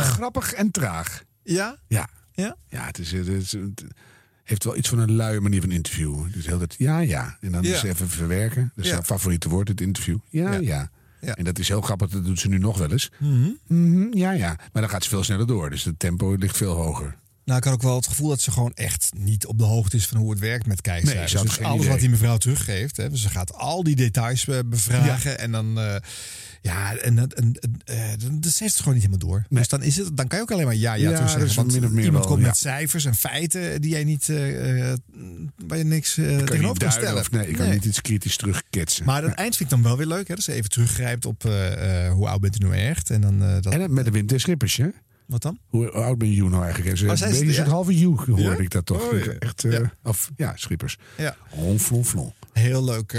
[0.00, 1.22] Grappig en traag.
[1.42, 1.76] Ja?
[1.88, 2.08] Ja.
[2.32, 2.56] Ja?
[2.68, 3.84] Ja, het is, het is- het
[4.44, 6.24] heeft wel iets van een luie manier van interview.
[6.24, 7.36] Het is heel dat ja, ja.
[7.40, 7.74] En dan Ja.
[7.74, 8.72] is even verwerken.
[8.74, 8.96] Dat is Ja.
[8.96, 10.18] haar favoriete woord, het interview.
[10.28, 10.58] Ja, Ja.
[10.58, 10.90] ja.
[11.20, 11.34] Ja.
[11.34, 13.10] En dat is heel grappig, dat doet ze nu nog wel eens.
[13.18, 13.48] Mhm.
[13.66, 14.56] Mhm, ja, ja.
[14.72, 15.70] Maar dan gaat ze veel sneller door.
[15.70, 17.16] Dus het tempo ligt veel hoger.
[17.48, 19.96] Nou, ik had ook wel het gevoel dat ze gewoon echt niet op de hoogte
[19.96, 21.32] is van hoe het werkt met kijkcijfers.
[21.32, 21.90] Nee, ze dus alles idee.
[21.90, 25.80] wat die mevrouw teruggeeft, hè, ze gaat al die details eh, bevragen en dan.
[25.80, 25.96] eh,
[26.62, 27.52] ja, en, en, en,
[28.18, 29.44] dan dan heeft het gewoon niet helemaal door.
[29.48, 31.54] Dus dan, is het, dan kan je ook alleen maar ja, ja, Ja, dat zeggen.
[31.54, 32.48] Want min of meer iemand wel, komt ja.
[32.48, 34.92] met cijfers en feiten die jij niet, eh,
[35.66, 37.20] waar je niks Kan je tegenover kan duiden stellen.
[37.20, 39.04] of nee, ik kan niet iets kritisch terugketsen.
[39.04, 40.28] Maar het eind vind ik dan wel weer leuk.
[40.28, 40.34] Hè?
[40.34, 41.42] Dat ze even teruggrijpt op
[42.12, 43.10] hoe oud bent u nou echt.
[43.10, 44.88] En dan, dat, En met de wind en schippers, hè?
[45.28, 45.58] Wat dan?
[45.66, 46.96] Hoe oud ben je nou eigenlijk?
[46.96, 47.72] Ze Oh, ze beetje het, het ja?
[47.72, 48.62] halve you hoorde Ja?
[48.62, 49.02] ik dat toch.
[49.12, 49.32] Oh, ja.
[49.32, 50.98] Echt, eh, Of ja, schippers.
[51.16, 51.36] Ja.
[52.04, 52.32] Flon.
[52.52, 53.12] Heel leuk.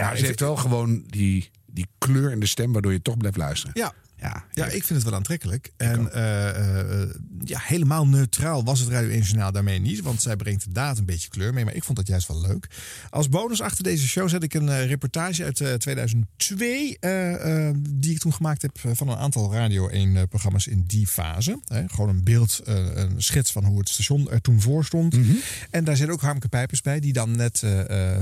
[0.00, 3.16] ja, ik- ze heeft wel gewoon die, die kleur in de stem waardoor je toch
[3.16, 3.72] blijft luisteren.
[3.78, 3.92] Ja.
[4.26, 5.72] Ja, Ja, ik vind het wel aantrekkelijk.
[5.76, 7.08] En eh, eh,
[7.44, 10.00] ja, helemaal neutraal was het Radio 1 Journaal daarmee niet.
[10.00, 11.64] Want zij brengt inderdaad een beetje kleur mee.
[11.64, 12.66] Maar ik vond dat juist wel leuk.
[13.10, 16.96] Als bonus achter deze show zet ik een eh, reportage uit eh, 2002.
[17.00, 20.84] eh, eh, die ik toen gemaakt heb van een aantal Radio 1 eh, programma's in
[20.86, 21.60] die fase.
[21.64, 25.16] Hè, gewoon een beeld, een schets van hoe het station er toen voor stond.
[25.16, 25.32] Mhm.
[25.70, 27.00] En daar zit ook Harmke Pijpers bij.
[27.00, 27.62] Die dan net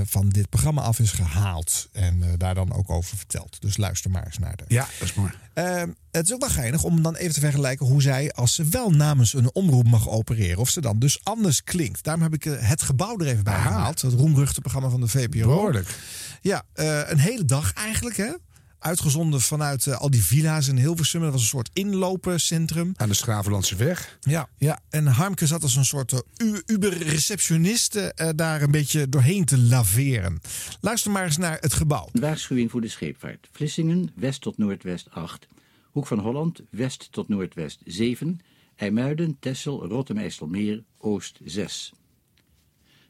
[0.05, 1.89] van dit programma af is gehaald.
[1.91, 3.57] En daar dan ook over vertelt.
[3.61, 5.31] Dus luister maar eens naar de Ja, dat is mooi.
[6.11, 8.89] Het is ook wel geinig om dan even te vergelijken hoe zij, als ze wel
[8.89, 12.03] namens een omroep mag opereren, of ze dan dus anders klinkt.
[12.03, 14.01] Daarom heb ik eh, het gebouw er even bij gehaald.
[14.01, 15.47] Het roemruchte programma van de VPRO.
[15.47, 15.87] Behoorlijk.
[16.41, 18.31] Ja, eh, een hele dag eigenlijk, hè?
[18.79, 21.21] Uitgezonden vanuit eh, al die villa's in Hilversum.
[21.21, 22.93] Dat was een soort inloopcentrum.
[22.95, 24.17] Aan de Schravenlandse weg.
[24.21, 24.47] Ja.
[24.57, 24.79] Ja.
[24.89, 29.57] En Harmke zat als een soort eh, u- Uber-receptioniste eh, daar een beetje doorheen te
[29.57, 30.41] laveren.
[30.81, 32.09] Luister maar eens naar het gebouw.
[32.11, 33.49] Een waarschuwing voor de scheepvaart.
[33.51, 35.47] Vlissingen, west tot noordwest 8.
[35.95, 38.39] Hoek van Holland, west tot noordwest 7.
[38.75, 41.93] IJmuiden, Tessel, Rotterdam, IJsselmeer, oost 6.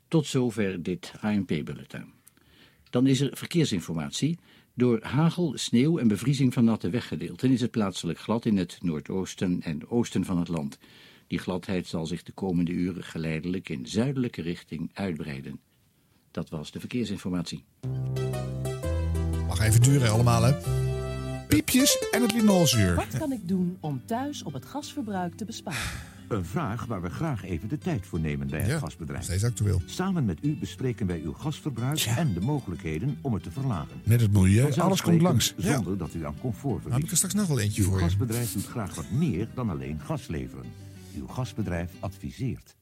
[0.07, 2.13] Tot zover dit ANP-bulletin.
[2.89, 4.39] Dan is er verkeersinformatie.
[4.73, 9.61] Door hagel, sneeuw en bevriezing van natte weggedeelten is het plaatselijk glad in het noordoosten
[9.61, 10.77] en oosten van het land.
[11.27, 15.59] Die gladheid zal zich de komende uren geleidelijk in zuidelijke richting uitbreiden.
[16.31, 17.63] Dat was de verkeersinformatie.
[19.47, 20.84] Mag even duren allemaal, hè?
[21.47, 22.95] Piepjes en het linolzuur.
[22.95, 25.79] Wat kan ik doen om thuis op het gasverbruik te besparen?
[26.27, 29.23] Een vraag waar we graag even de tijd voor nemen bij het Ja, gasbedrijf.
[29.23, 29.81] steeds actueel.
[29.85, 34.01] Samen met u bespreken wij uw gasverbruik en de mogelijkheden om het te verlagen.
[34.03, 35.53] Met het milieu, alles komt langs.
[35.57, 36.93] Zonder dat u aan comfort verliest.
[36.95, 38.03] heb ik er straks nog wel eentje uw voor je.
[38.03, 40.65] gasbedrijf doet graag wat meer dan alleen gas leveren.
[41.15, 42.75] Uw gasbedrijf adviseert.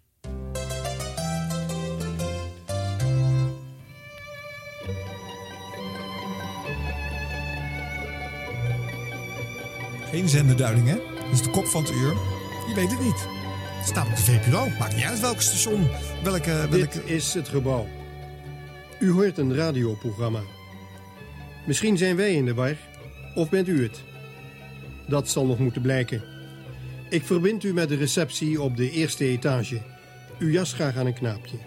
[10.14, 10.95] Geen zenderduiding, hè?
[10.95, 12.14] Dat is de kop van het uur.
[12.68, 13.27] Je weet het niet.
[13.77, 14.69] Het staat op de VPRO.
[14.80, 15.88] Maakt niet uit welk station,
[16.23, 16.52] welke...
[16.52, 16.69] welke...
[16.69, 17.88] Dit is het gebouw.
[18.99, 20.41] U hoort een radioprogramma.
[21.65, 22.76] Misschien zijn wij in de war,
[23.35, 24.03] of bent u het?
[25.07, 26.23] Dat zal nog moeten blijken.
[27.10, 29.81] Ik verbind u met de receptie op de eerste etage.
[30.40, 31.57] Uw jas graag aan een knaapje.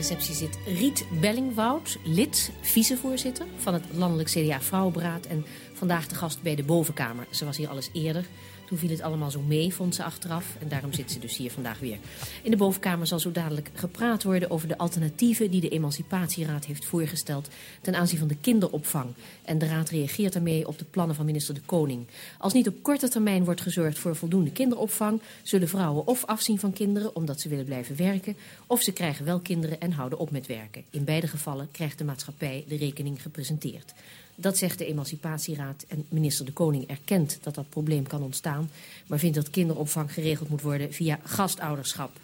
[0.00, 5.26] Receptie zit Riet Bellingwoud, lid, vicevoorzitter van het Landelijk CDA Vrouwenberaad.
[5.26, 7.26] En vandaag de gast bij de bovenkamer.
[7.30, 8.24] Ze was hier alles eerder.
[8.70, 10.56] Toen viel het allemaal zo mee, vond ze achteraf.
[10.60, 11.98] En daarom zit ze dus hier vandaag weer.
[12.42, 16.84] In de bovenkamer zal zo dadelijk gepraat worden over de alternatieven die de Emancipatieraad heeft
[16.84, 17.48] voorgesteld
[17.80, 19.12] ten aanzien van de kinderopvang.
[19.42, 22.06] En de raad reageert daarmee op de plannen van minister De Koning.
[22.38, 26.72] Als niet op korte termijn wordt gezorgd voor voldoende kinderopvang, zullen vrouwen of afzien van
[26.72, 28.36] kinderen omdat ze willen blijven werken,
[28.66, 30.84] of ze krijgen wel kinderen en houden op met werken.
[30.90, 33.92] In beide gevallen krijgt de maatschappij de rekening gepresenteerd.
[34.40, 38.70] Dat zegt de Emancipatieraad en minister De Koning erkent dat dat probleem kan ontstaan,
[39.06, 42.20] maar vindt dat kinderopvang geregeld moet worden via gastouderschap.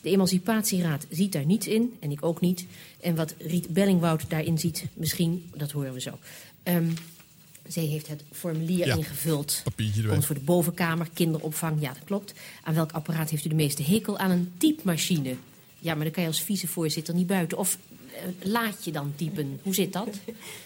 [0.00, 2.66] De Emancipatieraad ziet daar niets in, en ik ook niet.
[3.00, 6.18] En wat Riet Bellingwoud daarin ziet, misschien, dat horen we zo.
[6.62, 6.90] Ehm,
[7.66, 9.62] zij heeft het formulier Ja, ingevuld.
[10.08, 12.32] Komt voor de bovenkamer, kinderopvang, ja dat klopt.
[12.62, 14.18] Aan welk apparaat heeft u de meeste hekel?
[14.18, 15.36] Aan een typemachine.
[15.78, 17.58] Ja, maar dan kan je als vicevoorzitter niet buiten.
[17.58, 17.78] Of
[18.42, 19.60] laat je dan typen?
[19.62, 20.08] Hoe zit dat?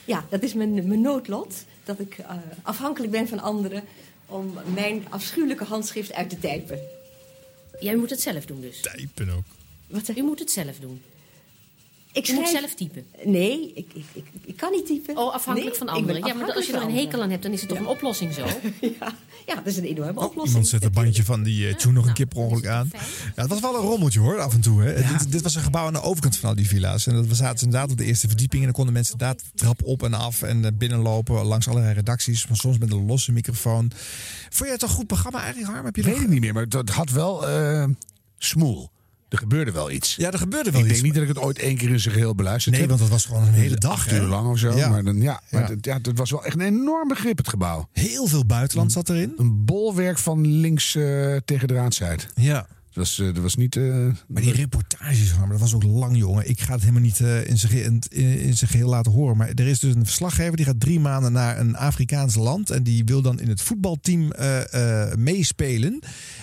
[0.05, 1.65] Ja, dat is mijn, mijn noodlot.
[1.85, 3.83] Dat ik eh, afhankelijk ben van anderen
[4.27, 6.81] om mijn afschuwelijke handschrift uit te typen.
[7.81, 8.81] Jij moet het zelf doen dus?
[8.81, 9.45] Typen ook.
[9.87, 11.03] Wat U moet het zelf doen.
[12.13, 13.05] Ik Je moet zelf typen.
[13.25, 15.17] Nee, ik, ik, ik, ik kan niet typen.
[15.17, 16.27] Oh, afhankelijk Nee, van anderen.
[16.27, 18.35] Ja, maar als je er een hekel aan hebt, dan is het toch een oplossing
[18.35, 18.47] zo?
[19.47, 20.39] Ja, dat is een enorme oplossing.
[20.41, 22.91] Oh, Iemand zet een bandje van die eh, tune nog een keer per ongeluk aan.
[23.37, 24.83] Ja, het was wel een rommeltje hoor, af en toe.
[24.83, 24.95] Hè.
[24.95, 27.07] Dit, dit was een gebouw aan de overkant van al die villa's.
[27.07, 28.61] En dat we zaten inderdaad op de eerste verdieping.
[28.61, 31.95] En dan konden mensen inderdaad de trap op en af en eh, binnenlopen langs allerlei
[31.95, 32.47] redacties.
[32.47, 33.91] Maar soms met een losse microfoon.
[34.41, 35.85] Vond jij het een goed programma eigenlijk, Harm?
[35.85, 37.85] Heb je Weet nog- ik niet meer, maar het had wel eh,
[38.39, 38.91] smoel.
[39.31, 40.17] Er gebeurde wel iets.
[40.17, 40.95] Ja, er gebeurde wel ik iets.
[40.95, 42.91] denk niet dat ik het ooit één keer in zijn geheel beluisterd Nee, heb.
[42.91, 43.93] want dat was gewoon een hele dag.
[43.93, 44.77] Acht uur lang of zo.
[44.77, 44.89] Ja.
[44.89, 45.69] Maar, dan, ja, maar Ja.
[45.69, 47.89] Het, ja, het was wel echt een enorm begrip, het gebouw.
[47.93, 49.33] Heel veel buitenland zat erin.
[49.37, 52.29] Een bolwerk van links eh, tegen de raadsheid.
[52.35, 52.67] Ja.
[52.93, 53.77] Dat was, eh, dat was niet...
[53.77, 56.49] eh, Maar die reportages, Harm, dat was ook lang, jongen.
[56.49, 57.59] Ik ga het helemaal niet eh, in
[58.57, 59.37] zijn geheel laten horen.
[59.37, 62.71] Maar er is dus een verslaggever die gaat drie maanden naar een Afrikaans land.
[62.71, 64.33] En die wil dan in het voetbalteam
[65.17, 65.99] meespelen.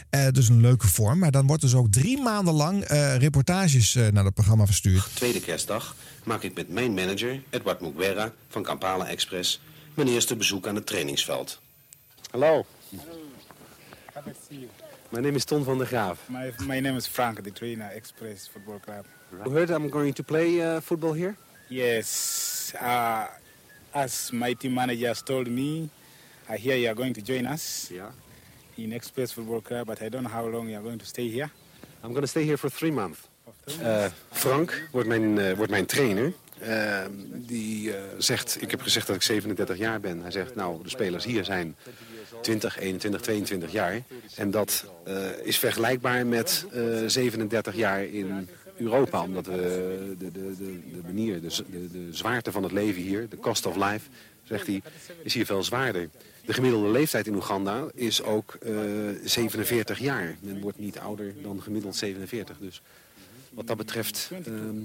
[0.09, 1.19] Eh, dus een leuke vorm.
[1.19, 5.07] Maar dan wordt dus ook drie maanden lang eh, reportages eh, naar het programma verstuurd.
[5.13, 9.61] Tweede kerstdag maak ik met mijn manager, Edward Mukwera van Kampala Express,
[9.93, 11.61] mijn eerste bezoek aan het trainingsveld.
[12.31, 12.65] Hello.
[15.09, 16.19] My name is Ton van der Graaf.
[16.25, 19.05] My, my name is Frank, the trainer, Express Football Club.
[19.43, 21.35] You heard I'm going to play uh, football here?
[21.69, 23.25] Yes, uh,
[23.91, 25.89] as my team manager told me,
[26.49, 28.26] I hear you are going to join us Yeah.
[28.83, 31.29] In Express Football Club, but I don't know how long you are going to stay
[31.29, 31.49] here.
[32.03, 33.19] I'm going to stay here for three months.
[33.81, 36.33] Uh, Frank wordt mijn, eh, wordt mijn trainer.
[36.63, 36.99] Uh,
[37.33, 40.21] die eh, zegt, ik heb gezegd dat ik 37 jaar ben.
[40.21, 41.75] Hij zegt, nou, de spelers hier zijn
[42.41, 44.01] 20, 21, 22 jaar.
[44.35, 49.21] En dat eh, is vergelijkbaar met eh, 37 jaar in Europa.
[49.21, 53.29] Omdat we de, de, de, de manier, de, de, de zwaarte van het leven hier,
[53.29, 54.09] de cost of life,
[54.43, 54.81] zegt hij,
[55.23, 56.09] is hier veel zwaarder.
[56.47, 58.73] De gemiddelde leeftijd in Oeganda is ook eh,
[59.23, 60.37] 47 jaar.
[60.39, 62.57] Men wordt niet ouder dan gemiddeld 47.
[62.59, 62.81] Dus
[63.49, 64.75] wat dat betreft ehm,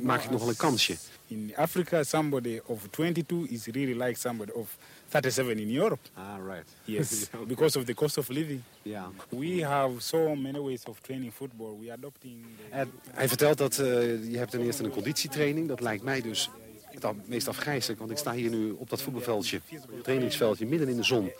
[0.00, 0.96] maak ik nog wel een kansje.
[1.26, 4.76] In Africa, somebody of 22 is really like somebody of
[5.08, 6.08] 37 in Europe.
[6.14, 6.68] Ah, right.
[6.84, 8.60] Yes, because of the cost of living.
[8.82, 9.10] Ja.
[9.28, 11.78] We have so many ways of training football.
[11.80, 12.86] We adopting the...
[13.10, 13.86] Hij vertelt dat eh,
[14.30, 15.68] je hebt ten eerste een conditietraining.
[15.68, 16.50] Dat lijkt mij dus
[16.94, 17.98] het af- meest afgrijzelijk.
[17.98, 19.60] Want ik sta hier nu op dat voetbalveldje,
[20.02, 21.30] trainingsveldje, midden in de zon.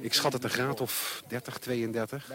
[0.00, 2.30] Ik schat het een graad of 30, 32.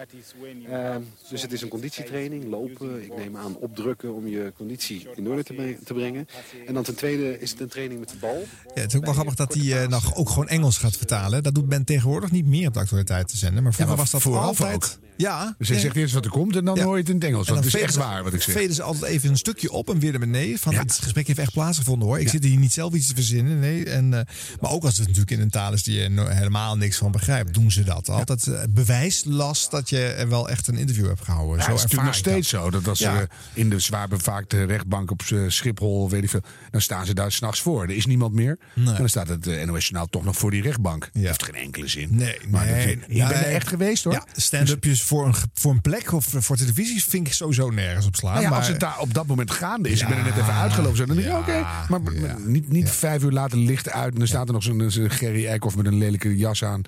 [0.69, 0.95] Eh,
[1.29, 3.03] dus het is een conditietraining, lopen.
[3.03, 6.27] Ik neem aan opdrukken om je conditie in orde te, bre- te brengen.
[6.67, 8.43] En dan ten tweede is het een training met de bal.
[8.75, 11.43] Ja, het is ook wel grappig dat hij eh, nog ook gewoon Engels gaat vertalen.
[11.43, 13.63] Dat doet men tegenwoordig niet meer op de actualiteit te zenden.
[13.63, 14.99] Maar vroeger maar was dat vooraf altijd...
[15.17, 15.55] Ja.
[15.57, 15.83] Dus hij ja.
[15.83, 16.83] zegt eerst wat er komt en dan Ja.
[16.83, 17.47] hoor je het in het Engels.
[17.47, 18.55] En Dat is echt ze- waar wat ik zeg.
[18.55, 20.59] veden ze altijd even een stukje op en weer naar beneden.
[20.59, 22.19] Van, Het gesprek heeft echt plaatsgevonden hoor.
[22.19, 23.59] Ik zit hier niet zelf iets te verzinnen.
[23.59, 23.85] Nee.
[23.85, 24.21] En, eh,
[24.61, 27.53] maar ook als het natuurlijk in een taal is die je helemaal niks van begrijpt,
[27.53, 28.09] doen ze dat.
[28.09, 31.57] Altijd eh, bewijslast dat je er wel echt een interview hebt gehouden.
[31.57, 32.69] Ja, zo is natuurlijk nog ik steeds zo.
[32.69, 36.41] Dat als ze in de zwaar bevaakte rechtbank op eh, Schiphol, weet ik veel,
[36.71, 37.83] dan staan ze daar s'nachts voor.
[37.83, 38.57] Er is niemand meer.
[38.75, 41.09] En dan staat het eh, NOS Journaal toch nog voor die rechtbank.
[41.13, 42.07] Dat heeft geen enkele zin.
[42.11, 44.13] Nee, maar nee, dat, je ja, bent er echt geweest hoor.
[44.13, 48.15] Ja, stand-upjes voor, een, voor een plek of voor televisie vind ik sowieso nergens op
[48.15, 48.31] slaan.
[48.31, 50.29] Nou ja, maar, als het daar op dat moment gaande is, Ja, ik ben er
[50.31, 51.65] net even uitgelopen, zo, dan denk ja, oké.
[51.89, 54.91] maar maar niet, niet vijf uur later licht uit en dan staat er nog zo'n
[54.91, 56.81] zo'n Gerry Eikhoff met een lelijke jas aan.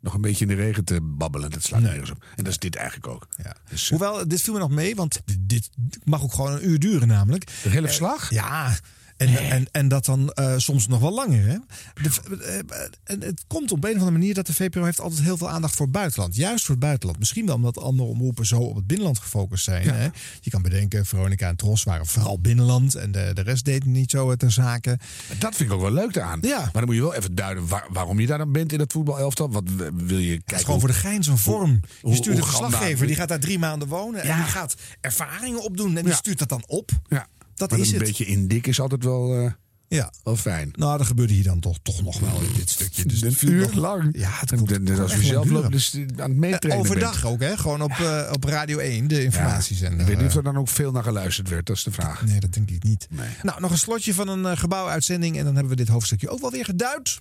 [0.00, 1.50] Nog een beetje in de regen te babbelen.
[1.50, 2.24] Dat slaat nergens op.
[2.36, 3.28] En dat is dit eigenlijk ook.
[3.70, 5.68] Dus, eh, Hoewel, dit viel me nog mee, want dit
[6.04, 7.46] mag ook gewoon een uur duren namelijk.
[7.46, 8.30] De hele Eh, verslag?
[8.30, 8.76] ja.
[9.16, 11.46] En, en, en dat dan eh, soms nog wel langer.
[11.46, 11.56] Hè?
[12.02, 15.22] De, eh, en het komt op een of andere manier dat de VPRO heeft altijd
[15.22, 16.36] heel veel aandacht voor het buitenland.
[16.36, 17.18] Juist voor het buitenland.
[17.18, 19.88] Misschien wel omdat andere omroepen zo op het binnenland gefocust zijn.
[19.88, 20.08] Hè?
[20.40, 22.94] Je kan bedenken, Veronica en Tros waren vooral binnenland.
[22.94, 24.98] En de, de rest deed niet zo ter zake.
[25.38, 26.38] Dat vind ik ook wel leuk aan.
[26.42, 26.58] Ja.
[26.60, 28.92] Maar dan moet je wel even duiden waar- waarom je daar dan bent in het
[28.92, 29.50] voetbalelftal.
[29.50, 29.64] Wat
[29.94, 30.42] wil je kijken?
[30.46, 31.80] Het is gewoon voor de gein zo'n vorm.
[32.00, 34.22] hoe- Je stuurt een verslaggever, die gaat daar drie maanden wonen.
[34.22, 35.96] En die gaat ervaringen opdoen.
[35.96, 36.16] En die Ja.
[36.18, 36.90] stuurt dat dan op.
[37.08, 37.26] Ja.
[37.56, 38.04] Dat Maar is een het.
[38.04, 39.50] beetje indik is altijd wel, eh,
[39.88, 40.12] Ja.
[40.24, 40.70] wel fijn.
[40.72, 43.06] Nou, dat gebeurde hier dan toch, toch nog wel in dit stukje.
[43.06, 44.18] Dus een uur nog- lang.
[44.18, 46.90] Ja, het En komt dan- dan als we zelf lopen, dus aan het meetrainen Eh,
[46.90, 47.34] Overdag bent.
[47.34, 47.56] ook, hè?
[47.56, 50.00] Gewoon op, eh, op Radio 1, de informatiezender.
[50.00, 52.24] Ik weet niet of er dan ook veel naar geluisterd werd, dat is de vraag.
[52.26, 53.08] Nee, dat denk ik niet.
[53.42, 55.36] Nou, nog een slotje van een uh, gebouwuitzending.
[55.38, 57.20] En dan hebben we dit hoofdstukje ook wel weer geduid.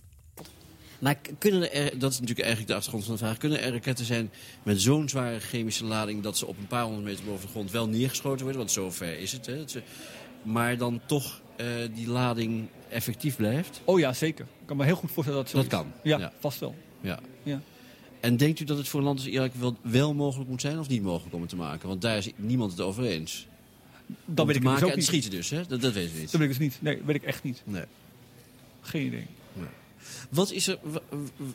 [1.00, 3.38] Maar kunnen er, dat is natuurlijk eigenlijk de achtergrond van de vraag...
[3.38, 4.30] kunnen er raketten zijn
[4.64, 6.24] met zo'n zware chemische lading...
[6.24, 8.58] dat ze op een paar honderd meter boven de grond wel neergeschoten worden?
[8.58, 9.46] Want zover is het.
[9.46, 9.64] Hè?
[10.46, 13.82] Dat maar dan toch eh, die lading effectief blijft?
[13.84, 14.46] Oh ja, zeker.
[14.62, 15.92] Ik kan me heel goed voorstellen dat het zo Dat is.
[16.02, 16.34] kan, Ja, ja.
[16.40, 16.76] vast wel.
[17.02, 17.20] Ja.
[17.44, 17.62] Ja.
[18.20, 20.80] En denkt u dat het voor een land als Irak wel, wel mogelijk moet zijn
[20.80, 21.88] of niet mogelijk om het te maken?
[21.88, 23.48] Want daar is niemand het over eens.
[24.08, 25.06] Om weet ik het dus maken ook en niet.
[25.06, 25.62] schieten dus, hè?
[25.68, 26.32] Dat, dat weten we niet.
[26.32, 26.78] Dat weet ik dus niet.
[26.82, 27.62] Nee, weet ik echt niet.
[27.66, 27.84] Nee.
[28.82, 29.26] Geen idee.
[30.30, 31.02] Wat is, er, wa-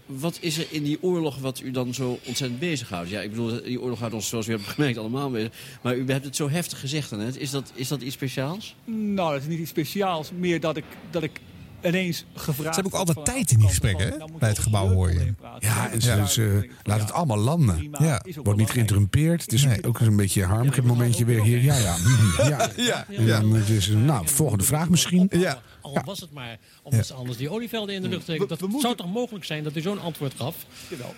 [0.06, 3.09] wat is er in die oorlog wat u dan zo ontzettend bezighoudt?
[3.10, 5.52] Ja, ik bedoel, die oorlog houdt ons, zoals u hebt gemerkt, allemaal bezig.
[5.82, 7.36] Maar u hebt het zo heftig gezegd net.
[7.36, 8.74] Is dat, is dat iets speciaals?
[8.84, 10.30] Nou, dat is niet iets speciaals.
[10.38, 11.40] Meer dat ik, dat ik
[11.84, 14.16] ineens gevraagd Ze hebben ook altijd tijd in die gesprekken, hè?
[14.38, 15.34] Bij het gebouw hoor je.
[15.59, 17.90] Ja, en ze, ze laat het allemaal landen.
[17.98, 18.22] Ja.
[18.42, 19.40] Wordt niet geïnterrumpeerd.
[19.42, 21.62] Het is ook een beetje harmelijk momentje weer hier.
[21.62, 21.97] Ja, ja.
[22.38, 22.70] ja.
[22.76, 25.28] Ja, En dan het is, nou, volgende vraag misschien.
[25.32, 25.62] Ja.
[25.81, 28.48] Al was het maar omdat ze anders die olievelden in de lucht trekken.
[28.48, 30.57] Dat zou toch mogelijk zijn dat u zo'n antwoord gaf?
[30.90, 31.15] Jawel.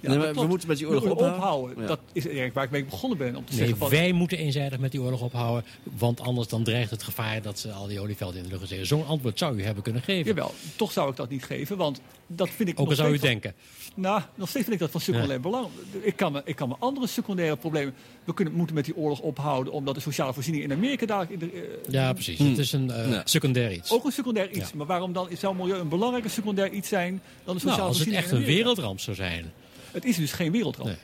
[0.00, 1.80] Ja, Nee, we moeten met die oorlog ophouden.
[1.80, 1.86] Ja.
[1.86, 3.36] Dat is eigenlijk waar ik mee begonnen ben.
[3.36, 5.64] Om te Nee, zeggen van, wij moeten eenzijdig met die oorlog ophouden.
[5.82, 8.86] Want anders dan dreigt het gevaar dat ze al die olievelden in de lucht zetten.
[8.86, 10.26] Zo'n antwoord zou u hebben kunnen geven.
[10.26, 13.18] Jawel, toch zou ik dat niet geven, want dat vind ik Ook al zou u
[13.18, 13.54] van- denken.
[13.94, 15.66] Nou, nog steeds vind ik dat van secundair belang.
[16.00, 17.94] Ik kan, me, ik kan me andere secundaire problemen...
[18.24, 19.72] We kunnen, moeten met die oorlog ophouden...
[19.72, 21.42] omdat de sociale voorziening in Amerika dadelijk...
[21.42, 21.52] In de,
[21.86, 22.38] eh, Ja, precies.
[22.38, 23.22] Het is een eh, Ja.
[23.24, 23.90] secundair iets.
[23.92, 24.58] Ook een secundair iets.
[24.70, 24.76] Ja.
[24.76, 27.22] Maar waarom dan zou milieu een belangrijker secundair iets zijn...
[27.44, 29.52] dan de sociale Nou, als het voorziening echt in een wereldramp zou zijn.
[29.92, 30.96] Het is dus geen wereldramp.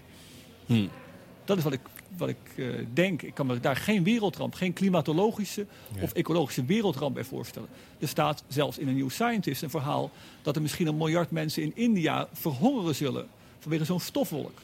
[0.67, 0.87] Hm.
[1.45, 1.81] Dat is wat ik,
[2.17, 3.23] wat ik eh, denk.
[3.23, 5.67] Ik kan me daar geen wereldramp, geen klimatologische
[6.01, 7.69] of ecologische wereldramp bij voorstellen.
[7.99, 10.11] Er staat zelfs in een New Scientist een verhaal
[10.43, 13.27] dat er misschien een miljard mensen in India verhongeren zullen
[13.59, 14.59] vanwege zo'n stofwolk.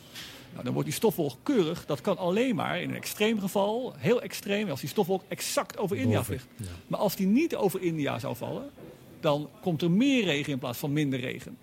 [0.52, 1.86] Nou, dan wordt die stofwolk keurig.
[1.86, 5.96] Dat kan alleen maar in een extreem geval, heel extreem, als die stofwolk exact over
[5.96, 6.70] India Boven, vliegt.
[6.86, 8.70] Maar als die niet over India zou vallen,
[9.20, 11.56] dan komt er meer regen in plaats van minder regen.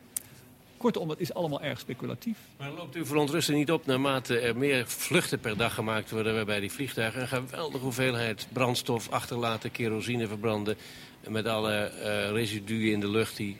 [0.80, 2.38] Kortom, het is allemaal erg speculatief.
[2.57, 6.35] Maar loopt uw verontrusting niet op naarmate er meer vluchten per dag gemaakt worden...
[6.35, 9.72] waarbij die vliegtuigen een geweldige hoeveelheid brandstof achterlaten...
[9.72, 10.76] kerosine verbranden
[11.23, 13.38] en met alle eh, residuen in de lucht...
[13.38, 13.57] die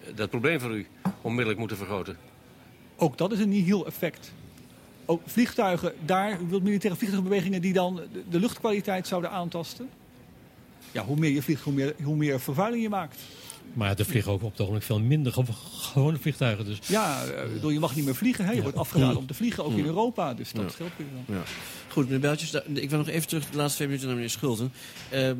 [0.00, 0.86] eh, dat probleem voor u
[1.20, 2.16] onmiddellijk moeten vergroten?
[2.96, 4.32] Ook dat is een nihil effect.
[5.04, 9.88] Ook vliegtuigen, daar, u wilt militaire vliegtuigbewegingen die dan de, de luchtkwaliteit zouden aantasten.
[10.92, 13.20] Ja, hoe meer je vliegt, hoe meer, hoe meer vervuiling je maakt.
[13.72, 15.48] Maar er vliegen ook op het ogenblik veel minder gew-
[15.80, 16.64] gewone vliegtuigen.
[16.64, 16.78] Dus.
[16.86, 18.44] Ja, eh, bedoel, je mag niet meer vliegen.
[18.44, 18.52] Hè?
[18.52, 19.84] Je wordt afgeraden om te vliegen, ook in Ja.
[19.84, 20.34] Europa.
[20.34, 21.36] Dus dat scheelt weer dan.
[21.36, 21.42] Ja.
[21.88, 24.72] Goed, meneer Beltjes, ik wil nog even terug de laatste twee minuten naar meneer Schulten.
[25.08, 25.36] Eh, eh,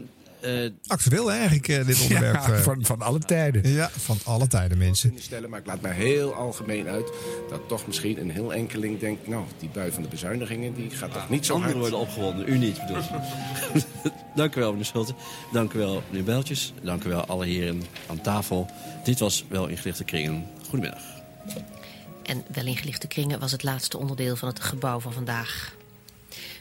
[0.86, 2.34] Actueel hè, eigenlijk, eh, dit onderwerp.
[2.34, 2.58] Ja, eh.
[2.58, 3.72] van, van alle tijden.
[3.72, 5.14] Ja, van alle tijden, mensen.
[5.18, 7.12] stellen, maar ik laat mij heel algemeen uit
[7.48, 11.12] dat toch misschien een heel enkeling denkt, nou, die bui van de bezuinigingen, die gaat
[11.12, 11.90] toch niet zo Anderen hard.
[11.90, 13.02] worden opgewonden, u niet bedoel.
[14.34, 15.14] Dank u wel, meneer Schulte.
[15.52, 16.72] Dank u wel, meneer Beltjes.
[16.82, 18.70] Dank u wel, alle heren aan tafel.
[19.04, 20.46] Dit was Wel in Gelichte Kringen.
[20.68, 21.02] Goedemiddag.
[22.22, 25.75] En wel in gelichte kringen was het laatste onderdeel van het gebouw van vandaag.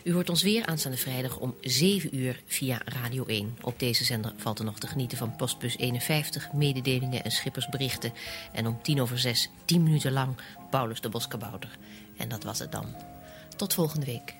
[0.05, 3.57] U hoort ons weer aanstaande vrijdag om 7 uur via Radio 1.
[3.61, 8.13] Op deze zender valt er nog te genieten van Postbus 51, mededelingen en schippersberichten.
[8.51, 10.35] En om tien over zes, 10 minuten lang,
[10.69, 11.77] Paulus de Boskabouter.
[12.17, 12.85] En dat was het dan.
[13.55, 14.33] Tot volgende week.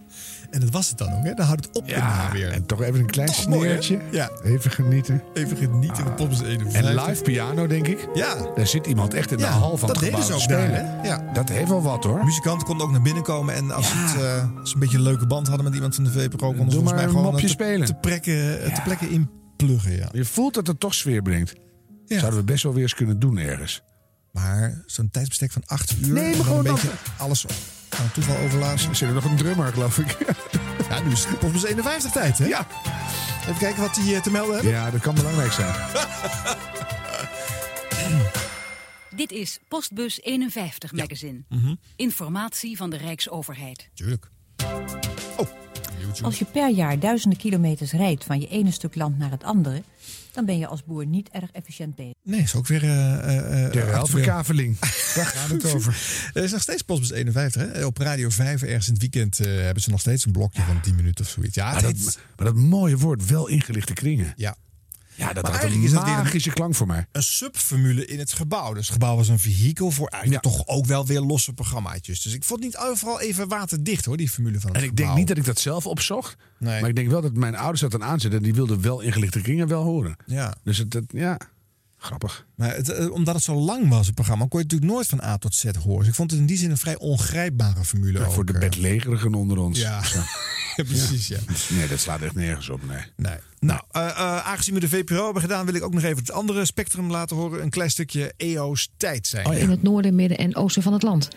[0.50, 1.34] En dat was het dan ook, hè?
[1.34, 2.50] Dan houdt het op Ja, weer.
[2.50, 4.00] en toch even een klein Toch mooi, sneertje.
[4.10, 4.30] Ja.
[4.44, 5.22] Even genieten.
[5.34, 6.14] Even genieten van
[6.44, 6.72] 51.
[6.72, 8.08] En live piano, denk ik.
[8.14, 8.34] Ja.
[8.54, 10.70] Daar zit iemand echt in de Ja, hal van dat het gebouw te daar, spelen.
[10.74, 11.02] hè?
[11.08, 11.30] Ja.
[11.32, 12.24] Dat heeft wel wat, hoor.
[12.24, 13.54] Muzikanten konden ook naar binnen komen.
[13.54, 16.04] En als, het, eh, als ze een beetje een leuke band hadden met iemand van
[16.04, 16.48] de VPRO...
[16.48, 17.86] konden ze volgens mij een gewoon te, spelen.
[17.86, 19.92] te, plekken, eh, te plekken inpluggen.
[19.96, 20.08] Ja.
[20.12, 21.52] Je voelt dat het toch sfeer brengt.
[22.06, 23.82] Zouden we best wel weer eens kunnen doen ergens.
[24.32, 26.12] Maar zo'n tijdsbestek van acht uur...
[26.14, 27.46] Nee, maar gewoon een dan- beetje alles
[28.00, 28.88] aan toeval overlaten.
[28.88, 30.16] Er zit er nog een drummer, geloof ik.
[30.88, 32.46] Ja, nu is het Postbus 51 tijd, hè?
[32.46, 32.66] Ja.
[33.40, 34.72] Even kijken wat die eh, te melden hebben.
[34.72, 35.74] Ja, dat kan belangrijk zijn.
[39.16, 41.42] Dit is Postbus 51 magazine.
[41.48, 41.74] Mhm.
[41.96, 43.88] Informatie van de Rijksoverheid.
[43.94, 44.30] Tuurlijk.
[45.36, 45.46] Oh,
[46.22, 49.82] Als je per jaar duizenden kilometers rijdt van je ene stuk land naar het andere,
[50.36, 52.12] dan ben je als boer niet erg efficiënt bezig.
[52.22, 52.82] Nee, is ook weer...
[52.82, 53.84] eh eh, eh, De actueel.
[53.86, 54.78] ruilverkaveling.
[55.14, 55.96] Daar gaat het over.
[56.34, 57.62] Er is nog steeds Postbus 51.
[57.72, 57.84] Hè?
[57.86, 60.80] Op Radio 5 ergens in het weekend eh, hebben ze nog steeds een blokje van
[60.80, 61.54] 10 minuten of zoiets.
[61.54, 64.32] Ja, Maar dat, maar dat mooie woord, wel ingelichte kringen.
[64.36, 64.56] ja.
[65.16, 67.06] Ja, dat Maar had eigenlijk een magische klank voor mij.
[67.12, 68.72] een subformule in het gebouw.
[68.74, 72.22] Dus het gebouw was een vehikel voor eigenlijk toch ook wel weer losse programmaatjes.
[72.22, 74.88] Dus ik vond het niet overal even waterdicht hoor, die formule van het En ik
[74.88, 75.04] gebouw.
[75.06, 76.36] denk niet dat ik dat zelf opzocht.
[76.58, 76.80] Nee.
[76.80, 78.38] Maar ik denk wel dat mijn ouders dat dan aanzetten.
[78.38, 80.16] En die wilden wel ingelichte kringen wel horen.
[80.26, 80.54] Ja.
[80.64, 81.38] Dus het, het- ja,
[81.98, 82.46] grappig.
[82.56, 85.22] Maar het, eh, omdat het zo lang was, het programma, kon je natuurlijk nooit van
[85.22, 85.98] A tot Z horen.
[85.98, 88.18] Dus ik vond het in die zin een vrij ongrijpbare formule.
[88.18, 88.58] Ja, voor de eh.
[88.60, 89.78] bedlegerigen onder ons.
[89.78, 90.02] Ja.
[90.76, 91.38] Ja, precies, ja.
[91.68, 93.02] Nee, dat slaat echt nergens op, nee.
[93.16, 93.36] Nee.
[93.60, 96.30] Nou, eh, eh, aangezien we de VPRO hebben gedaan, wil ik ook nog even het
[96.32, 97.62] andere spectrum laten horen.
[97.62, 99.46] Een klein stukje EO's tijd zijn.
[99.46, 101.28] Oh, In het noorden, midden en oosten van het land.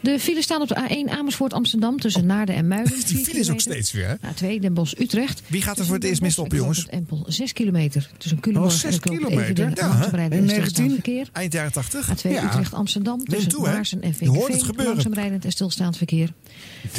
[0.00, 0.74] De files staan op de
[1.06, 2.92] A1 Amersfoort Amsterdam tussen Naarden en Muiden.
[3.06, 4.08] Die file is ook steeds weer.
[4.08, 4.14] hè?
[4.56, 5.42] A2 Den Bosch Utrecht.
[5.46, 6.86] Wie gaat er voor het eerst mis op, jongens?
[6.86, 8.10] Empel 6 kilometer.
[8.18, 9.72] Tussen Culemborg Oh, en zes de Kulp kilometer?
[9.74, 10.90] Ja, en in stilstaand 19?
[10.90, 11.28] verkeer.
[11.32, 12.08] Eind jaren 80?
[12.08, 13.62] A2 Utrecht Amsterdam tussen toe?
[13.62, 14.66] Maarsen en Je hoort het VKV.
[14.66, 14.92] gebeuren.
[14.92, 16.32] Langzaam rijdend en stilstaand verkeer.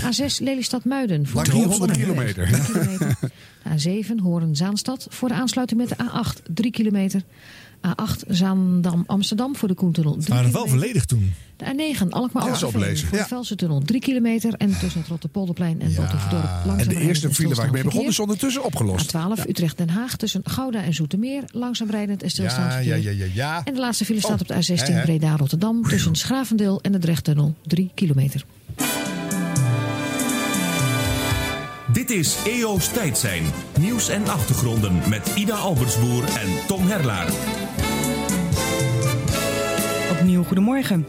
[0.01, 1.27] A6 Lelystad Muiden.
[1.27, 2.49] voor Langs de 300 Hoofdweg, kilometer.
[3.63, 4.15] drie kilometer.
[4.19, 7.21] A7 Horen Zaanstad voor de aansluiting met de A8 3 kilometer.
[7.87, 11.33] A8 Zaandam Amsterdam voor de Koentunnel 3 waren nog wel volledig toen.
[11.57, 13.07] De A9 Alkmaar Ja, Amstelveen oplezen.
[13.07, 13.27] voor de Ja.
[13.29, 14.53] Velsen-tunnel 3 kilometer.
[14.53, 18.05] En tussen het Rotterpolderplein en Rotterverdorp langzaam En de eerste file waar ik mee begon
[18.05, 19.13] is ondertussen opgelost.
[19.15, 21.43] A12 Utrecht-Den Haag tussen Gouda en Zoetermeer.
[21.51, 23.61] Langzaam rijdend en stilstaand Ja, ja, ja, ja, ja.
[23.63, 25.01] En de laatste file staat Oh, op de A16 hè, hè.
[25.01, 28.45] Breda-Rotterdam tussen Schravendeel en de Drechttunnel 3 kilometer.
[31.93, 33.43] Dit is EO's Tijd zijn.
[33.79, 37.27] Nieuws en achtergronden met Ida Albertsboer en Tom Herlaar.
[40.11, 41.05] Opnieuw goedemorgen.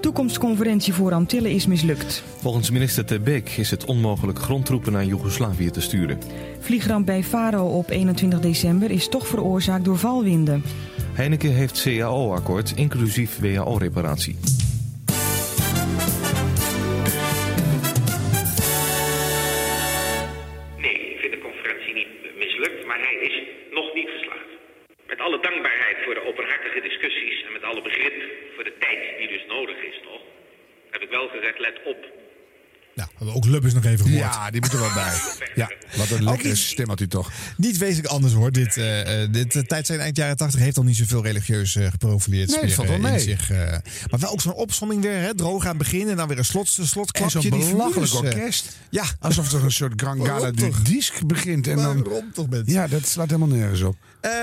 [0.00, 2.22] Toekomstconferentie voor Antillen is mislukt.
[2.40, 6.18] Volgens minister Ter Beek is het onmogelijk grondtroepen naar Joegoslavië te sturen.
[6.60, 10.64] Vliegramp bij Faro op 21 december is toch veroorzaakt door valwinden.
[11.12, 14.36] Heineken heeft CAO-akkoord, inclusief WHO-reparatie.
[31.10, 32.04] Wel gezegd, let op.
[32.96, 34.22] Nou, hebben we ook Lubbers nog even gehoord.
[34.34, 35.12] Ja, die moet er wel bij.
[35.54, 37.32] Ja, wat een lekkere niet- stem had hij toch.
[37.56, 38.52] Niet wezenlijk anders hoor.
[38.52, 41.90] Dit, eh, dit eh, tijd zijn eind jaren 80 heeft al niet zoveel religieus eh,
[41.90, 43.18] geprofileerd Nee, wel eh, in mee.
[43.20, 43.48] zich.
[44.10, 45.20] maar wel ook zo'n opsomming weer.
[45.20, 45.34] Hè?
[45.34, 47.40] Droog aan het begin en dan weer een slot, slotklapje.
[47.40, 48.76] zo'n belachelijk orkest.
[48.90, 49.04] Ja.
[49.20, 50.70] Alsof er een soort Grand Gala du?
[50.82, 51.66] Disque begint.
[51.66, 53.96] En dan, toch, ja, dat slaat helemaal nergens op.
[54.20, 54.34] Ehm,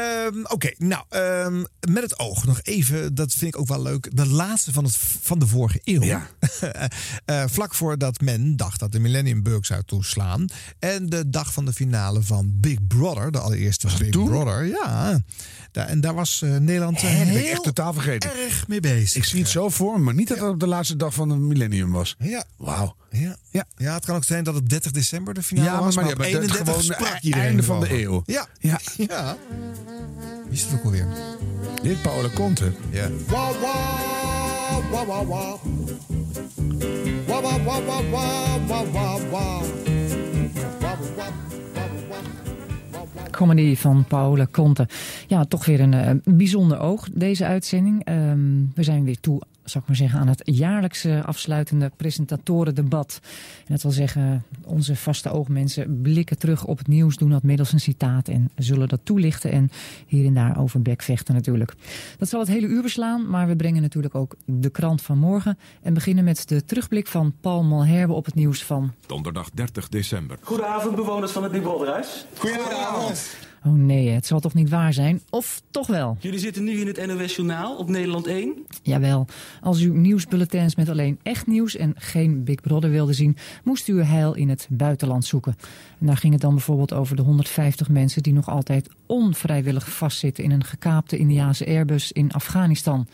[0.44, 1.64] Oké, nou, ehm,
[1.94, 4.10] met het oog nog even, dat vind ik ook wel leuk.
[4.16, 6.02] De laatste van, het, van de vorige eeuw.
[6.04, 6.28] Ja.
[7.56, 10.46] Vlak voordat men dacht dat de Millennium Bug zou toeslaan.
[10.80, 14.26] En de dag van de finale van Big Brother, de allereerste Big toen?
[14.26, 14.66] Brother.
[14.66, 15.20] Ja,
[15.72, 18.30] daar, en daar was eh, Nederland eh, ik heel echt totaal vergeten.
[18.46, 19.16] erg mee bezig.
[19.16, 21.30] Ik zie het zo voor me, maar niet dat het op de laatste dag van
[21.30, 22.16] het millennium was.
[22.20, 22.44] Ja.
[22.58, 22.96] Wauw.
[23.12, 23.36] Ja.
[23.50, 23.66] Ja.
[23.78, 25.96] ja, het kan ook zijn dat het 30 december de finale Ja, maar- was.
[25.96, 28.24] maar Maar, op maar dat 31 gewoon sprak iedereen einde van de eeuw.
[28.26, 28.48] Ja.
[28.60, 28.80] Ja.
[28.98, 29.38] ja.
[30.44, 31.08] Wie is het ook alweer?
[31.84, 32.72] Dit Paula Conte.
[32.92, 33.10] Ja.
[43.32, 44.88] Comedy van Paula Conte.
[45.28, 48.04] Ja, toch weer een eh, bijzonder oog, deze uitzending.
[48.04, 48.40] Ehm,
[48.76, 53.20] we zijn weer toe, zal ik maar zeggen, aan het jaarlijkse afsluitende presentatorendebat.
[53.66, 57.74] En dat wil zeggen, onze vaste oogmensen blikken terug op het nieuws, doen dat middels
[57.74, 59.72] een citaat en zullen dat toelichten en
[60.08, 61.74] hier en daar over bekvechten natuurlijk.
[62.18, 65.58] Dat zal het hele uur beslaan, maar we brengen natuurlijk ook de krant van morgen
[65.82, 70.38] en beginnen met de terugblik van Paul Malherbe op het nieuws van Donderdag 30 december.
[70.42, 72.26] Goedenavond, bewoners van het Brother Huis.
[72.38, 73.52] Goedenavond.
[73.66, 75.22] Oh nee, het zal toch niet waar zijn?
[75.30, 76.18] Of toch wel?
[76.20, 78.54] Jullie zitten nu in het NOS Journaal op Nederland 1.
[78.82, 79.28] Jawel,
[79.62, 84.02] als u nieuwsbulletins met alleen echt nieuws en geen Big Brother wilde zien, moest u
[84.02, 85.56] heil in het buitenland zoeken.
[86.00, 90.44] En daar ging het dan bijvoorbeeld over de 150 mensen die nog altijd onvrijwillig vastzitten
[90.44, 93.08] in een gekaapte Indiaanse Airbus in Afghanistan.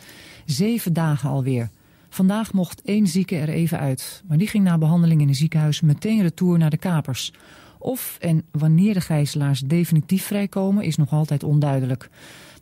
[0.45, 1.69] Zeven dagen alweer.
[2.09, 5.81] Vandaag mocht één zieke er even uit, maar die ging na behandeling in een ziekenhuis
[5.81, 7.33] meteen retour naar de kapers.
[7.81, 12.09] Of en wanneer de gijzelaars definitief vrijkomen is nog altijd onduidelijk.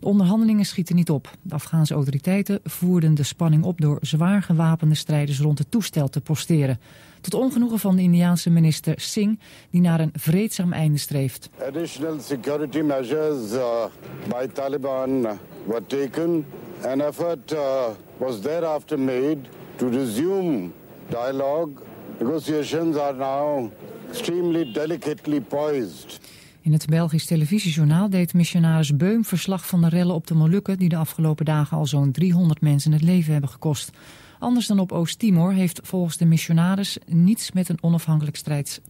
[0.00, 1.30] De onderhandelingen schieten niet op.
[1.42, 6.20] De Afghaanse autoriteiten voerden de spanning op door zwaar gewapende strijders rond het toestel te
[6.20, 6.80] posteren.
[7.20, 9.40] Tot ongenoegen van de Indiaanse minister Singh,
[9.70, 11.50] die naar een vreedzaam einde streeft.
[11.66, 13.84] Additional security measures uh,
[14.28, 15.22] by Taliban
[15.66, 16.44] were taken.
[16.84, 17.86] An effort uh,
[18.16, 19.38] was thereafter made
[19.76, 20.70] to resume
[21.08, 21.70] dialogue.
[22.18, 23.70] Negotiations are now
[24.08, 26.20] extremely delicately poised.
[26.62, 30.78] In het Belgisch televisiejournaal deed missionaris Beum verslag van de rellen op de Molukken...
[30.78, 33.90] die de afgelopen dagen al zo'n 300 mensen het leven hebben gekost.
[34.38, 38.80] Anders dan op Oost-Timor heeft volgens de missionaris niets met een onafhankelijk strijd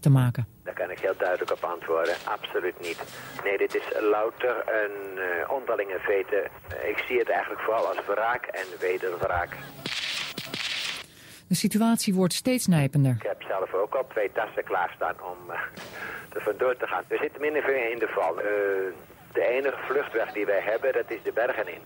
[0.00, 0.46] te maken.
[0.64, 2.14] Daar kan ik heel duidelijk op antwoorden.
[2.24, 3.02] Absoluut niet.
[3.44, 6.50] Nee, dit is louter een uh, onderlinge vete.
[6.88, 9.56] Ik zie het eigenlijk vooral als wraak en wederwraak.
[11.52, 13.14] De situatie wordt steeds nijpender.
[13.18, 15.54] Ik heb zelf ook al twee tassen klaarstaan om uh,
[16.36, 17.04] er vandoor te gaan.
[17.08, 18.38] We zitten min of meer in de val.
[18.38, 18.44] Uh,
[19.32, 21.80] de enige vluchtweg die wij hebben, dat is de bergen in.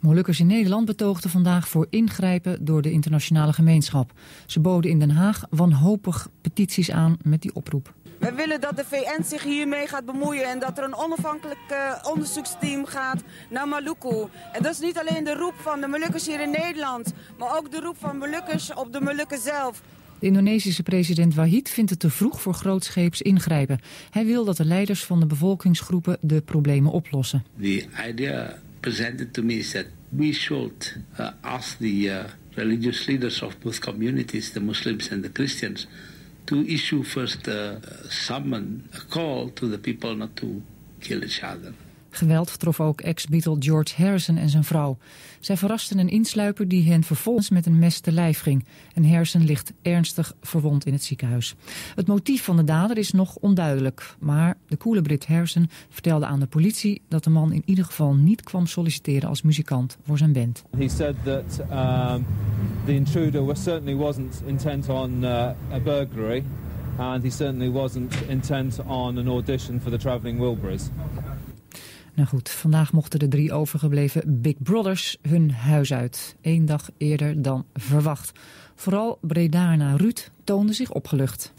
[0.00, 4.10] Molukkers in Nederland betoogden vandaag voor ingrijpen door de internationale gemeenschap.
[4.46, 7.92] Ze boden in Den Haag wanhopig petities aan met die oproep.
[8.24, 12.10] We willen dat de VN zich hiermee gaat bemoeien en dat er een onafhankelijk uh,
[12.12, 14.26] onderzoeksteam gaat naar Maluku.
[14.52, 17.70] En dat is niet alleen de roep van de Molukkers hier in Nederland, maar ook
[17.70, 19.82] de roep van Molukkers op de Molukken zelf.
[20.18, 23.80] De Indonesische president Wahid vindt het te vroeg voor grootscheeps ingrijpen.
[24.10, 27.44] Hij wil dat de leiders van de bevolkingsgroepen de problemen oplossen.
[27.60, 32.18] The idea presented to me is that we should uh, ask the uh,
[32.54, 35.88] religious leaders of both communities, the Muslims and the Christians,
[36.46, 37.80] to issue first a
[38.10, 40.62] summon, a call to the people not to
[41.00, 41.74] kill each other.
[42.16, 44.98] Geweld trof ook ex-Beatle George Harrison en zijn vrouw.
[45.40, 48.64] Zij verrasten een insluiper die hen vervolgens met een mes te lijf ging.
[48.94, 51.54] En Harrison ligt ernstig verwond in het ziekenhuis.
[51.94, 54.14] Het motief van de dader is nog onduidelijk.
[54.18, 57.02] Maar de coole Brit Harrison vertelde aan de politie...
[57.08, 60.64] dat de man in ieder geval niet kwam solliciteren als muzikant voor zijn band.
[60.78, 62.26] He said that um,
[62.84, 65.30] the intruder was certainly wasn't intent on uh,
[65.72, 66.44] a burglary...
[66.96, 70.90] and he certainly wasn't intent on an audition for the Travelling Wilburys.
[72.14, 76.36] Nou goed, vandaag mochten de drie overgebleven Big Brothers hun huis uit.
[76.42, 78.32] Eén dag eerder dan verwacht.
[78.74, 81.52] Vooral Bredana Ruud toonde zich opgelucht.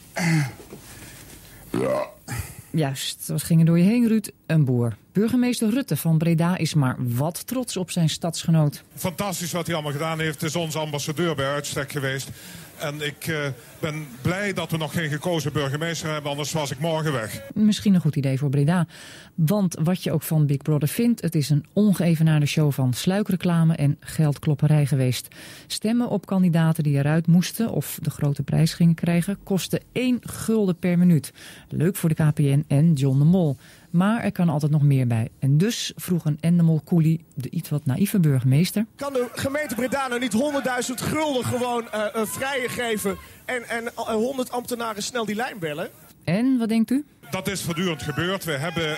[1.72, 2.07] Ja.
[2.72, 4.32] Juist, wat ging er door je heen, Ruud?
[4.45, 4.98] Een boer.
[5.11, 8.84] Burgemeester Rutte van Breda is maar wat trots op zijn stadsgenoot.
[8.95, 10.44] Fantastisch wat hij allemaal gedaan heeft.
[10.44, 12.30] is onze ambassadeur bij uitstek geweest.
[12.80, 13.48] En ik uh,
[13.80, 17.42] ben blij dat we nog geen gekozen burgemeester hebben, anders was ik morgen weg.
[17.54, 18.88] Misschien een goed idee voor Breda.
[19.36, 23.76] Want wat je ook van Big Brother vindt, het is een ongeëvenaarde show van sluikreclame
[23.76, 25.28] en geldklopperij geweest.
[25.68, 30.78] Stemmen op kandidaten die eruit moesten of de grote prijs gingen krijgen, kostte 1 gulden
[30.78, 31.34] per minuut.
[31.70, 33.58] Leuk voor de KPN en John de Mol.
[33.96, 35.30] Maar er kan altijd nog meer bij.
[35.40, 38.86] En dus vroeg een Endemol Koelie, de iets wat naïeve burgemeester...
[38.96, 43.18] Kan de gemeente Breda nou niet 100.000 gulden gewoon uh, uh, vrije geven...
[43.46, 45.90] en, en uh, 100 ambtenaren snel die lijn bellen?
[46.24, 47.06] En, wat denkt u?
[47.32, 48.44] Dat is voortdurend gebeurd.
[48.44, 48.98] We hebben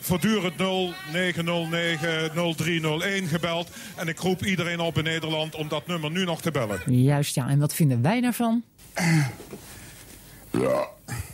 [0.00, 0.56] voortdurend
[1.12, 3.68] 0909 0301 gebeld.
[3.96, 6.80] En ik roep iedereen op in Nederland om dat nummer nu nog te bellen.
[6.86, 7.48] Juist, ja.
[7.48, 8.62] En wat vinden wij daarvan?
[10.50, 10.88] Ja.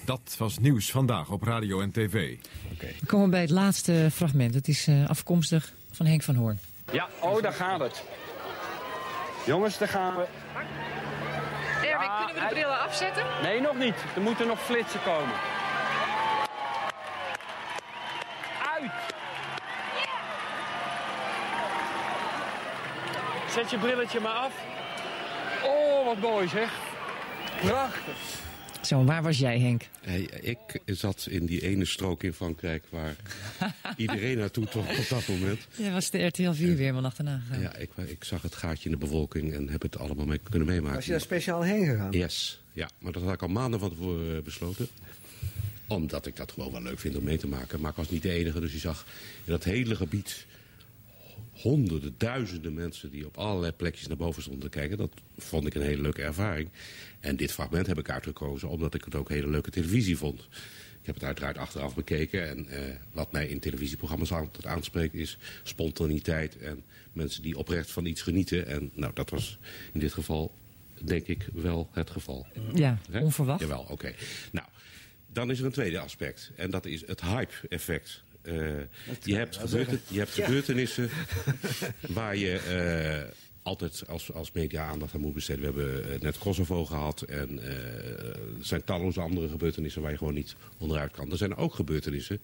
[0.04, 2.36] Dat was nieuws vandaag op radio en tv.
[2.72, 2.96] Okay.
[3.00, 4.54] We komen bij het laatste fragment.
[4.54, 6.58] Het is uh, afkomstig van Henk van Hoorn.
[6.92, 8.04] Ja, oh, daar gaat het.
[9.46, 10.26] Jongens, daar gaan we.
[11.76, 13.24] Erwin, kunnen we de brillen afzetten?
[13.42, 13.94] Nee, nog niet.
[14.14, 15.34] Er moeten nog flitsen komen.
[18.74, 18.90] Uit!
[23.50, 24.52] Zet je brilletje maar af.
[25.64, 26.72] Oh, wat mooi zeg.
[27.60, 28.44] Prachtig.
[28.86, 29.82] Zo, waar was jij, Henk?
[30.00, 33.16] Hey, ik zat in die ene strook in Frankrijk waar
[33.96, 35.66] iedereen naartoe trok op dat moment.
[35.76, 37.60] Jij was de RTL 4 weer maar achterna gegaan.
[37.60, 40.68] Ja, ik, ik, zag het gaatje in de bewolking en heb het allemaal mee kunnen
[40.68, 40.94] meemaken.
[40.94, 42.12] Was je daar speciaal heen gegaan?
[42.12, 42.88] Yes, ja.
[42.98, 44.88] Maar dat had ik al maanden van tevoren besloten.
[45.86, 47.80] Omdat ik dat gewoon wel leuk vind om mee te maken.
[47.80, 49.06] Maar ik was niet de enige, dus je zag
[49.44, 50.46] in dat hele gebied
[51.62, 54.96] honderden, duizenden mensen die op allerlei plekjes naar boven stonden te kijken.
[54.96, 56.68] Dat vond ik een hele leuke ervaring.
[57.20, 60.40] En dit fragment heb ik uitgekozen omdat ik het ook hele leuke televisie vond.
[61.00, 62.48] Ik heb het uiteraard achteraf bekeken.
[62.48, 66.58] En eh, wat mij in televisieprogramma's altijd aanspreekt is spontaniteit.
[66.58, 68.66] En mensen die oprecht van iets genieten.
[68.66, 69.58] En nou, dat was
[69.92, 70.54] in dit geval
[71.02, 72.46] denk ik wel het geval.
[72.74, 73.60] Ja, onverwacht.
[73.60, 74.14] Jawel, oké.
[74.52, 74.66] Nou,
[75.32, 76.50] dan is er een tweede aspect.
[76.56, 78.22] En dat is het hype-effect.
[78.46, 78.54] Eh,
[79.22, 79.60] je, hebt
[80.08, 81.10] je hebt gebeurtenissen
[82.08, 85.74] waar je eh, altijd als, als media aandacht aan moet besteden.
[85.74, 90.34] We hebben eh, net Kosovo gehad en er zijn talloze andere gebeurtenissen waar je gewoon
[90.34, 91.30] niet onderuit kan.
[91.30, 92.40] Er zijn ook gebeurtenissen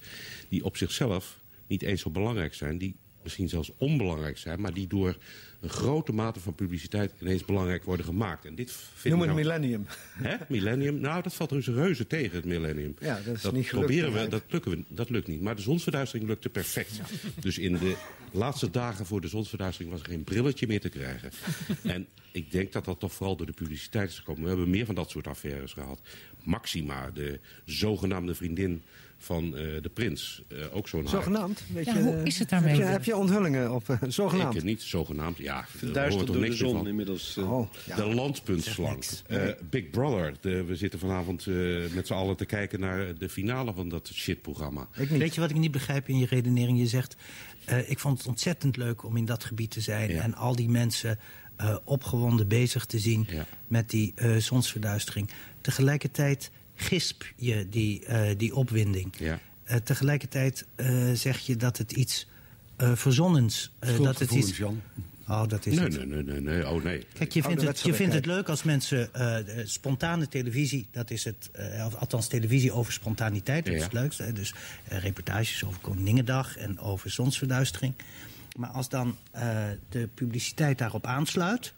[0.49, 4.87] die op zichzelf niet eens zo belangrijk zijn, die misschien zelfs onbelangrijk zijn, maar die
[4.87, 5.17] door
[5.61, 8.45] een grote mate van publiciteit ineens belangrijk worden gemaakt.
[8.45, 9.87] En dit vind Noem ik het nou- millennium.
[10.13, 10.37] Hè?
[10.49, 11.01] Millennium?
[11.01, 12.97] Nou, dat valt dus reuze tegen, het millennium.
[12.99, 15.41] Ja, dat is niet gelukt, proberen we, dat, lukken we, dat lukt niet.
[15.41, 17.01] Maar de zonsverduistering lukte perfect.
[17.41, 17.97] Dus in de
[18.33, 21.31] laatste dagen voor de zonsverduistering was er geen brilletje meer te krijgen.
[21.83, 24.43] en ik denk dat dat toch vooral door de publiciteit is gekomen.
[24.43, 26.01] We hebben meer van dat soort affaires gehad.
[26.43, 28.83] Maxima, de zogenaamde vriendin
[29.23, 30.43] van eh, de prins.
[30.49, 31.63] eh, ook zo'n Zogenaamd?
[31.73, 32.71] Weet Ja, je, hoe is het daarmee?
[32.71, 34.55] Heb je, heb je onthullingen op eh, zogenaamd?
[34.57, 35.37] Ik niet, zogenaamd.
[35.37, 36.87] Ja, toch door de niks zon van.
[36.89, 37.53] inmiddels, eh.
[37.53, 37.97] Oh, ja.
[37.97, 39.05] De landpuntslang.
[39.27, 39.49] Eh.
[39.71, 40.35] Big Brother.
[40.41, 41.55] De, we zitten vanavond eh,
[41.95, 44.89] met z'n allen te kijken naar de finale van dat shitprogramma.
[44.95, 46.79] Weet je wat ik niet begrijp in je redenering?
[46.79, 47.17] Je zegt,
[47.65, 50.11] eh, ik vond het ontzettend leuk om in dat gebied te zijn...
[50.11, 51.19] en al die mensen
[51.57, 53.27] eh, opgewonden bezig te zien
[53.69, 55.31] met die eh, zonsverduistering.
[55.61, 59.15] Tegelijkertijd gisp je die, eh, die opwinding.
[59.65, 62.27] Eh, tegelijkertijd eh, zeg je dat het iets
[62.77, 63.71] eh verzonnens...
[63.79, 64.83] eh, dat het iets, Jan.
[65.29, 65.97] Oh, dat is nee, het.
[65.97, 66.69] nee, nee, nee, nee.
[66.69, 67.07] Oh, nee.
[67.13, 69.09] Kijk, je vindt, het, je vindt het leuk als mensen
[69.65, 73.85] spontane televisie, dat is het, eh, of althans televisie over spontaniteit, dat is Ja.
[73.87, 74.23] het leukste.
[74.23, 74.33] hè.
[74.33, 74.55] Dus
[74.89, 77.95] reportages over Koninginnedag en over zonsverduistering.
[78.57, 81.73] Maar als dan eh, de publiciteit daarop aansluit,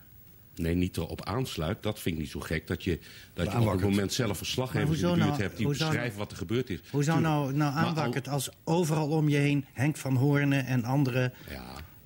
[0.56, 1.82] Nee, niet erop aansluit.
[1.82, 2.66] Dat vind ik niet zo gek.
[2.66, 2.98] Dat je,
[3.34, 6.18] dat je op het moment zelf verslaggevers in de buurt nou- hebt die beschrijven nou-
[6.18, 6.80] wat er gebeurd is.
[6.90, 11.32] hoe zou nou, nou aanwakkerd als overal om je heen Henk van Hoornen en andere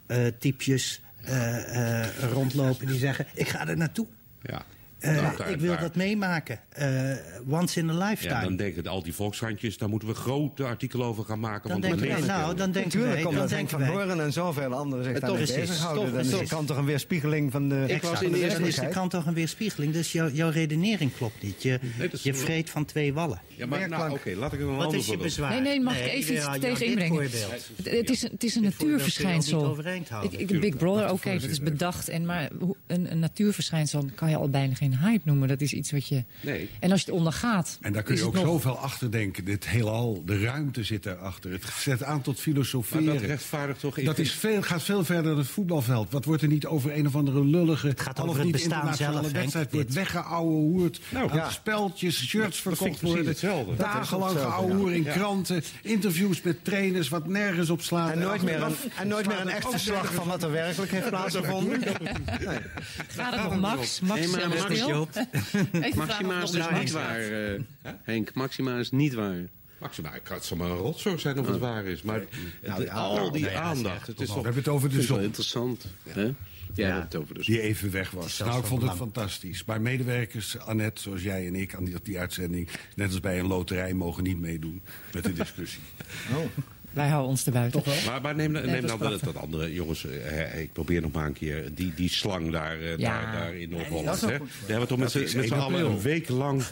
[0.07, 4.07] eh, typjes eh, eh, rondlopen die zeggen: Ik ga er naartoe.
[4.43, 4.65] Ja.
[4.99, 6.61] Eh, Nou, daar- ik wil daar- dat meemaken.
[6.69, 7.11] Eh,
[7.49, 8.35] once in a lifetime.
[8.35, 11.69] Ja, dan denken al die volkskrantjes, daar moeten we grote artikelen over gaan maken.
[11.70, 13.97] Dan denken wij, nou, dan denken Natuurlijk wij, komt dan dat Henk denken van.
[13.97, 16.05] Horen en zoveel anderen zich daarmee bezighouden.
[16.05, 16.41] toch, Dan is toch.
[16.41, 19.11] de krant toch een weerspiegeling van de Ik was in de eerste is de krant
[19.11, 19.93] toch een weerspiegeling.
[19.93, 21.62] Dus jouw, jouw redenering klopt niet.
[21.62, 21.81] Je,
[22.23, 23.41] je vreet van twee wallen.
[23.57, 25.51] Ja, maar nou, oké, laat ik een Wat ander is je bezwaar?
[25.51, 27.31] Nee, nee, mag ik even iets ja, ja, tegen dit inbrengen?
[27.31, 27.70] voorbeeld.
[27.83, 29.77] Het, is, het is een natuurverschijnsel.
[30.61, 32.09] Big Brother, oké, dat is bedacht.
[32.09, 32.49] En, maar
[32.87, 35.48] een natuurverschijnsel kan je al bijna geen hype noemen.
[35.48, 36.24] Dat is iets wat je...
[36.40, 36.69] Nee.
[36.81, 37.78] En als je het ondergaat...
[37.81, 39.44] En daar kun je ook nog- zoveel achter denken.
[39.44, 41.51] Dit heelal, de ruimte zit daarachter.
[41.51, 43.05] Het zet aan tot filosoferen.
[43.05, 44.01] Maar dat rechtvaardigt toch...
[44.02, 46.10] Dat is veel, gaat veel verder dan het voetbalveld.
[46.12, 47.86] Wat wordt er niet over een of andere lullige...
[47.89, 49.97] Het gaat over het bestaan zelf, wedstrijd wordt dit.
[49.97, 51.01] weggeouwe hoerd.
[51.09, 51.51] Nou, aan ja.
[51.51, 53.27] speltjes, shirts verkocht worden.
[53.27, 53.77] hetzelfde.
[53.77, 55.12] Dat is Dagenlang hetzelfde, geouwe in ja.
[55.12, 55.62] kranten.
[55.82, 58.10] Interviews met trainers wat nergens op slaat.
[58.10, 61.09] En nooit meer een, en nooit meer een echt verslag van wat er werkelijk heeft
[61.09, 61.81] plaatsgevonden.
[61.81, 62.59] Nee.
[63.09, 64.01] Gaat het nog, Max?
[64.01, 65.11] Max, Nee, maar Max, Joop.
[65.97, 67.61] Maxima of is dus niet waar eh,
[68.03, 68.35] Henk.
[68.35, 69.37] Maxima is niet waar.
[69.81, 72.03] Maxima, ik kan het zomaar een rotzooi zijn of het waar is.
[72.03, 72.23] Maar
[72.63, 74.07] Nou, de- ja, al nou, die aandacht.
[74.07, 74.29] Het is.
[74.29, 75.21] We hebben het over de zon.
[75.23, 75.87] interessant.
[76.09, 76.23] Hè?
[76.23, 76.35] Ja,
[76.75, 77.55] we hebben het over de zon.
[77.55, 78.39] Die even weg was.
[78.39, 79.65] Nou, ik vond het fantastisch.
[79.65, 82.69] Maar medewerkers, Annette, zoals jij en ik, aan die, die uitzending...
[82.95, 84.83] net als bij een loterij, mogen niet meedoen
[85.13, 85.81] met de discussie.
[86.90, 87.82] Wij houden ons erbuiten.
[88.06, 91.12] Maar, maar neem, Nee, neem dat is nou dat andere, jongens, eh, ik probeer nog
[91.12, 93.20] maar een keer die, die slang daar, eh, Ja.
[93.23, 94.20] daar, daar in Noord-Holland.
[94.20, 96.62] Daar hebben we toch met z'n is met z'n 1 allen een week lang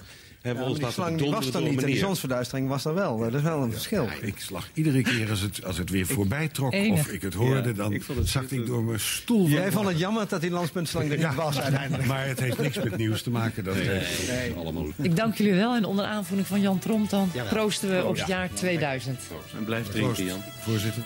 [0.42, 3.18] hebben we ons die slang die was er niet en die zonsverduistering was er wel.
[3.18, 4.08] Dat is wel een verschil.
[4.20, 7.68] Ik slag iedere keer als het, als het weer voorbij trok of ik het hoorde,
[7.68, 9.46] Ja, dan ik zakte ik door mijn stoel.
[9.48, 12.06] Jij vond het jammer dat die landspuntslang er niet was uiteindelijk.
[12.08, 13.64] Maar het heeft niks met nieuws te maken.
[13.64, 14.86] Dat Nee, heeft- nee, allemaal.
[15.02, 15.74] Ik dank jullie wel.
[15.74, 19.20] En onder aanvoering van Jan Tromp dan proosten we op het jaar 2000.
[19.58, 20.42] En blijf drinken, Jan.
[20.60, 21.02] Voorzitter.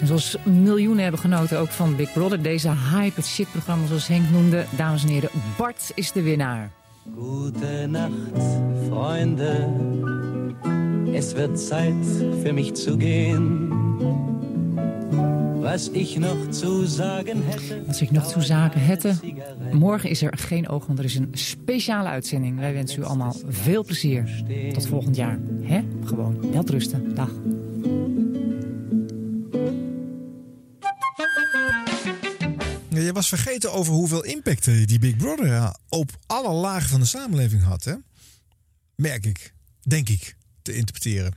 [0.00, 2.42] En zoals miljoenen hebben genoten ook van Big Brother.
[2.42, 4.64] Deze hype, het shitprogramma zoals Henk noemde.
[4.76, 6.70] Dames en heren, Bart is de winnaar.
[7.10, 8.12] Gute Nacht,
[8.88, 9.68] Freunde.
[11.12, 11.94] Es wird Zeit
[12.42, 13.70] für mich zu gehen.
[15.60, 18.04] Was ich noch zu sagen hätte.
[18.04, 19.14] Ik nog toe zaken hätte.
[19.72, 22.58] Morgen is er geen oog, want er is een speciale uitzending.
[22.58, 24.44] Wij wensen u allemaal veel plezier.
[24.72, 25.38] Tot volgend jaar.
[25.62, 25.80] Hè?
[26.04, 26.52] Gewoon.
[26.52, 27.14] Welterusten.
[27.14, 27.30] Dag.
[33.00, 37.00] Je was vergeten over hoeveel impact eh, die Big Brother ja, op alle lagen van
[37.00, 37.84] de samenleving had.
[37.84, 37.94] Hè?
[38.96, 41.34] Merk ik, denk ik, te interpreteren.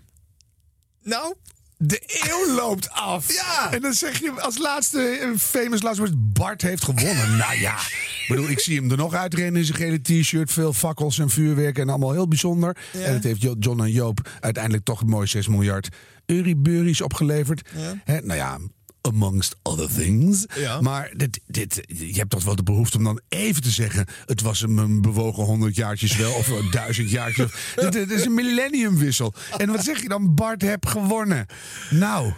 [1.03, 1.36] Nou,
[1.77, 3.34] de eeuw loopt af.
[3.34, 3.72] Ja.
[3.73, 7.38] En dan zeg je als laatste, eh, famous last word, Bart heeft gewonnen.
[7.38, 10.52] nou ja, Ik bedoel, ik zie hem er nog uitrennen in zijn gele t-shirt.
[10.52, 12.77] Veel fakkels en vuurwerk en allemaal heel bijzonder.
[12.94, 12.99] Ja.
[12.99, 15.90] En het heeft Jo- John en Joop uiteindelijk toch een mooi 6 miljard
[16.26, 17.69] euriburies opgelegerd.
[18.06, 18.19] Ja.
[18.22, 18.57] Nou ja,
[19.06, 20.45] amongst other things.
[20.56, 20.82] Ja.
[20.82, 24.06] Maar dit, dit, je hebt toch wel de behoefte om dan even te zeggen...
[24.26, 27.52] het was een bewogen honderd jaartjes wel of duizend jaartjes.
[27.76, 29.34] dit, dit is een millenniumwissel.
[29.57, 30.36] En wat zeg je dan?
[30.36, 31.45] Bart heb gewonnen.
[31.90, 32.34] Nou...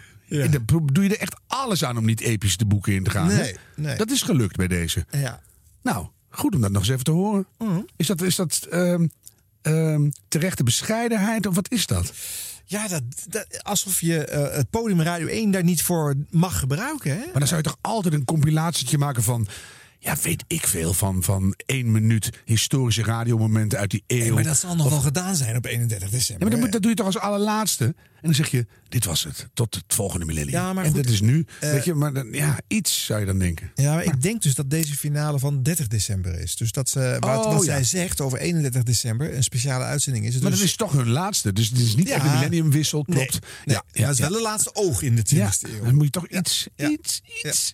[0.92, 3.28] Doe je er echt alles aan om niet episch de boeken in te gaan?
[3.28, 3.98] Nee, nee.
[3.98, 5.06] Dat is gelukt bij deze.
[5.12, 5.42] Ja.
[5.84, 7.48] Nou, goed om dat nog eens even te horen.
[7.58, 7.82] Mhm.
[7.96, 9.08] Is dat, is dat ehm,
[9.62, 12.14] ehm, terechte bescheidenheid of wat is dat?
[12.70, 17.12] Ja, dat, alsof je eh, het podium Radio 1 daar niet voor mag gebruiken.
[17.12, 17.18] Hè?
[17.18, 19.48] Maar dan zou je toch altijd een compilatietje maken van...
[20.00, 24.18] Ja, weet ik veel van, van één minuut historische radiomomenten uit die eeuw.
[24.20, 26.58] Nee, maar dat zal nog Of- wel gedaan zijn op 31 Ja, december.
[26.60, 27.86] maar dat, doe je toch als allerlaatste?
[27.86, 29.48] En dan zeg je, dit was het.
[29.54, 30.56] Tot het volgende millennium.
[30.62, 31.46] Ja, maar en goed, dat is nu.
[31.60, 33.72] eh, weet je, maar dan, ja, iets zou je dan denken.
[33.76, 36.56] Ja, maar ik denk dus dat deze finale van 30 december is.
[36.56, 37.72] Dus dat ze, wat, Oh, wat ja.
[37.72, 40.34] zij zegt over 31 december, een speciale uitzending is.
[40.34, 41.54] het Maar dus, dat is toch hun laatste.
[41.54, 42.16] Dus het is niet Ja.
[42.16, 43.32] echt een millenniumwissel, klopt.
[43.66, 45.84] nee, ja, maar het is wel de laatste oog in de 20e Ja, eeuw.
[45.84, 46.90] dan moet je toch iets, Ja.
[46.90, 47.74] iets, iets.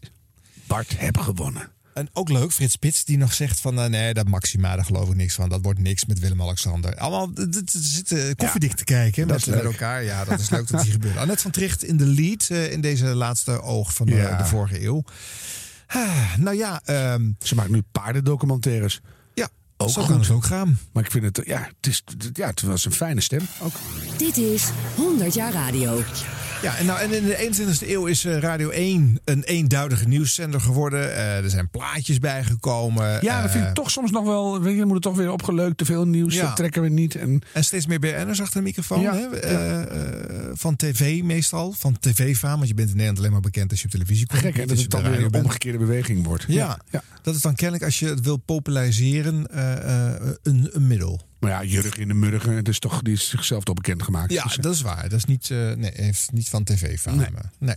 [0.67, 1.71] Bart heb gewonnen.
[1.93, 3.79] En ook leuk, Frits Spits die nog zegt van...
[3.79, 5.49] eh, nee, dat Maxima, daar geloof ik niks van.
[5.49, 6.95] Dat wordt niks met Willem-Alexander.
[6.97, 7.31] Allemaal
[7.65, 9.71] zitten koffiedik te kijken dat met, is met leuk.
[9.71, 10.03] elkaar.
[10.03, 11.17] Ja, dat is leuk dat die gebeurt.
[11.17, 14.37] Annette van Tricht in de lead eh, in deze laatste oog van de, Ja.
[14.37, 15.03] de vorige eeuw.
[15.87, 19.01] Ah, nou ja, ehm, Ze maakt nu paardendocumentaires.
[19.33, 20.09] ja Ook zo goed.
[20.11, 20.79] kan het ook gaan.
[20.93, 22.03] Maar ik vind het, ja, het, is,
[22.33, 23.41] ja, het was een fijne stem.
[23.61, 23.73] Ook.
[24.17, 24.63] Dit is
[24.95, 26.03] 100 jaar radio.
[26.63, 27.49] Ja, en, nou, en in de
[27.83, 31.15] 21e eeuw is eh, Radio 1 een eenduidige nieuwszender geworden.
[31.15, 33.17] Eh, er zijn plaatjes bijgekomen.
[33.21, 34.61] Ja, dat vind Eh, ik toch soms nog wel.
[34.61, 35.77] Weet je, dan moet het toch weer opgeleukt.
[35.77, 36.41] Te veel nieuws, Ja.
[36.45, 37.15] dat trekken we niet.
[37.15, 39.01] En En steeds meer BN'ers achter de microfoon.
[39.01, 39.39] Ja, Hè?
[39.39, 41.71] Eh, eh, van tv meestal.
[41.77, 42.55] Van tv-faam.
[42.57, 44.39] Want je bent in Nederland alleen maar bekend als je op televisie komt.
[44.41, 46.45] gek, hè, dat het dan weer een omgekeerde beweging wordt.
[46.47, 47.03] Ja, ja.
[47.21, 51.21] dat is dan kennelijk als je het wil populariseren eh, eh, een, een middel.
[51.43, 54.31] Maar ja, Jurgen in de Murgen, het is toch, die is zichzelf toch bekend gemaakt.
[54.31, 55.09] Ja, Dus, dat is waar.
[55.09, 57.17] Dat is niet, eh, nee, heeft niet van tv-faam.
[57.17, 57.27] Nee.
[57.59, 57.75] Nee.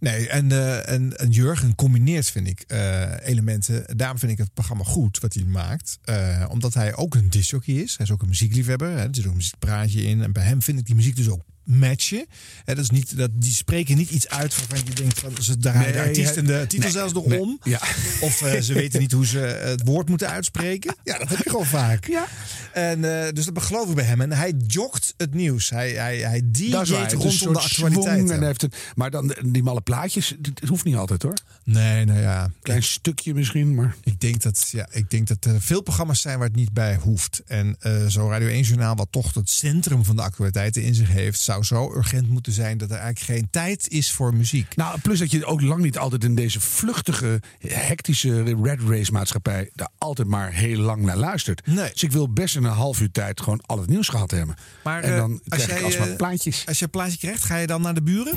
[0.00, 0.28] nee.
[0.28, 3.96] en, eh, en, en Jurgen combineert, vind ik, eh, elementen.
[3.96, 5.98] Daarom vind ik het programma goed wat hij maakt.
[6.04, 7.96] Eh, omdat hij ook een discjockey is.
[7.96, 8.88] Hij is ook een muziekliefhebber.
[8.88, 9.02] Hè.
[9.02, 10.22] Er zit ook een muziekpraatje in.
[10.22, 12.26] En bij hem vind ik die muziek dus ook matchen.
[12.64, 15.58] Hè, dat is niet, dat, die spreken niet iets uit waarvan je denkt van ze
[15.58, 17.58] draaien de Nee, artiest hij- en de titel nee, zelfs nog nee, om.
[17.62, 17.80] ja.
[18.20, 20.96] Of eh, ze weten niet hoe ze het woord moeten uitspreken.
[21.04, 22.06] Ja, dat heb je gewoon vaak.
[22.06, 22.26] Ja.
[22.72, 24.20] En, eh, dus dat geloof ik bij hem.
[24.20, 25.70] En hij jogt het nieuws.
[25.70, 26.60] Hij, hij, hij Het
[26.90, 28.30] een rondom de actualiteit.
[28.30, 31.34] En heeft het, maar dan die malle plaatjes, het het hoeft niet altijd hoor.
[31.64, 32.50] Nee, nou ja.
[32.62, 33.96] Klein stukje misschien, maar...
[34.02, 36.96] Ik denk dat, ja, ik denk dat er veel programma's zijn waar het niet bij
[36.96, 37.42] hoeft.
[37.46, 41.08] En eh zo'n Radio 1 Journaal, wat toch het centrum van de actualiteiten in zich
[41.08, 44.76] heeft, zou zo urgent moeten zijn dat er eigenlijk geen tijd is voor muziek.
[44.76, 49.70] Nou, plus dat je ook lang niet altijd in deze vluchtige, hectische red race maatschappij
[49.74, 51.66] daar altijd maar heel lang naar luistert.
[51.66, 51.90] Nee.
[51.92, 54.56] Dus ik wil best in een half uur tijd gewoon al het nieuws gehad hebben.
[54.84, 56.64] Maar en eh, dan krijg ik alsmaar eh, plaatjes.
[56.66, 58.36] Als je een plaatje krijgt, ga je dan naar de buren?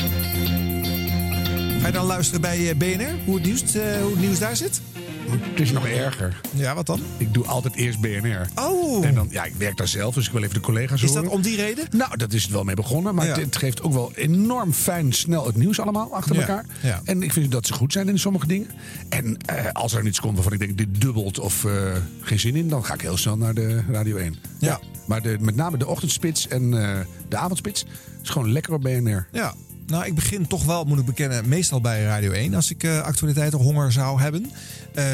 [1.79, 4.81] Ga je dan luisteren bij eh, BNR, hoe het nieuws, hoe het nieuws daar zit?
[5.31, 6.41] Het is nog erger.
[6.55, 7.01] Ja, wat dan?
[7.17, 8.47] Ik doe altijd eerst BNR.
[8.55, 9.05] Oh.
[9.05, 11.23] En dan, ja, ik werk daar zelf, dus ik wil even de collega's Is horen.
[11.23, 11.85] dat om die reden?
[11.91, 13.15] Nou, dat is het wel mee begonnen.
[13.15, 13.31] Maar Ja.
[13.33, 16.65] het, het geeft ook wel enorm fijn snel het nieuws allemaal achter Ja, elkaar.
[16.81, 17.01] ja.
[17.03, 18.67] En ik vind dat ze goed zijn in sommige dingen.
[19.09, 21.71] En eh, als er iets komt waarvan ik denk dit dubbelt of eh,
[22.21, 24.35] geen zin in, dan ga ik heel snel naar de Radio 1.
[24.59, 24.79] Ja.
[25.05, 26.99] Maar de, met name de ochtendspits en eh,
[27.29, 27.85] de avondspits
[28.23, 29.27] is gewoon lekker op BNR.
[29.31, 29.53] Ja,
[29.89, 33.01] nou ik begin toch wel, moet ik bekennen, meestal bij Radio 1 als ik eh
[33.01, 34.51] actualiteiten honger zou hebben.
[34.93, 35.05] Eh,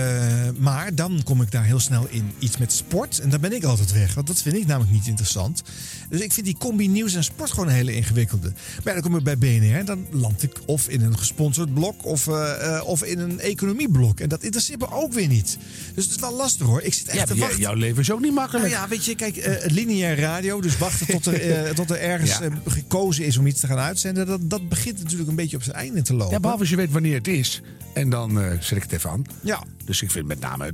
[0.57, 3.63] maar dan kom ik daar heel snel in iets met sport en dan ben ik
[3.63, 5.63] altijd weg, want dat vind ik namelijk niet interessant.
[6.09, 8.47] Dus ik vind die combi nieuws en sport gewoon een hele ingewikkelde.
[8.83, 11.73] Maar ja, dan kom ik bij BNR en dan land ik of in een gesponsord
[11.73, 14.19] blok of, eh, of in een economieblok.
[14.19, 15.57] En dat interesseert me ook weer niet.
[15.95, 16.81] Dus het is wel lastig hoor.
[16.81, 17.59] Ik zit echt Ja, te wachten.
[17.59, 18.69] jouw leven is ook niet makkelijk.
[18.69, 22.49] Nou ja, weet je, kijk, lineair radio, dus wachten tot er, tot er ergens Ja.
[22.67, 25.75] gekozen is om iets te gaan uitzenden, dat, dat begint natuurlijk een beetje op zijn
[25.75, 26.33] einde te lopen.
[26.33, 27.61] Ja, behalve als je weet wanneer het is.
[27.93, 29.23] En dan eh, zet ik het even aan.
[29.41, 29.63] Ja.
[29.85, 30.73] Dus ik vind met name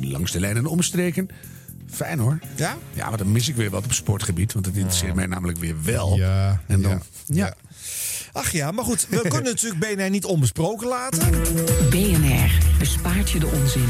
[0.00, 1.28] langs de lijn en omstreken.
[1.90, 2.38] Fijn hoor.
[2.56, 2.76] Ja?
[2.92, 4.52] Ja, maar dan mis ik weer wat op sportgebied.
[4.52, 6.16] Want dat interesseert mij namelijk weer wel.
[6.16, 7.46] Ja, En dan, ja.
[7.46, 7.54] ja.
[8.32, 11.30] Ach ja, maar goed, we kunnen natuurlijk BNR niet onbesproken laten.
[11.90, 13.88] BNR bespaart je de onzin.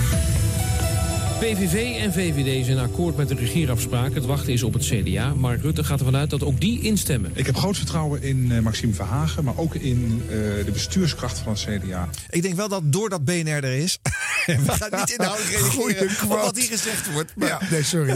[1.39, 4.15] PVV en VVD zijn akkoord met de regeerafspraak.
[4.15, 5.35] Het wachten is op het CDA.
[5.35, 7.31] Mark Rutte gaat ervan uit dat ook die instemmen.
[7.35, 10.29] Ik heb groot vertrouwen in eh, Maxime Verhagen, maar ook in eh,
[10.65, 12.09] de bestuurskracht van het CDA.
[12.31, 13.99] Ik denk wel dat doordat BNR er is,
[14.47, 17.33] We gaan niet inhoudelijk reageren op wat hier gezegd wordt.
[17.37, 18.11] Maar, Ja, nee, sorry.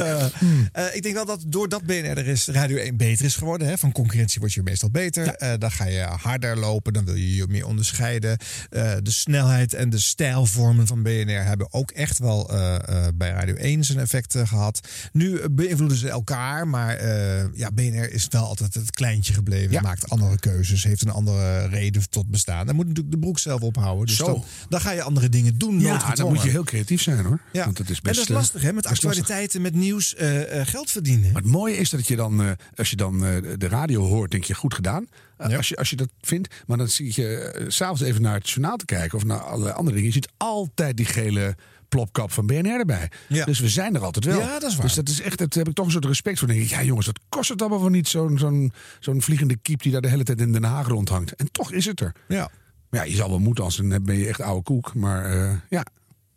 [0.73, 3.69] eh, ik denk wel dat doordat BNR er is, Radio 1 beter is geworden.
[3.69, 3.79] Hè?
[3.79, 5.27] Van concurrentie word je meestal beter.
[5.35, 8.39] Eh, dan ga je harder lopen, dan wil je je meer onderscheiden.
[8.71, 13.31] Eh, de snelheid en de stijlvormen van BNR hebben ook echt wel eh, eh, bij
[13.31, 14.89] Radio 1 zijn effect eh, gehad.
[15.13, 19.83] Nu eh, beïnvloeden ze elkaar, maar eh, ja, BNR is wel altijd het kleintje gebleven.
[19.83, 22.67] Maakt andere keuzes, heeft een andere reden tot bestaan.
[22.67, 24.07] Dan moet natuurlijk de broek zelf ophouden.
[24.07, 24.25] Dus Zo.
[24.25, 25.81] dan, dan ga je andere dingen doen.
[25.81, 27.41] Ja, dan moet je heel creatief zijn hoor.
[27.53, 27.65] Ja.
[27.65, 28.73] Want dat is en best, dat is eh, lastig, hè?
[28.73, 31.33] Met best actualiteiten, met nieuws, eh, eh, geld verdienen.
[31.33, 34.31] Maar het mooie is dat je dan, eh, als je dan eh, de radio hoort,
[34.31, 35.07] denk je goed gedaan.
[35.51, 36.55] Eh, als, je, als je dat vindt.
[36.67, 39.41] Maar dan zie je eh, s s'avonds even naar het journaal te kijken of naar
[39.41, 40.09] allerlei andere dingen.
[40.09, 41.57] Je ziet altijd die gele
[41.97, 43.11] plopkap van BNR erbij.
[43.29, 43.45] Ja.
[43.45, 44.39] Dus we zijn er altijd wel.
[44.39, 44.87] Ja, dat is waar.
[44.87, 46.49] Dus dat is echt, daar heb ik toch een soort respect voor.
[46.49, 48.09] Dan denk ik, ja jongens, dat kost het allemaal wel niet.
[48.09, 51.35] Zo'n zo'n zo'n vliegende kiep die daar de hele tijd in Den Haag rondhangt.
[51.37, 52.15] En toch is het er.
[52.29, 52.51] Ja.
[52.91, 54.95] Maar ja, je zal wel moeten, als dan ben je echt oude koek.
[54.95, 55.83] Maar eh, ja,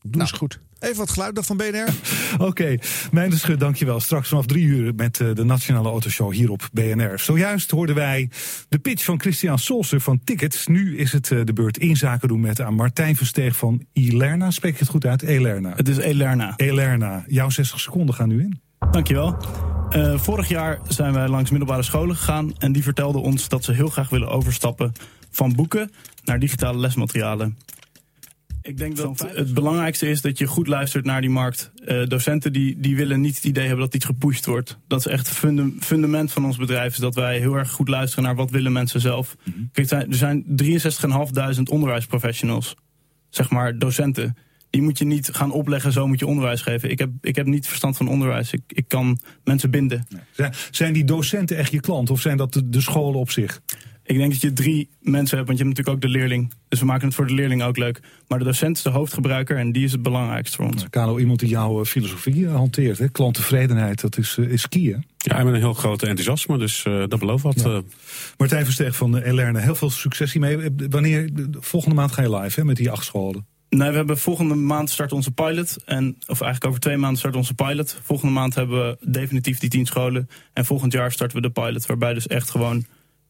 [0.01, 0.21] doe Nou.
[0.21, 0.59] eens goed.
[0.85, 1.87] Even wat geluid nog van BNR.
[2.47, 2.77] Oké,
[3.11, 3.99] Meijner Schut, dankjewel.
[3.99, 7.19] Straks vanaf drie uur met eh, de Nationale Autoshow hier op BNR.
[7.19, 8.29] Zojuist hoorden wij
[8.69, 10.67] de pitch van Christian Solser van Tickets.
[10.67, 14.51] Nu is het eh, de beurt inzaken doen met aan Martijn Versteeg van Ilerna.
[14.51, 15.21] Spreek je het goed uit?
[15.21, 15.73] Elerna.
[15.75, 16.53] Het is Elerna.
[16.55, 17.23] Elerna.
[17.27, 18.61] Jouw 60 seconden gaan nu in.
[18.91, 19.37] Dankjewel.
[19.89, 23.71] Eh vorig jaar zijn wij langs middelbare scholen gegaan en die vertelden ons dat ze
[23.71, 24.91] heel graag willen overstappen
[25.31, 25.91] van boeken
[26.23, 27.57] naar digitale lesmaterialen.
[28.65, 31.71] Ik denk dat het belangrijkste is dat je goed luistert naar die markt.
[31.85, 34.77] Eh, docenten die, die willen niet het idee hebben dat iets gepusht wordt.
[34.87, 36.93] Dat is echt het fundam- fundament van ons bedrijf.
[36.93, 39.35] Is dat wij heel erg goed luisteren naar wat willen mensen zelf.
[39.71, 42.75] Kijk, er zijn 63.500 onderwijsprofessionals.
[43.29, 44.37] Zeg maar docenten.
[44.69, 46.89] Die moet je niet gaan opleggen, zo moet je onderwijs geven.
[46.89, 48.53] Ik heb, ik heb niet verstand van onderwijs.
[48.53, 50.07] Ik, ik kan mensen binden.
[50.31, 53.61] Zijn, zijn die docenten echt je klant of zijn dat de, de scholen op zich?
[54.07, 56.53] Ik denk dat je drie mensen hebt, want je hebt natuurlijk ook de leerling.
[56.67, 57.99] Dus we maken het voor de leerling ook leuk.
[58.27, 60.85] Maar de docent is de hoofdgebruiker en die is het belangrijkste voor ons.
[60.89, 62.97] Carlo, iemand die jouw eh, filosofie eh, hanteert.
[62.97, 63.09] Hè?
[63.09, 64.97] Klanttevredenheid, dat is, eh, is key hè?
[65.17, 67.61] Ja, met een heel groot enthousiasme, dus eh, dat belooft wat.
[67.61, 67.69] Ja.
[67.69, 67.79] eh.
[68.37, 70.69] Martijn Versteeg van eh, Elerne, heel veel succes hiermee.
[70.89, 71.29] Wanneer,
[71.59, 73.45] volgende maand ga je live hè, met die acht scholen.
[73.69, 75.83] Nee, we hebben volgende maand start onze pilot.
[75.85, 77.99] En, of eigenlijk over twee maanden start onze pilot.
[78.03, 80.29] Volgende maand hebben we definitief die tien scholen.
[80.53, 81.85] En volgend jaar starten we de pilot.
[81.85, 82.85] Waarbij dus echt gewoon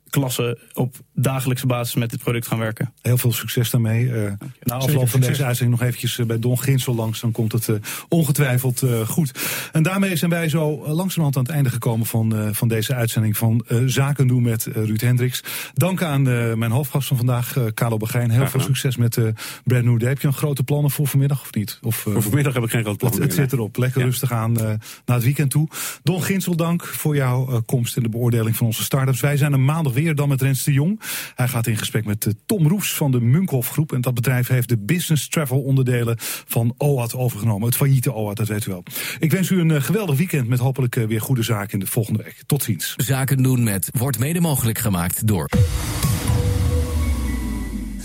[0.10, 2.94] klassen op dagelijkse basis met dit product gaan werken.
[3.02, 4.12] Heel veel succes daarmee.
[4.14, 4.32] Eh
[4.64, 5.28] na afloop van succes.
[5.28, 7.20] deze uitzending nog eventjes eh, bij Don Ginsel langs.
[7.20, 7.76] Dan komt het eh,
[8.10, 9.32] ongetwijfeld eh, goed.
[9.72, 13.38] En daarmee zijn wij zo langzamerhand aan het einde gekomen van, eh, van deze uitzending
[13.38, 15.44] van eh, Zaken doen met Ruud Hendricks.
[15.74, 18.30] Dank aan eh, mijn hoofdgast van vandaag, Carlo Begijn.
[18.30, 18.76] Heel Graag veel gedaan.
[18.76, 19.24] succes met eh
[19.64, 20.10] Brand New Day.
[20.10, 21.80] Heb je nog grote plannen voor vanmiddag of niet?
[21.82, 23.78] Of, Voor vanmiddag heb ik geen groot plan Het, zit erop.
[23.78, 24.06] Lekker Ja.
[24.06, 24.64] rustig aan eh,
[25.06, 25.68] naar het weekend toe.
[26.04, 29.20] Don Ginsel, dank voor jouw komst in de beoordeling van onze start-ups.
[29.22, 31.02] Wij zijn er maandag weer, dan met Rens de Jong.
[31.36, 33.94] Hij gaat in gesprek met eh, Tom Roes van de Munkhoff Groep.
[33.94, 36.16] En dat bedrijf heeft de business travel onderdelen
[36.48, 37.68] van OAT overgenomen.
[37.68, 38.84] Het failliete OAT, dat weet u wel.
[39.20, 41.88] Ik wens u een eh, geweldig weekend met hopelijk eh, weer goede zaken in de
[41.88, 42.44] volgende week.
[42.46, 42.94] Tot ziens.
[42.98, 45.50] Zaken doen met wordt mede mogelijk gemaakt door.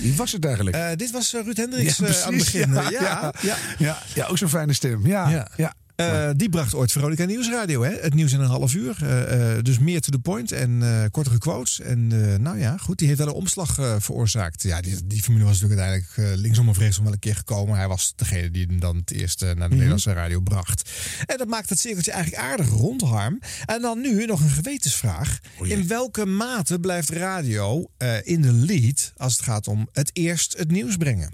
[0.01, 0.77] Wie was het eigenlijk?
[0.77, 2.73] Eh, dit was Ruud Hendricks Ja, aan het begin.
[2.73, 3.57] Ja, Ja, ja, ja.
[3.79, 5.07] Ja, ja, ook zo'n fijne stem.
[5.07, 5.75] Ja, Ja.
[6.01, 7.83] Eh, die bracht ooit Veronica Nieuwsradio.
[7.83, 7.91] Hè?
[8.01, 8.97] Het nieuws in een half uur.
[9.01, 11.81] Eh, eh, dus meer to the point en kortere quotes.
[11.81, 12.07] En
[12.43, 14.63] nou ja, goed, die heeft wel een omslag veroorzaakt.
[14.63, 17.77] Ja, die, die familie was natuurlijk uiteindelijk linksom of rechtsom wel een keer gekomen.
[17.77, 20.91] Hij was degene die hem dan het eerst naar de Nederlandse radio bracht.
[21.27, 23.41] En dat maakt het cirkeltje eigenlijk aardig rond, Harm.
[23.65, 25.39] En dan nu nog een gewetensvraag.
[25.63, 27.91] in welke mate blijft radio
[28.23, 31.33] in de lead als het gaat om het eerst het nieuws brengen?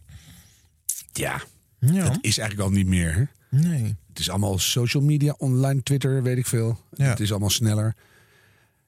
[1.13, 1.43] Ja,
[1.81, 2.05] Ja.
[2.05, 3.15] dat is eigenlijk al niet meer.
[3.15, 3.59] Hè?
[3.59, 3.97] Nee.
[4.17, 6.79] Het is allemaal social media, online, Twitter, weet ik veel.
[6.93, 7.05] Ja.
[7.05, 7.95] Het is allemaal sneller.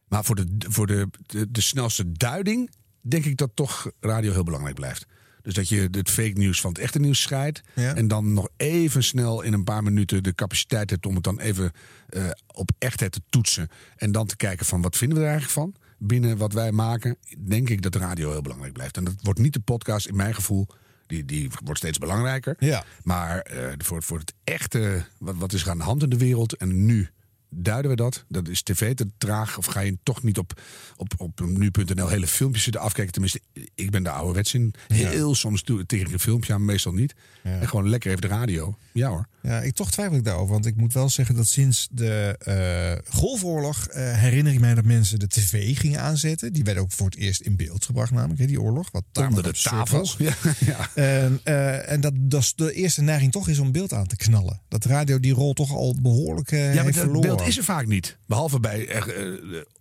[0.06, 4.42] Maar voor, de, voor de, de, de snelste duiding denk ik dat toch radio heel
[4.42, 5.06] belangrijk blijft.
[5.42, 7.62] Dus dat je het fake nieuws van het echte nieuws scheidt.
[7.74, 7.94] Ja.
[7.94, 11.40] En dan nog even snel in een paar minuten de capaciteit hebt om het dan
[11.40, 11.72] even
[12.08, 13.68] eh, op echtheid te toetsen.
[13.96, 15.74] En dan te kijken van wat vinden we er eigenlijk van.
[15.98, 18.96] Binnen wat wij maken, denk ik dat de radio heel belangrijk blijft.
[18.96, 20.66] En dat wordt niet de podcast, in mijn gevoel.
[21.08, 22.56] Die, die wordt steeds belangrijker.
[22.58, 22.84] Ja.
[23.02, 26.18] Maar eh, voor, voor het echte, wat, wat is er aan de hand in de
[26.18, 27.10] wereld en nu
[27.50, 28.24] duiden we dat?
[28.28, 30.60] Dat is tv te traag of ga je toch niet op,
[30.96, 33.12] op, op nu.nl hele filmpjes zitten afkijken?
[33.12, 33.40] Tenminste,
[33.74, 34.74] ik ben de ouderwets in.
[34.86, 37.14] Heel soms doe ik tegen een filmpje aan, meestal niet.
[37.42, 38.76] En gewoon lekker even de radio.
[38.92, 39.28] Ja hoor.
[39.42, 40.52] Ja, ik toch twijfel ik daarover.
[40.52, 44.84] Want ik moet wel zeggen dat sinds de eh, Golfoorlog eh, herinner ik mij dat
[44.84, 46.52] mensen de tv gingen aanzetten.
[46.52, 48.88] Die werd ook voor het eerst in beeld gebracht, namelijk hè, die oorlog.
[48.90, 49.98] Wat Onder de absurd tafel.
[49.98, 50.16] was.
[50.28, 50.90] Ja, ja.
[50.94, 54.16] En, eh, en dat, dat is de eerste neiging toch is om beeld aan te
[54.16, 54.60] knallen.
[54.68, 57.37] Dat radio die rol toch al behoorlijk eh Ja, heeft verloren.
[57.38, 58.16] Dat is er vaak niet.
[58.26, 59.26] Behalve bij echt, eh,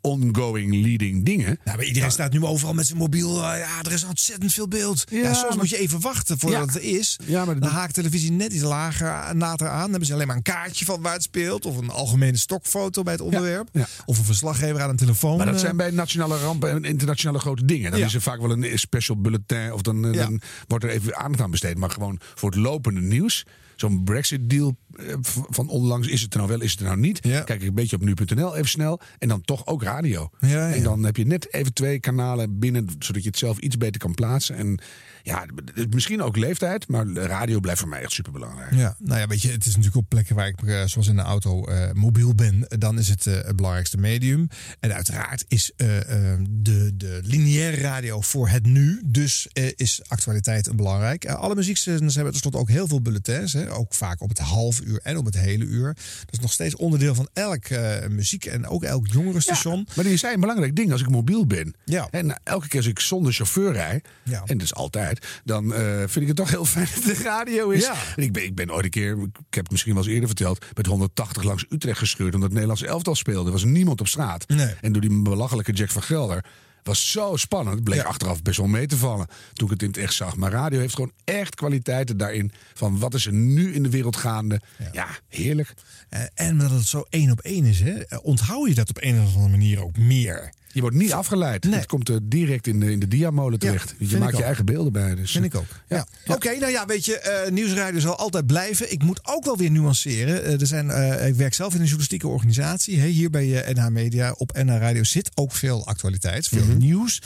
[0.01, 1.59] ongoing leading dingen.
[1.63, 3.43] Nou, maar iedereen staat nu overal met zijn mobiel.
[3.43, 5.03] eh, ja, er is ontzettend veel beeld.
[5.09, 6.65] Ja, soms maar- moet je even wachten voordat Ja.
[6.65, 7.19] het er is.
[7.25, 9.79] Ja, maar dan haakt televisie net iets lager nader aan.
[9.79, 11.65] Dan hebben ze alleen maar een kaartje van waar het speelt.
[11.65, 13.69] Of een algemene stokfoto bij het onderwerp.
[13.71, 13.87] ja.
[14.05, 15.37] Of een verslaggever aan een telefoon.
[15.37, 15.61] Maar dat eh.
[15.61, 17.91] zijn bij nationale rampen en internationale grote dingen.
[17.91, 18.05] Dan Ja.
[18.05, 19.73] is er vaak wel een special bulletin.
[19.73, 20.23] Of dan, eh, Ja.
[20.23, 21.77] dan wordt er even aandacht aan besteed.
[21.77, 23.45] Maar gewoon voor het lopende nieuws.
[23.79, 25.13] Zo'n Brexit-deal eh,
[25.49, 26.07] van onlangs.
[26.07, 27.19] Is het er nou wel, is het er nou niet?
[27.19, 28.99] Kijk ik een beetje op nu.nl even snel.
[29.17, 30.29] En dan toch ook radio.
[30.39, 30.73] Ja, ja.
[30.73, 32.87] En dan heb je net even twee kanalen binnen.
[32.99, 34.55] Zodat je het zelf iets beter kan plaatsen.
[34.55, 34.79] En
[35.27, 35.45] ja,
[35.89, 36.87] misschien ook leeftijd.
[36.87, 38.73] Maar radio blijft voor mij echt superbelangrijk.
[38.73, 41.15] Ja, nou ja, weet je, het is natuurlijk op plekken waar ik, eh, zoals in
[41.15, 42.65] de auto, eh, mobiel ben.
[42.67, 44.47] Dan is het eh, het belangrijkste medium.
[44.79, 45.97] En uiteraard is eh,
[46.33, 49.01] eh, de, de lineaire radio voor het nu.
[49.05, 51.25] Dus is actualiteit belangrijk.
[51.25, 53.53] Alle muziekzenders hebben tenslotte ook heel veel bulletins.
[53.53, 55.93] Hè, ook vaak op het half uur en op het hele uur.
[55.93, 57.63] Dat is nog steeds onderdeel van elk
[58.09, 59.87] muziek en ook elk jongerenstation.
[59.95, 61.73] Maar die zijn een belangrijk ding als ik mobiel ben.
[61.85, 62.07] Ja.
[62.11, 64.41] En elke keer als ik zonder chauffeur rij, Ja.
[64.45, 67.69] en dat is altijd, dan eh, vind ik het toch heel fijn dat de radio
[67.69, 67.83] is.
[67.83, 67.95] Ja.
[68.15, 70.65] Ik ben, ik ben ooit een keer, ik heb het misschien wel eens eerder verteld,
[70.73, 73.45] met 180 langs Utrecht gescheurd omdat het Nederlands elftal speelde.
[73.45, 74.47] Er was niemand op straat.
[74.47, 74.75] Nee.
[74.81, 76.45] En door die belachelijke Jack van Gelder.
[76.87, 77.75] Was zo spannend.
[77.75, 79.27] Het bleek achteraf best wel mee te vallen.
[79.53, 80.35] Toen ik het in het echt zag.
[80.35, 82.51] Maar radio heeft gewoon echt kwaliteiten daarin.
[82.73, 84.61] Van wat is er nu in de wereld gaande.
[84.91, 85.73] Ja, heerlijk.
[86.09, 89.21] Eh, en omdat het zo één op één is, hè, onthoud je dat op een
[89.21, 90.53] of andere manier ook meer.
[90.77, 91.63] Je wordt niet afgeleid.
[91.63, 91.73] Nee.
[91.73, 93.95] Het komt er direct in de, in de diamolen terecht.
[93.97, 94.43] je maakt je ook.
[94.43, 95.15] eigen beelden bij.
[95.15, 95.65] Dus, Vind ik ook.
[95.87, 96.05] Ja.
[96.27, 98.91] Oké, nou ja, weet je, eh, nieuwsradio zal altijd blijven.
[98.91, 100.43] Ik moet ook wel weer nuanceren.
[100.43, 102.99] Eh, er zijn, eh, ik werk zelf in een journalistieke organisatie.
[102.99, 104.31] Hè, hier bij eh, NH Media.
[104.37, 106.77] Op NH Radio zit ook veel actualiteit, veel Mhm.
[106.77, 107.21] nieuws.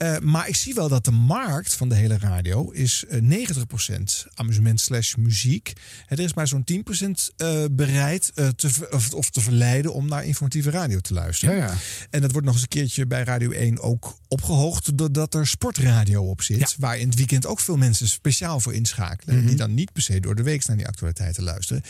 [0.00, 4.26] Eh, maar ik zie wel dat de markt van de hele radio is eh 90%
[4.34, 5.72] amusement slash muziek.
[6.06, 10.24] Er is maar zo'n 10% eh, bereid eh, te, of, of te verleiden om naar
[10.24, 11.56] informatieve radio te luisteren.
[11.56, 11.74] Ja, ja.
[12.10, 16.22] En dat wordt nog eens een keertje bij Radio 1 ook opgehoogd doordat er sportradio
[16.22, 16.76] op zit.
[16.78, 19.36] Waar in het weekend ook veel mensen speciaal voor inschakelen.
[19.36, 19.46] Mhm.
[19.46, 21.82] Die dan niet per se door de week naar die actualiteiten luisteren.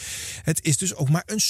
[0.42, 1.40] Het is dus ook maar een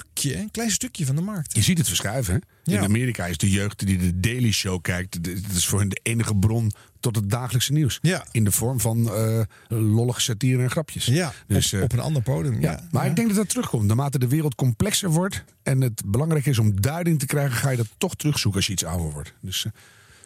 [0.00, 1.54] stukje, een klein stukje van de markt.
[1.54, 2.34] Je ziet het verschuiven.
[2.34, 2.72] Hè?
[2.72, 2.78] Ja.
[2.78, 5.24] In Amerika is de jeugd die de Daily Show kijkt.
[5.24, 7.98] Dat is voor hen de enige bron tot het dagelijkse nieuws.
[8.02, 8.26] Ja.
[8.30, 11.06] In de vorm van eh lollige satire en grapjes.
[11.06, 12.60] Ja, Dus, op, eh, op een ander podium.
[12.60, 12.70] Ja.
[12.70, 13.86] Ja, maar ik denk dat dat terugkomt.
[13.86, 17.76] Naarmate de wereld complexer wordt en het belangrijk is om duiding te krijgen, ga je
[17.76, 19.32] dat toch terugzoeken als je iets ouder wordt.
[19.40, 19.72] Dus uh,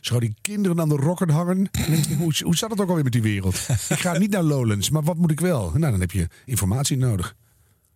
[0.01, 1.70] zou die kinderen aan de rocket hangen?
[2.18, 3.55] Hoe, hoe zat het ook alweer met die wereld?
[3.88, 5.70] ik ga niet naar Lowlands, maar wat moet ik wel?
[5.74, 7.34] Nou, dan heb je informatie nodig.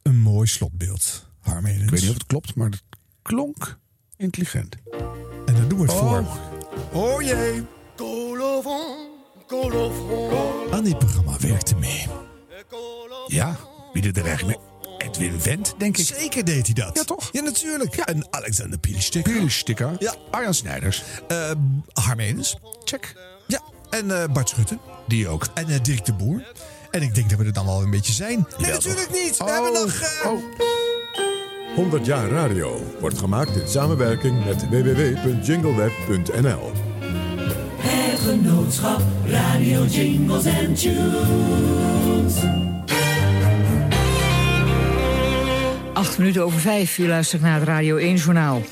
[0.02, 1.28] Een mooi slotbeeld.
[1.50, 1.82] Harmenens.
[1.82, 2.82] Ik weet niet of het klopt, maar het
[3.22, 3.78] klonk
[4.16, 4.76] intelligent.
[5.46, 6.08] En daar doen we het Oh.
[6.08, 6.24] voor.
[7.02, 7.62] Oh jee.
[10.70, 12.06] Aan dit programma werkte mee.
[13.26, 13.56] Ja,
[13.92, 14.68] wie deed er eigenlijk mee?
[15.08, 16.06] Edwin Wendt, denk ik.
[16.06, 16.96] Zeker deed hij dat.
[16.96, 17.28] Ja, toch?
[17.32, 17.96] Ja, natuurlijk.
[17.96, 19.32] En Alexander Pielistikker.
[19.32, 19.96] Pielistikker.
[19.98, 20.14] Ja.
[20.30, 21.02] Arjan Snijders.
[21.32, 21.50] Uh,
[21.92, 22.56] Harmenus.
[22.84, 23.14] Check.
[23.46, 23.60] Ja.
[23.90, 24.80] En uh, Bart Schutten.
[25.08, 25.46] Die ook.
[25.54, 26.52] En uh, Dirk de Boer.
[26.90, 28.46] En ik denk dat we er dan wel een beetje zijn.
[28.58, 29.22] Nee, Ja, natuurlijk toch?
[29.22, 29.36] niet.
[29.36, 29.94] We Oh, hebben nog...
[30.24, 30.30] Uh...
[30.30, 30.42] Oh.
[31.74, 36.70] 100 jaar radio wordt gemaakt in samenwerking met www.jingleweb.nl.
[37.76, 42.34] Het genootschap Radio Jingles and Tunes.
[45.92, 48.62] Acht minuten over vijf, u luistert naar het Radio 1-journaal.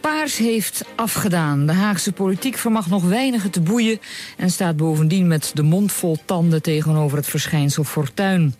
[0.00, 1.66] Paars heeft afgedaan.
[1.66, 3.98] De Haagse politiek vermag nog weinigen te boeien...
[4.36, 8.54] en staat bovendien met de mond vol tanden tegenover het verschijnsel fortuin.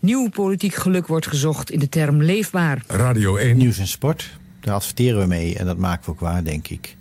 [0.00, 2.84] Nieuw politiek geluk wordt gezocht in de term leefbaar.
[2.86, 3.56] Radio 1.
[3.56, 4.30] Nieuws en sport,
[4.60, 6.96] daar adverteren we mee en dat maken we ook waar, denk ik.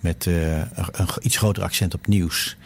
[0.00, 2.56] Met uh, een, een iets groter accent op nieuws.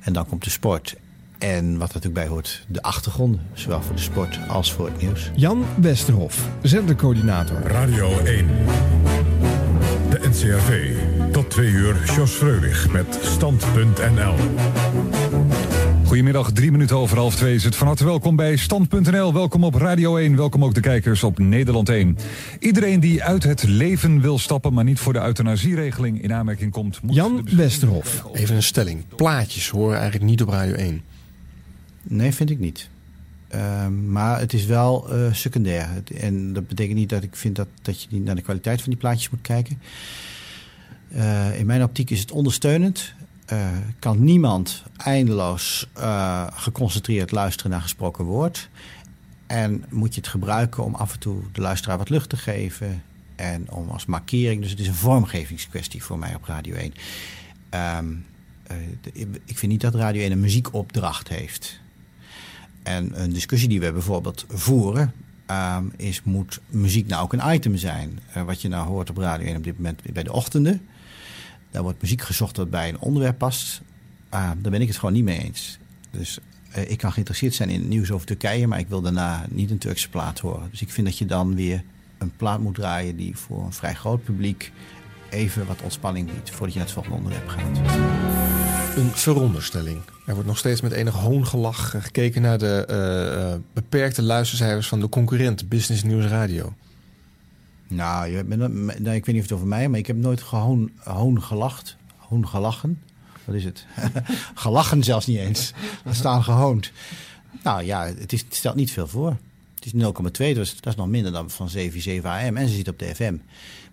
[0.00, 0.94] En dan komt de sport.
[1.38, 3.40] En wat er natuurlijk bij hoort, de achtergronden.
[3.52, 5.30] Zowel voor de sport als voor het nieuws.
[5.34, 7.60] Jan Westerhof, zendercoördinator.
[7.62, 8.46] Radio 1.
[10.34, 10.92] NCRV.
[11.32, 14.34] Tot twee uur, Jos Freulich met Stand.nl.
[16.04, 17.76] Goedemiddag, drie minuten over half twee is het.
[17.76, 19.32] Van harte welkom bij Stand.nl.
[19.32, 20.36] Welkom op Radio 1.
[20.36, 22.18] Welkom ook de kijkers op Nederland 1.
[22.58, 27.02] Iedereen die uit het leven wil stappen, maar niet voor de euthanasieregeling in aanmerking komt...
[27.02, 28.24] Moet Jan Westerhof.
[28.32, 29.04] Even een stelling.
[29.16, 31.02] Plaatjes horen eigenlijk niet op Radio 1.
[32.02, 32.88] Nee, vind ik niet.
[33.54, 35.88] Uh, maar het is wel uh, secundair.
[36.16, 38.90] En dat betekent niet dat ik vind dat, dat je niet naar de kwaliteit van
[38.90, 39.80] die plaatjes moet kijken.
[41.12, 43.14] Uh, in mijn optiek is het ondersteunend.
[43.52, 43.68] Uh,
[43.98, 45.88] kan niemand eindeloos
[46.52, 48.68] geconcentreerd luisteren naar gesproken woord.
[49.46, 53.02] En moet je het gebruiken om af en toe de luisteraar wat lucht te geven.
[53.36, 54.60] En om als markering.
[54.60, 56.94] Dus het is een vormgevingskwestie voor mij op Radio 1.
[57.98, 58.24] Um,
[59.44, 61.82] ik vind niet dat Radio 1 een muziekopdracht heeft.
[62.84, 65.12] En een discussie die we bijvoorbeeld voeren
[65.46, 68.18] ehm, is, moet muziek nou ook een item zijn?
[68.32, 70.80] Eh, wat je nou hoort op Radio 1 op dit moment bij de ochtenden.
[71.70, 73.82] Daar wordt muziek gezocht dat bij een onderwerp past.
[74.28, 75.78] Ehm, daar ben ik het gewoon niet mee eens.
[76.10, 76.38] Dus
[76.70, 79.78] eh, ik kan geïnteresseerd zijn in nieuws over Turkije, maar ik wil daarna niet een
[79.78, 80.70] Turkse plaat horen.
[80.70, 81.82] Dus ik vind dat je dan weer
[82.18, 84.72] een plaat moet draaien die voor een vrij groot publiek
[85.30, 87.78] even wat ontspanning biedt voordat je naar het volgende onderwerp gaat.
[88.96, 90.00] Een veronderstelling.
[90.24, 95.00] Er wordt nog steeds met enig hoongelach gekeken naar de eh, eh, beperkte luistercijfers van
[95.00, 96.74] de concurrent Business News Radio.
[97.88, 100.90] Nou, je nou, ik weet niet of het over mij, maar ik heb nooit gehoon,
[100.96, 101.96] hoon gelacht.
[102.16, 103.02] Hoon gelachen.
[103.44, 103.86] Wat is het?
[104.54, 105.72] gelachen zelfs niet eens.
[106.04, 106.92] Er staan gehoond.
[107.62, 109.36] Nou ja, het, is, het stelt niet veel voor.
[109.74, 112.56] Het is 0,2, dus dat is nog minder dan van 77 AM.
[112.56, 113.36] En ze zit op de FM.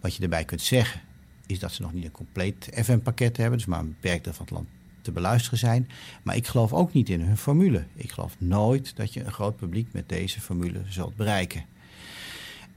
[0.01, 1.01] Wat je erbij kunt zeggen,
[1.45, 3.57] is dat ze nog niet een compleet FM-pakket hebben.
[3.57, 4.67] Dus maar een beperkt deel van het land
[5.01, 5.89] te beluisteren zijn.
[6.23, 7.83] Maar ik geloof ook niet in hun formule.
[7.95, 11.65] Ik geloof nooit dat je een groot publiek met deze formule zult bereiken.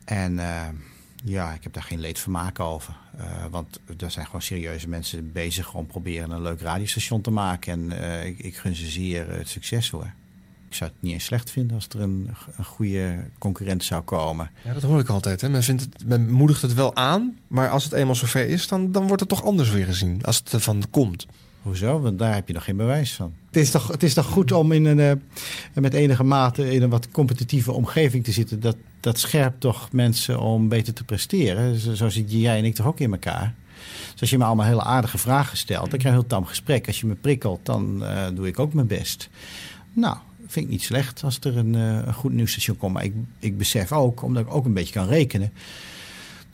[0.05, 0.69] En uh,
[1.25, 2.97] ja, ik heb daar geen leedvermaak over.
[3.19, 7.73] Uh, want er zijn gewoon serieuze mensen bezig om proberen een leuk radiostation te maken.
[7.73, 10.13] En uh, ik, ik, gun ze zeer het succes hoor.
[10.69, 14.51] Ik zou het niet eens slecht vinden als er een, een goede concurrent zou komen.
[14.65, 15.41] Ja, dat hoor ik altijd.
[15.41, 15.49] Hè.
[15.49, 18.93] Men, vindt het, men moedigt het wel aan, maar als het eenmaal zover is, dan,
[18.93, 20.25] dan wordt het toch anders weer gezien.
[20.25, 21.27] Als het ervan komt.
[21.65, 22.01] Hoezo?
[22.01, 23.35] Want daar heb je nog geen bewijs van.
[23.47, 26.83] Het is toch, het is toch goed om in een, uh, met enige mate in
[26.83, 28.61] een wat competitieve omgeving te zitten.
[28.61, 31.79] Dat, dat scherpt toch mensen om beter te presteren.
[31.79, 33.55] Zo, zo zit jij en ik toch ook in elkaar.
[34.13, 36.45] Dus als je me allemaal hele aardige vragen stelt, dan krijg je een heel tam
[36.45, 36.87] gesprek.
[36.87, 39.29] Als je me prikkelt, dan uh, doe ik ook mijn best.
[39.93, 40.17] Nou,
[40.47, 42.93] vind ik niet slecht als er een, uh, een goed nieuwsstation komt.
[42.93, 45.53] Maar ik, ik besef ook, omdat ik ook een beetje kan rekenen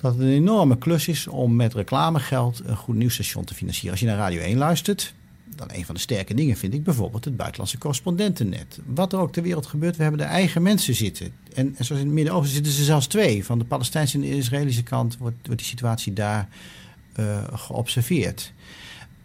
[0.00, 3.90] dat het een enorme klus is om met reclamegeld een goed nieuwsstation te financieren.
[3.90, 5.14] Als je naar Radio 1 luistert,
[5.56, 8.78] dan een van de sterke dingen vind ik bijvoorbeeld het buitenlandse correspondentennet.
[8.86, 11.32] Wat er ook ter wereld gebeurt, we hebben de eigen mensen zitten.
[11.54, 13.44] En, en zoals in het Midden-Oosten zitten ze zelfs twee.
[13.44, 16.48] Van de Palestijnse en Israëlische kant wordt, wordt die situatie daar
[17.16, 18.52] uh, geobserveerd.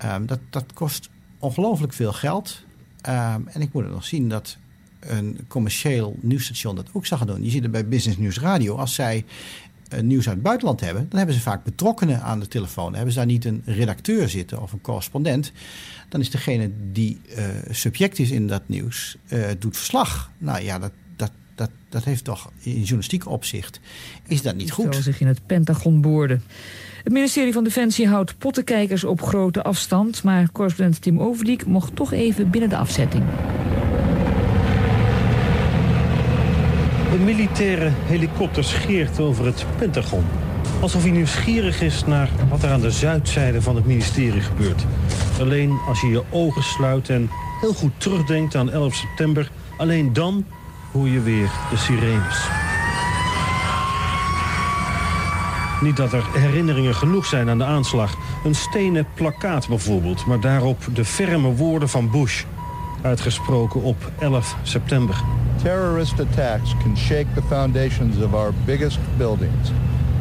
[0.06, 2.64] Um, dat, dat kost ongelooflijk veel geld.
[3.10, 4.58] Um, en ik moet er nog zien dat
[5.00, 7.44] een commercieel nieuwsstation dat ook zal doen.
[7.44, 8.76] Je ziet het bij Business News Radio.
[8.76, 9.26] Als zij
[10.02, 12.94] nieuws uit het buitenland hebben, dan hebben ze vaak betrokkenen aan de telefoon.
[12.94, 15.52] Hebben ze daar niet een redacteur zitten of een correspondent.
[16.10, 20.32] Dan is degene die uh, subject is in dat nieuws, uh, doet verslag.
[20.38, 23.80] Nou ja, dat, dat, dat, dat heeft toch in journalistiek opzicht,
[24.28, 24.96] is dat niet goed.
[24.96, 26.40] Zo zich in het Pentagon boorde.
[27.04, 30.24] Het ministerie van Defensie houdt pottenkijkers op grote afstand...
[30.24, 33.24] maar correspondent Tim Overdiek mocht toch even binnen de afzetting.
[37.16, 40.26] Een militaire helikopter scheert over het Pentagon.
[40.82, 44.86] Alsof hij nieuwsgierig is naar wat er aan de zuidzijde van het ministerie gebeurt.
[45.40, 47.30] Alleen als je je ogen sluit en
[47.62, 49.52] heel goed terugdenkt aan 11 september...
[49.78, 50.46] alleen dan
[50.92, 52.48] hoor je weer de sirenes.
[55.82, 58.18] Niet dat er herinneringen genoeg zijn aan de aanslag.
[58.44, 62.44] Een stenen plakkaat bijvoorbeeld, maar daarop de ferme woorden van Bush.
[63.06, 65.16] Uitgesproken op 11 september.
[65.64, 69.72] Terrorist attacks can shake the foundations of our biggest buildings,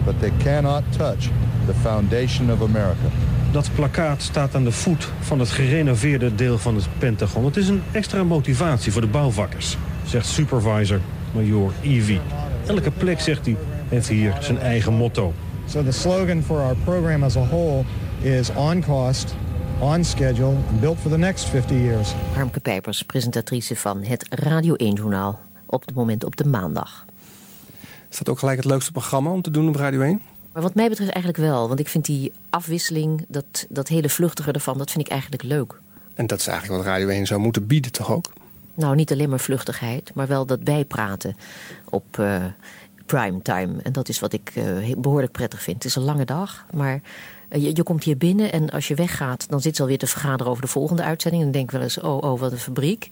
[0.05, 1.28] but they cannot touch
[1.66, 3.09] the foundation of America.
[3.52, 7.44] Dat plakkaat staat aan de voet van het gerenoveerde deel van het Pentagon.
[7.44, 11.01] Het is een extra motivatie voor de bouwvakkers, zegt supervisor
[11.32, 12.20] Major Evie.
[12.66, 13.56] Elke plek, zegt hij,
[13.89, 15.32] heeft hier zijn eigen motto.
[15.66, 17.85] So the slogan for our program as a whole
[18.20, 19.35] is on cost,
[19.85, 22.12] on schedule, and built for the next 50 years.
[22.35, 25.40] Harmke Pijpers, presentatrice van het Radio 1-journaal.
[25.66, 27.05] Op het moment op de maandag.
[28.11, 30.23] Is dat ook gelijk het leukste programma om te doen op Radio 1?
[30.52, 31.69] Maar wat mij betreft eigenlijk wel.
[31.69, 35.81] Want ik vind die afwisseling, dat, dat hele vluchtige ervan, dat vind ik eigenlijk leuk.
[36.15, 38.32] En dat is eigenlijk wat Radio 1 zou moeten bieden, toch ook?
[38.74, 41.36] Nou, niet alleen maar vluchtigheid, maar wel dat bijpraten
[41.89, 42.44] op uh,
[43.06, 43.82] primetime.
[43.82, 45.77] En dat is wat ik uh, behoorlijk prettig vind.
[45.77, 47.01] Het is een lange dag, maar
[47.60, 49.48] je, je, komt hier binnen en als je weggaat...
[49.48, 51.43] dan zit ze alweer te vergaderen over de volgende uitzending.
[51.43, 53.09] En dan denk ik wel eens, oh, oh, wat een fabriek.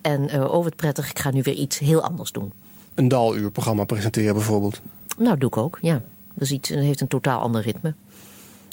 [0.00, 2.52] En uh, oh, wat prettig, ik ga nu weer iets heel anders doen.
[2.94, 4.80] Een daluur programma presenteren bijvoorbeeld?
[5.18, 6.02] Nou, doe ik ook, ja.
[6.34, 7.94] Dat, is iets, heeft een totaal ander ritme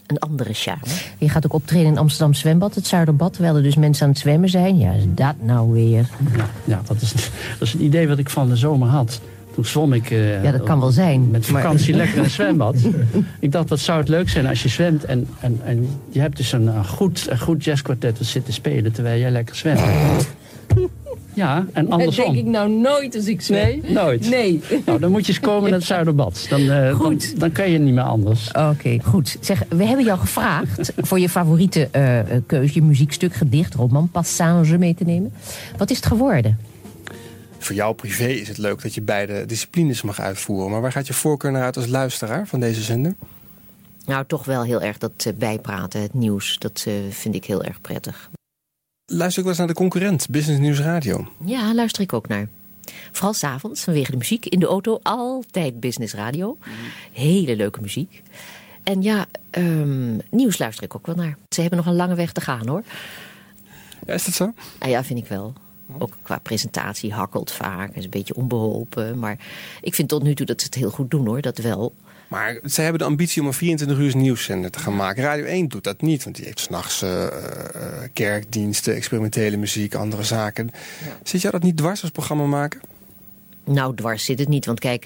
[0.08, 0.84] een andere charme.
[1.18, 3.34] Je gaat ook optreden in Amsterdam Zwembad, het Zuiderbad...
[3.34, 4.78] terwijl er dus mensen aan het zwemmen zijn.
[4.78, 6.10] Ja, is dat nou weer?
[6.36, 7.12] Ja, ja dat, is,
[7.60, 9.20] dat is een idee wat ik van de zomer had.
[9.58, 10.10] Toen zwom ik...
[10.10, 11.30] Uh, ja, dat kan wel zijn.
[11.32, 12.00] Met vakantie maar...
[12.04, 12.76] lekker in een zwembad.
[13.40, 15.06] ik dacht, wat zou het leuk zijn als je zwemt...
[15.06, 18.52] en, en, en je hebt dus een, een goed, een goed jazzkwartet dat zit te
[18.52, 18.92] spelen...
[18.92, 19.82] terwijl jij lekker zwemt.
[21.34, 22.26] Ja, en andersom.
[22.26, 23.82] Dat denk ik nou nooit als ik zwem.
[23.82, 24.30] Nee, nooit?
[24.30, 24.62] Nee.
[24.86, 26.46] Nou, dan moet je eens komen naar het Zuiderbad.
[26.50, 27.30] Dan, uh, goed.
[27.30, 28.48] Dan, dan kan je niet meer anders.
[28.48, 29.38] Oké, okay, goed.
[29.40, 32.74] Zeg, we hebben jou gevraagd voor je favoriete uh, keuze...
[32.74, 35.34] je muziekstuk, gedicht, roman, passage mee te nemen.
[35.78, 36.58] Wat is het geworden?
[37.58, 40.72] Voor jou privé is het leuk dat je beide disciplines mag uitvoeren.
[40.72, 43.16] Maar waar gaat je voorkeur naar uit als luisteraar van deze zender?
[44.06, 46.58] Nou, toch wel heel erg dat bijpraten, het nieuws.
[46.60, 48.30] Dat eh, vind ik heel erg prettig.
[49.06, 51.28] Luister ik wel eens naar de concurrent, Business News Radio.
[51.46, 52.48] Ja, luister ik ook naar.
[53.12, 54.46] Vooral s'avonds, vanwege de muziek.
[54.46, 56.58] In de auto altijd business radio.
[57.12, 58.24] Hele leuke muziek.
[58.84, 61.38] En ja, ehm, nieuws luister ik ook wel naar.
[61.50, 62.84] Ze hebben nog een lange weg te gaan hoor.
[64.06, 64.54] Ja, is dat zo?
[64.80, 65.54] Nou ja, vind ik wel.
[65.98, 67.96] Ook qua presentatie hakkelt vaak.
[67.96, 69.20] Is een beetje onbeholpen.
[69.20, 69.38] Maar
[69.82, 71.42] ik vind tot nu toe dat ze het heel goed doen hoor.
[71.42, 71.94] Dat wel.
[72.28, 75.24] Maar zij hebben de ambitie om een 24 uur nieuwszender te gaan maken.
[75.24, 77.28] Radio 1 doet dat niet, want die heeft s'nachts uh,
[78.14, 80.70] kerkdiensten, experimentele muziek, andere zaken.
[81.24, 82.82] Zit jou dat niet dwars als programma maken?
[83.64, 84.66] Nou, dwars zit het niet.
[84.66, 85.06] Want kijk,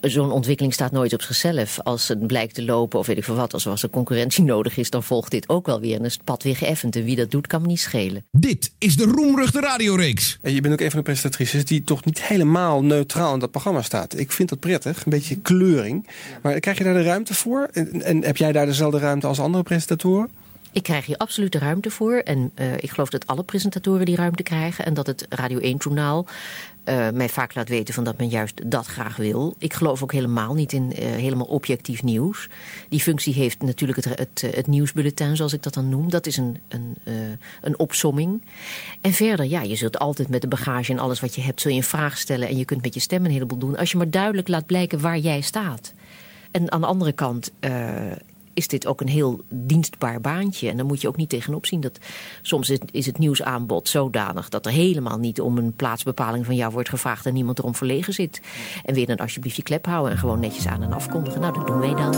[0.00, 1.80] zo'n ontwikkeling staat nooit op zichzelf.
[1.80, 4.44] Als het blijkt te lopen of weet ik veel wat, als er, als er concurrentie
[4.54, 5.98] nodig is, dan volgt dit ook wel weer.
[5.98, 6.96] En is het pad weer geëffend.
[6.96, 8.24] En wie dat doet, kan me niet schelen.
[8.30, 10.38] Dit is de Roemruchte Radioreeks.
[10.42, 13.50] En je bent ook een van de presentatrices die toch niet helemaal neutraal in dat
[13.50, 14.18] programma staat.
[14.18, 16.08] Ik vind dat prettig, een beetje kleuring.
[16.42, 17.68] Maar krijg je daar de ruimte voor?
[17.72, 20.30] En, en heb jij daar dezelfde ruimte als andere presentatoren?
[20.72, 22.14] Ik krijg hier absoluut de ruimte voor.
[22.14, 24.84] En uh, ik geloof dat alle presentatoren die ruimte krijgen.
[24.84, 26.26] En dat het Radio 1-journaal
[26.84, 29.54] uh, mij vaak laat weten van dat men juist dat graag wil.
[29.58, 32.48] Ik geloof ook helemaal niet in uh, helemaal objectief nieuws.
[32.88, 36.10] Die functie heeft natuurlijk het, het, het, nieuwsbulletin, zoals ik dat dan noem.
[36.10, 36.96] Dat is een, een,
[37.60, 38.42] een opsomming.
[39.00, 41.60] En verder, ja, je zult altijd met de bagage en alles wat je hebt...
[41.60, 43.76] zul je een vraag stellen en je kunt met je stem een heleboel doen...
[43.76, 45.92] als je maar duidelijk laat blijken waar jij staat.
[46.50, 47.52] En aan de andere kant
[48.58, 50.68] is dit ook een heel dienstbaar baantje.
[50.68, 51.98] En dan moet je ook niet tegenop zien dat
[52.42, 56.88] soms is het nieuwsaanbod zodanig dat er helemaal niet om een plaatsbepaling van jou wordt
[56.88, 58.40] gevraagd en niemand erom verlegen zit.
[58.84, 61.40] En weer dan alsjeblieft je klep houden en gewoon netjes aan en afkondigen.
[61.40, 62.14] Nou, dat doen wij dan.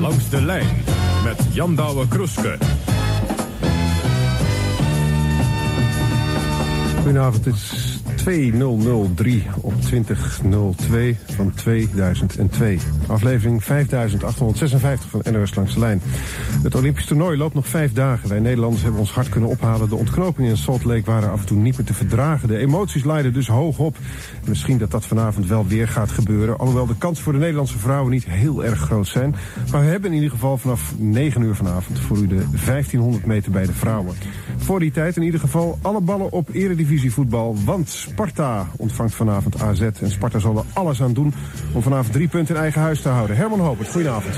[0.00, 0.82] Langs de lijn
[1.24, 2.58] met Jan Douwe Kroeske.
[7.02, 7.91] Goedenavond, het is
[8.22, 12.78] 2003 op 2002 van 2002.
[13.06, 16.02] Aflevering 5856 van NOS Langs de Lijn.
[16.62, 18.28] Het Olympisch toernooi loopt nog vijf dagen.
[18.28, 19.88] Wij Nederlanders hebben ons hard kunnen ophalen.
[19.88, 22.48] De ontknopingen in Salt Lake waren af en toe niet meer te verdragen.
[22.48, 23.96] De emoties leiden dus hoog op.
[24.48, 26.58] Misschien dat dat vanavond wel weer gaat gebeuren.
[26.58, 29.34] Alhoewel de kans voor de Nederlandse vrouwen niet heel erg groot zijn.
[29.70, 33.52] Maar we hebben in ieder geval vanaf 9 uur vanavond voor u de 1500 meter
[33.52, 34.14] bij de vrouwen.
[34.56, 37.56] Voor die tijd in ieder geval alle ballen op eredivisie voetbal.
[37.64, 39.80] Want Sparta ontvangt vanavond AZ.
[39.80, 41.34] En Sparta zal er alles aan doen
[41.72, 43.36] om vanavond drie punten in eigen huis te houden.
[43.36, 44.36] Herman Hopert, goedenavond.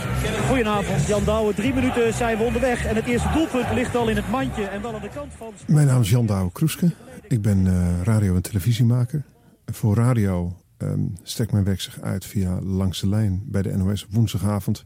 [0.49, 1.55] Goedenavond, Jan Douwe.
[1.55, 2.87] Drie minuten zijn we onderweg.
[2.87, 4.65] En het eerste doelpunt ligt al in het mandje.
[4.65, 5.53] En wel aan de kant van...
[5.67, 6.93] Mijn naam is Jan Douwe Kroeske.
[7.29, 9.25] Ik ben uh, radio- en televisiemaker.
[9.67, 14.07] Voor radio um, strekt mijn werk zich uit via Langs de Lijn bij de NOS
[14.11, 14.85] woensdagavond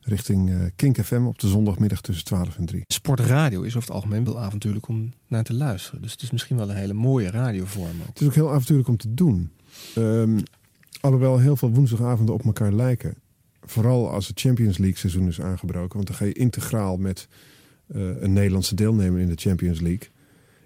[0.00, 2.84] richting uh, Kink FM op de zondagmiddag tussen 12 en 3.
[2.86, 6.02] Sportradio is over het algemeen wel avontuurlijk om naar te luisteren.
[6.02, 8.00] Dus het is misschien wel een hele mooie radiovorm.
[8.00, 8.06] Ook.
[8.06, 9.50] Het is ook heel avontuurlijk om te doen.
[9.98, 10.42] Um,
[11.00, 13.14] alhoewel heel veel woensdagavonden op elkaar lijken.
[13.60, 15.94] Vooral als het Champions League seizoen is aangebroken.
[15.96, 17.28] Want dan ga je integraal met
[17.86, 20.08] uh, een Nederlandse deelnemer in de Champions League.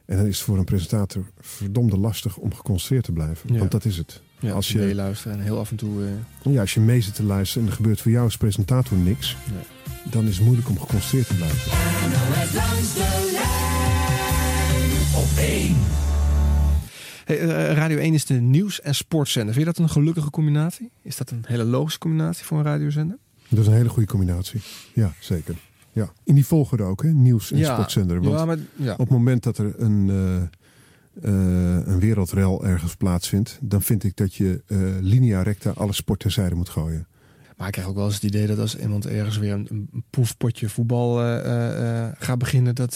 [0.07, 3.53] En dan is het voor een presentator verdomde lastig om geconcentreerd te blijven.
[3.53, 3.59] Ja.
[3.59, 4.23] Want dat is het.
[4.39, 6.03] Ja, als je meeluisteren en heel af en toe.
[6.03, 6.53] Uh...
[6.53, 9.37] Ja, als je mee zit te luisteren en er gebeurt voor jou als presentator niks,
[10.11, 11.71] dan is het moeilijk om geconcentreerd te blijven.
[12.55, 15.77] langs de lijn op één.
[17.25, 19.55] Hey, uh, Radio 1 is de nieuws- en sportzender.
[19.55, 20.91] Vind je dat een gelukkige combinatie?
[21.03, 23.19] Is dat een hele logische combinatie voor een radiozender?
[23.49, 24.61] Dat is een hele goede combinatie.
[24.93, 25.55] Ja, zeker.
[25.97, 26.13] Ja.
[26.25, 27.13] In die volgorde ook, hè?
[27.13, 27.73] nieuws- en ja.
[27.73, 28.21] sportzender.
[28.21, 28.93] Want ja, maar, ja.
[28.93, 30.09] op het moment dat er een...
[30.09, 30.43] Uh,
[31.23, 36.21] uh, een wereldrel ergens plaatsvindt, dan vind ik dat je uh, linea recta alle sport
[36.21, 37.07] terzijde moet gooien.
[37.57, 40.05] Maar ik krijg ook wel eens het idee dat als iemand ergens weer een, een
[40.11, 42.95] poefpotje voetbal uh, gaat beginnen, dat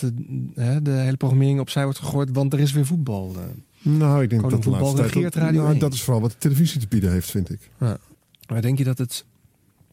[0.83, 3.35] de hele programmering opzij wordt gegooid, want er is weer voetbal.
[3.83, 5.35] nou, ik denk dat de laatste tijd...
[5.35, 7.71] Radio nou, dat is vooral wat de televisie te bieden heeft, vind ik.
[7.79, 7.99] Ja.
[8.49, 9.25] Maar denk je dat het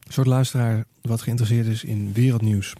[0.08, 2.74] soort luisteraar wat geïnteresseerd is in wereldnieuws,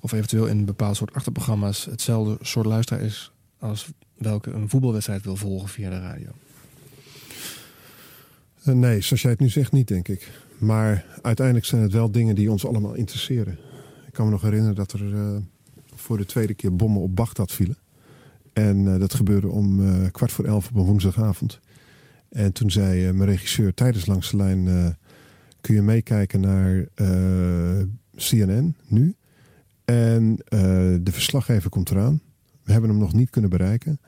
[0.00, 5.24] of eventueel in een bepaald soort achterprogramma's, hetzelfde soort luisteraar is als welke een voetbalwedstrijd
[5.24, 6.28] wil volgen via de radio?
[8.64, 10.30] Uh, nee, zoals jij het nu zegt niet, denk ik.
[10.58, 13.58] Maar uiteindelijk zijn het wel dingen die ons allemaal interesseren.
[14.06, 15.36] Ik kan me nog herinneren dat er uh,
[15.94, 17.76] voor de tweede keer bommen op Bagdad vielen.
[18.52, 21.60] En uh, dat gebeurde om kwart voor elf op een woensdagavond.
[22.28, 24.96] En toen zei mijn regisseur tijdens Langs de Lijn...
[25.60, 26.88] kun je meekijken naar
[28.16, 29.14] CNN nu?
[29.86, 30.36] En
[31.02, 32.20] de verslaggever komt eraan.
[32.62, 34.00] We hebben hem nog niet kunnen bereiken.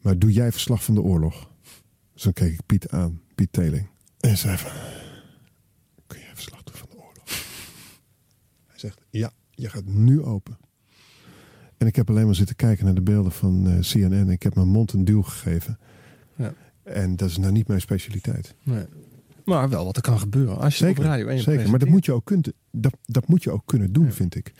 [0.00, 1.50] Maar doe jij verslag van de oorlog?
[2.12, 3.88] Dus dan keek ik Piet aan, Piet Teling.
[4.20, 4.70] En zei van...
[6.06, 7.24] Kun jij verslag doen van de oorlog?
[8.66, 9.30] Hij zegt, ja.
[9.50, 10.58] je gaat nu open.
[11.76, 14.28] En ik heb alleen maar zitten kijken naar de beelden van eh, CNN.
[14.30, 15.78] Ik heb mijn mond een duw gegeven.
[16.36, 16.54] Ja.
[16.82, 18.54] En dat is nou niet mijn specialiteit.
[18.62, 18.84] Nee.
[19.48, 20.58] Maar wel wat er kan gebeuren.
[20.58, 21.70] Als je Zeker, op radio 1 zeker.
[21.70, 24.52] maar dat moet, je ook kunnen, dat, dat moet je ook kunnen doen, vind ik.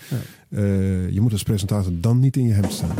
[0.49, 2.95] Eh, je moet als presentator dan niet in je hemd staan.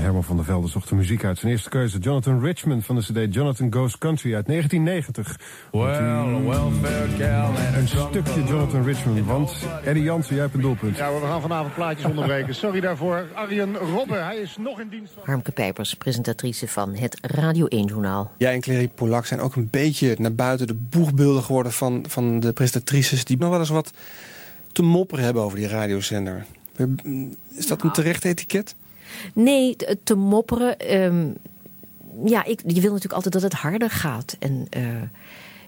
[0.00, 1.38] Herman van der Velde zocht de muziek uit.
[1.38, 5.38] Zijn eerste keuze, Jonathan Richmond van de cd Jonathan Goes Country uit 1990.
[5.72, 9.52] Well, welfare gal Een stukje Jonathan Richmond, want
[9.84, 10.96] Eddie Jansen, jij hebt een doelpunt.
[10.96, 12.54] Ja, we gaan vanavond plaatjes onderbreken.
[12.54, 13.26] Sorry daarvoor.
[13.34, 15.12] Arjen Robben, hij is nog in dienst.
[15.12, 15.22] Van...
[15.26, 18.32] Harmke Pijpers, presentatrice van het Radio 1-journaal.
[18.38, 22.40] Jij en Clary Polak zijn ook een beetje naar buiten de boegbeelden geworden van, van
[22.40, 23.92] de presentatrices die nog wel eens wat
[24.72, 26.46] te mopperen hebben over die radiozender.
[27.48, 28.74] Is dat een terecht etiket?
[29.34, 30.78] Nee, te- mopperen.
[30.78, 31.28] ehm,
[32.24, 34.36] ja, ik, je wil natuurlijk altijd dat het harder gaat.
[34.38, 34.82] En eh,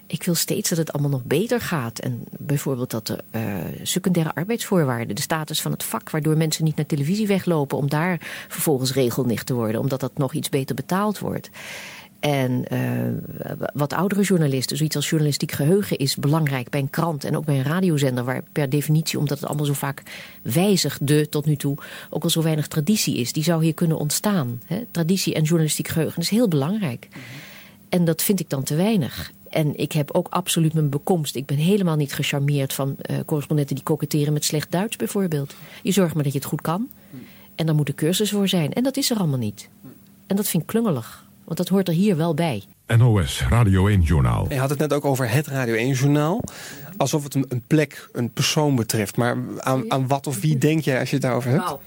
[0.07, 1.99] ik wil steeds dat het allemaal nog beter gaat.
[1.99, 3.41] En bijvoorbeeld dat de eh,
[3.83, 8.45] secundaire arbeidsvoorwaarden, de status van het vak, waardoor mensen niet naar televisie weglopen om daar
[8.47, 11.49] vervolgens regelnicht te worden, omdat dat nog iets beter betaald wordt.
[12.23, 12.79] En eh,
[13.73, 17.57] wat oudere journalisten, zoiets als journalistiek geheugen is belangrijk bij een krant en ook bij
[17.57, 20.03] een radiozender, waar per definitie, omdat het allemaal zo vaak
[20.41, 21.77] wijzigde tot nu toe,
[22.09, 23.33] ook al zo weinig traditie is.
[23.33, 24.61] Die zou hier kunnen ontstaan.
[24.65, 24.83] Hè?
[24.91, 27.07] Traditie en journalistiek geheugen is heel belangrijk.
[27.89, 29.31] En dat vind ik dan te weinig.
[29.49, 31.35] En ik heb ook absoluut mijn bekomst.
[31.35, 35.55] Ik ben helemaal niet gecharmeerd van eh, correspondenten die koketteren met slecht Duits bijvoorbeeld.
[35.81, 36.89] Je zorgt maar dat je het goed kan.
[37.55, 38.73] En daar moet een cursus voor zijn.
[38.73, 39.69] En dat is er allemaal niet.
[40.27, 41.31] En dat vind ik klungelig.
[41.45, 42.63] Want dat hoort er hier wel bij.
[42.97, 44.45] NOS Radio 1 Journaal.
[44.49, 46.43] Je had het net ook over het Radio 1-journaal.
[46.97, 49.17] Alsof het een, plek, een persoon betreft.
[49.17, 51.63] Maar aan, aan wat of wie denk jij als je het daarover hebt?
[51.63, 51.79] Nou,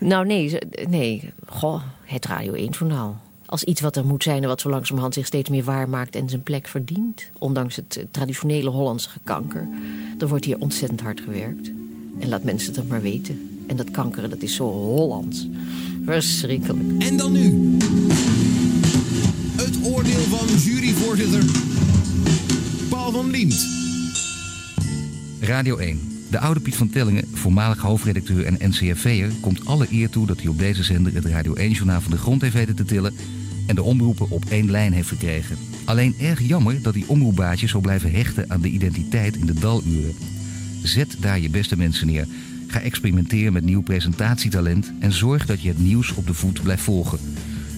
[0.00, 1.32] nou nee, nee.
[1.46, 3.20] Goh, het Radio 1-journaal.
[3.46, 6.28] Als iets wat er moet zijn en wat zo langzamerhand zich steeds meer waarmaakt en
[6.28, 7.30] zijn plek verdient.
[7.38, 9.68] Ondanks het traditionele Hollandse gekanker.
[10.18, 11.70] Er wordt hier ontzettend hard gewerkt.
[12.20, 13.64] En laat mensen het maar weten.
[13.66, 15.48] En dat kankeren, dat is zo Hollands.
[16.04, 17.02] Verschrikkelijk.
[17.02, 17.76] En dan nu.
[20.38, 21.44] Van juryvoorzitter
[22.88, 23.66] Paul van Liemt.
[25.40, 26.00] Radio 1.
[26.30, 29.30] De oude Piet van Tellingen, voormalig hoofdredacteur en NCRV'er...
[29.40, 32.42] komt alle eer toe dat hij op deze zender het Radio 1-journaal van de grond
[32.42, 33.14] heeft weten te tillen...
[33.66, 35.58] en de omroepen op één lijn heeft verkregen.
[35.84, 40.14] Alleen erg jammer dat die omroepbaasjes zo blijven hechten aan de identiteit in de daluren.
[40.82, 42.26] Zet daar je beste mensen neer.
[42.66, 44.92] Ga experimenteren met nieuw presentatietalent...
[44.98, 47.18] en zorg dat je het nieuws op de voet blijft volgen.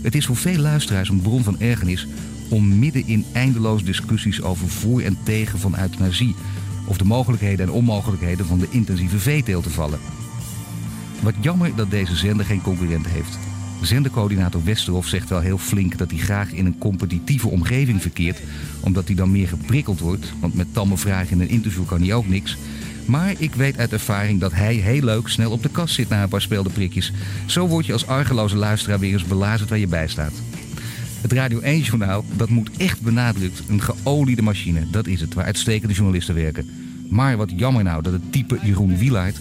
[0.03, 2.07] Het is voor veel luisteraars een bron van ergernis...
[2.49, 6.35] om midden in eindeloos discussies over voor en tegen van euthanasie...
[6.87, 9.99] of de mogelijkheden en onmogelijkheden van de intensieve veeteelt te vallen.
[11.23, 13.39] Wat jammer dat deze zender geen concurrent heeft.
[13.81, 18.41] Zendercoördinator Westerhof zegt wel heel flink dat hij graag in een competitieve omgeving verkeert,
[18.81, 22.15] omdat hij dan meer geprikkeld wordt, want met tamme vragen in een interview kan hij
[22.15, 22.57] ook niks.
[23.05, 26.23] Maar ik weet uit ervaring dat hij heel leuk snel op de kast zit na
[26.23, 27.13] een paar speelde prikjes.
[27.47, 30.33] Zo word je als argeloze luisteraar weer eens belazerd waar je bij staat.
[31.21, 33.63] Het Radio 1-journaal, dat moet echt benadrukt.
[33.69, 36.69] Een geoliede machine, dat is het, waar uitstekende journalisten werken.
[37.09, 39.39] Maar wat jammer nou dat het type Jeroen Wielaert...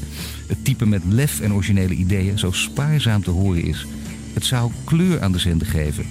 [0.48, 3.86] het type met lef en originele ideeën zo spaarzaam te horen is.
[4.34, 6.06] Het zou kleur aan de zender geven.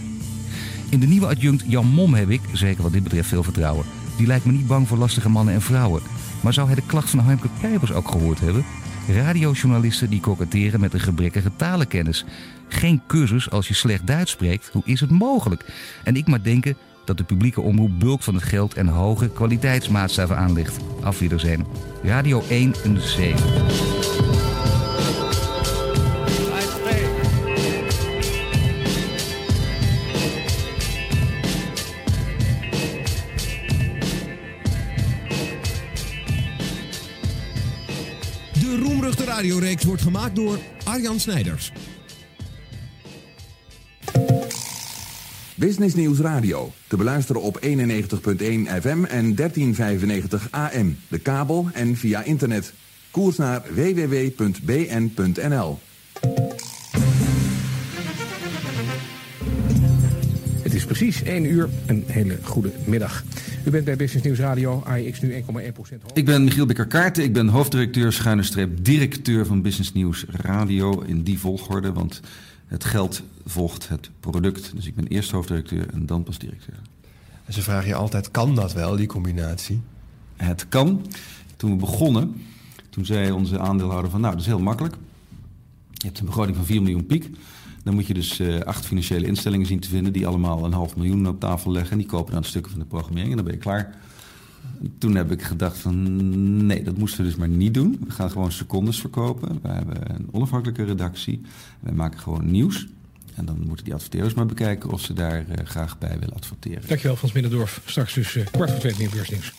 [0.89, 3.85] In de nieuwe adjunct Jan Mom heb ik, zeker wat dit betreft, veel vertrouwen.
[4.17, 6.03] Die lijkt me niet bang voor lastige mannen en vrouwen.
[6.41, 8.65] Maar zou hij de klacht van Harmke Pijpers ook gehoord hebben?
[9.09, 12.25] Radiojournalisten die koketteren met een gebrekkige talenkennis.
[12.69, 14.71] Geen cursus als je slecht Duits spreekt.
[14.73, 15.65] Hoe is het mogelijk?
[16.05, 20.37] En ik maar denken dat de publieke omroep bulk van het geld en hoge kwaliteitsmaatstaven
[20.37, 20.77] aanlegt.
[21.03, 21.67] Auf Wiedersehen.
[22.03, 23.37] Radio 1 een 7.
[38.53, 41.73] De roemruchte radioreeks wordt gemaakt door Arjan Snijders.
[45.55, 46.73] Business Nieuws Radio.
[46.87, 47.69] Te beluisteren op 91.1
[48.81, 50.97] FM en 1395 AM.
[51.09, 52.73] De kabel en via internet.
[53.11, 55.79] Koers naar www.bn.nl.
[60.63, 61.69] Het is precies 1 uur.
[61.87, 63.25] Een hele goede middag.
[63.65, 65.89] U bent bij Business Nieuws Radio, AIX nu 1,1% hoog.
[66.15, 67.25] Ik ben Michiel Bekker-Kaarten.
[67.25, 71.01] Ik ben hoofddirecteur, schuine streep, directeur van Business Nieuws Radio.
[71.01, 72.21] In die volgorde, want
[72.67, 74.73] het geld volgt het product.
[74.75, 76.79] Dus ik ben eerst hoofddirecteur en dan pas directeur.
[77.45, 79.81] En ze vragen je altijd, kan dat wel, die combinatie?
[80.37, 81.07] Het kan.
[81.57, 82.43] Toen we begonnen,
[82.91, 84.21] toen zei onze aandeelhouder van...
[84.21, 84.95] nou, dat is heel makkelijk.
[85.91, 87.31] Je hebt een begroting van 4 miljoen piek.
[87.83, 90.13] Dan moet je dus eh, acht financiële instellingen zien te vinden...
[90.13, 91.93] die allemaal een half miljoen op tafel leggen.
[91.93, 93.95] En die kopen dan stukken van de programmering en dan ben je klaar.
[94.99, 97.99] Toen heb ik gedacht van nee, dat moesten we dus maar niet doen.
[98.07, 99.59] We gaan gewoon secondes verkopen.
[99.63, 101.41] We hebben een onafhankelijke redactie.
[101.81, 102.87] We maken gewoon nieuws.
[103.35, 106.83] En dan moeten die adverteerders maar bekijken of ze daar uh, graag bij willen adverteren.
[106.89, 107.81] Dankjewel Frans Middendorf.
[107.85, 109.53] Straks dus uh, kwart voor twee nieuw beursnieuws.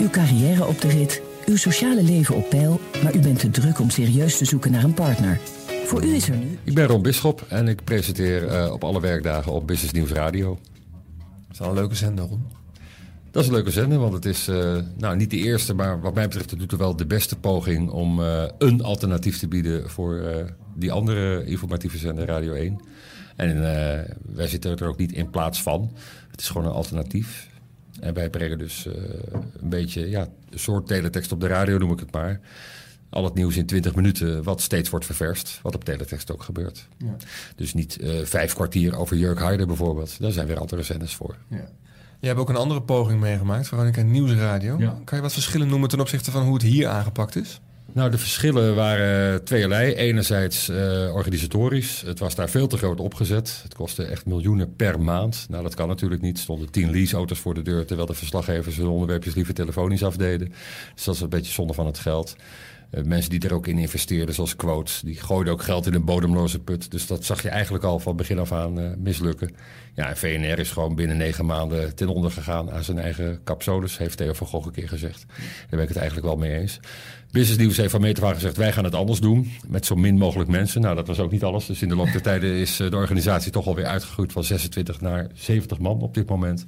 [0.00, 2.80] Uw carrière op de rit, uw sociale leven op peil...
[3.02, 5.40] maar u bent te druk om serieus te zoeken naar een partner.
[5.86, 6.58] Voor u is er nu...
[6.64, 10.58] Ik ben Ron Bisschop en ik presenteer uh, op alle werkdagen op Business Nieuws Radio.
[11.18, 12.61] Dat is wel een leuke zender, Ron.
[13.32, 16.14] Dat is een leuke zender, want het is uh, nou, niet de eerste, maar wat
[16.14, 20.14] mij betreft doet er wel de beste poging om uh, een alternatief te bieden voor
[20.14, 20.36] uh,
[20.74, 22.80] die andere informatieve zender Radio 1.
[23.36, 23.60] En
[24.34, 25.92] wij zitten er ook niet in plaats van.
[26.30, 27.48] Het is gewoon een alternatief.
[28.00, 28.88] En wij brengen dus
[29.60, 32.40] een beetje ja, een soort teletext op de radio, noem ik het maar.
[33.10, 35.60] Al het nieuws in 20 minuten, wat steeds wordt ververst.
[35.62, 36.88] Wat op teletext ook gebeurt.
[36.98, 37.16] Ja.
[37.56, 40.20] Dus niet vijf kwartier over Jurk Heider bijvoorbeeld.
[40.20, 41.36] Daar zijn weer andere zenders voor.
[41.48, 41.68] Ja.
[42.22, 44.76] Je hebt ook een andere poging meegemaakt, Veronica Nieuwsradio.
[44.78, 44.98] Ja.
[45.04, 47.60] Kan je wat verschillen noemen ten opzichte van hoe het hier aangepakt is?
[47.92, 49.94] Nou, de verschillen waren tweeërlei.
[49.94, 50.76] Enerzijds uh,
[51.14, 52.02] organisatorisch.
[52.06, 53.60] Het was daar veel te groot opgezet.
[53.62, 55.46] Het kostte echt miljoenen per maand.
[55.48, 56.36] Nou, dat kan natuurlijk niet.
[56.36, 57.86] Er stonden tien leaseauto's voor de deur...
[57.86, 60.52] terwijl de verslaggevers hun onderwerpjes liever telefonisch afdeden.
[60.94, 62.36] Dus dat is een beetje zonde van het geld.
[62.94, 66.04] Uh, mensen die er ook in investeerden, zoals Quotes, die gooiden ook geld in een
[66.04, 66.90] bodemloze put.
[66.90, 69.50] Dus dat zag je eigenlijk al van begin af aan uh, mislukken.
[69.94, 73.98] Ja, en VNR is gewoon binnen negen maanden ten onder gegaan aan zijn eigen capsoles,
[73.98, 75.24] heeft Theo van Gogh een keer gezegd.
[75.36, 76.80] Daar ben ik het eigenlijk wel mee eens.
[77.30, 79.52] Business News heeft van meter van gezegd, wij gaan het anders doen.
[79.68, 80.80] Met zo min mogelijk mensen.
[80.80, 81.66] Nou, dat was ook niet alles.
[81.66, 85.26] Dus in de loop der tijden is de organisatie toch alweer uitgegroeid van 26 naar
[85.34, 86.66] 70 man op dit moment.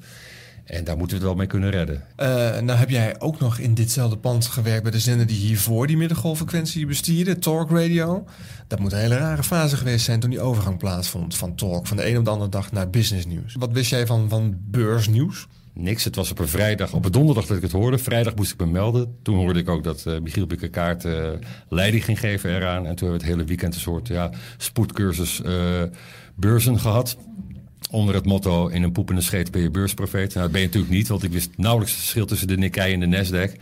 [0.65, 2.05] En daar moeten we het wel mee kunnen redden.
[2.21, 2.27] Uh,
[2.61, 5.97] nou heb jij ook nog in ditzelfde pand gewerkt bij de zender die hiervoor die
[5.97, 8.25] middengolffrequentie bestierde, Talk Radio.
[8.67, 11.97] Dat moet een hele rare fase geweest zijn toen die overgang plaatsvond van Talk, van
[11.97, 13.55] de een op de andere dag naar business nieuws.
[13.59, 15.47] Wat wist jij van, van beursnieuws?
[15.73, 16.05] Niks.
[16.05, 17.99] Het was op een vrijdag, op een donderdag dat ik het hoorde.
[17.99, 19.17] Vrijdag moest ik me melden.
[19.23, 21.29] Toen hoorde ik ook dat uh, Michiel Bikkerkaart uh,
[21.69, 22.87] leiding ging geven eraan.
[22.87, 25.43] En toen hebben we het hele weekend een soort ja, spoedcursus
[26.35, 27.17] beurzen gehad
[27.91, 30.35] onder het motto in een poepende scheet ben je beursprofeet.
[30.35, 32.93] Nou, dat ben je natuurlijk niet, want ik wist nauwelijks het verschil tussen de Nikkei
[32.93, 33.61] en de Nasdaq.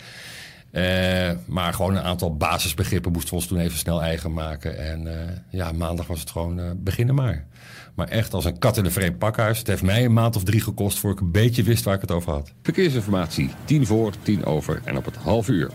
[0.73, 4.79] Uh, maar gewoon een aantal basisbegrippen moesten we ons toen even snel eigen maken.
[4.79, 5.13] En uh,
[5.51, 7.47] ja, maandag was het gewoon uh, beginnen maar.
[7.95, 9.59] Maar echt als een kat in een vreemd pakhuis.
[9.59, 12.01] Het heeft mij een maand of drie gekost voor ik een beetje wist waar ik
[12.01, 12.53] het over had.
[12.63, 15.71] Verkeersinformatie, tien voor, tien over en op het half uur.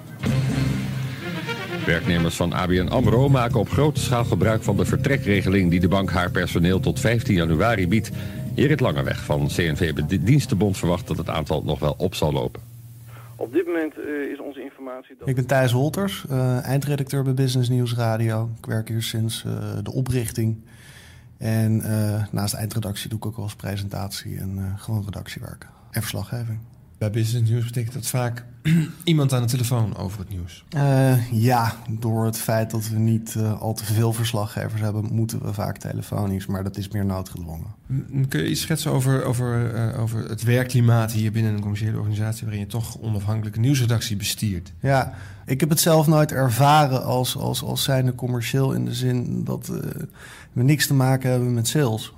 [1.88, 5.70] Werknemers van ABN AMRO maken op grote schaal gebruik van de vertrekregeling...
[5.70, 8.12] die de bank haar personeel tot 15 januari biedt.
[8.56, 12.62] Erik Langeweg van CNV Dienstenbond verwacht dat het aantal nog wel op zal lopen.
[13.36, 15.16] Op dit moment uh, is onze informatie...
[15.20, 15.28] Dat...
[15.28, 18.50] Ik ben Thijs Wolters, uh, eindredacteur bij Business News Radio.
[18.58, 19.54] Ik werk hier sinds uh,
[19.84, 20.58] de oprichting.
[21.38, 21.84] En
[22.32, 26.60] naast eindredactie doe ik ook wel eens presentatie en gewoon redactiewerk en verslaggeving.
[26.98, 28.46] Bij Business News betekent dat vaak
[29.04, 30.64] iemand aan de telefoon over het nieuws.
[30.76, 35.42] Uh, ja, door het feit dat we niet uh, al te veel verslaggevers hebben, moeten
[35.42, 37.76] we vaak telefonisch, maar dat is meer noodgedwongen.
[38.28, 42.44] Kun je iets schetsen over, over, uh, over het werkklimaat hier binnen een commerciële organisatie
[42.44, 44.74] waarin je toch onafhankelijke nieuwsredactie bestiert?
[44.80, 45.14] Ja,
[45.46, 49.68] ik heb het zelf nooit ervaren als, als, als zijnde commercieel in de zin dat
[50.54, 52.14] we niks te maken hebben met sales.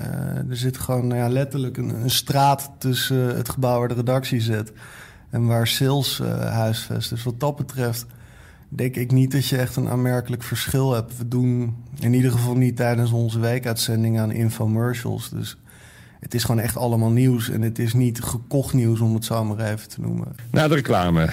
[0.00, 4.40] Uh, er zit gewoon nou ja, letterlijk een, straat tussen het gebouw waar de redactie
[4.40, 4.72] zit
[5.30, 7.10] en waar sales uh, huisvest.
[7.10, 8.06] Dus wat dat betreft
[8.68, 11.18] denk ik niet dat je echt een aanmerkelijk verschil hebt.
[11.18, 15.30] We doen in ieder geval niet tijdens onze weekuitzending aan infomercials.
[15.30, 15.56] Dus
[16.20, 17.50] het is gewoon echt allemaal nieuws.
[17.50, 20.34] En het is niet gekocht nieuws, om het zo maar even te noemen.
[20.50, 21.30] Na de reclame.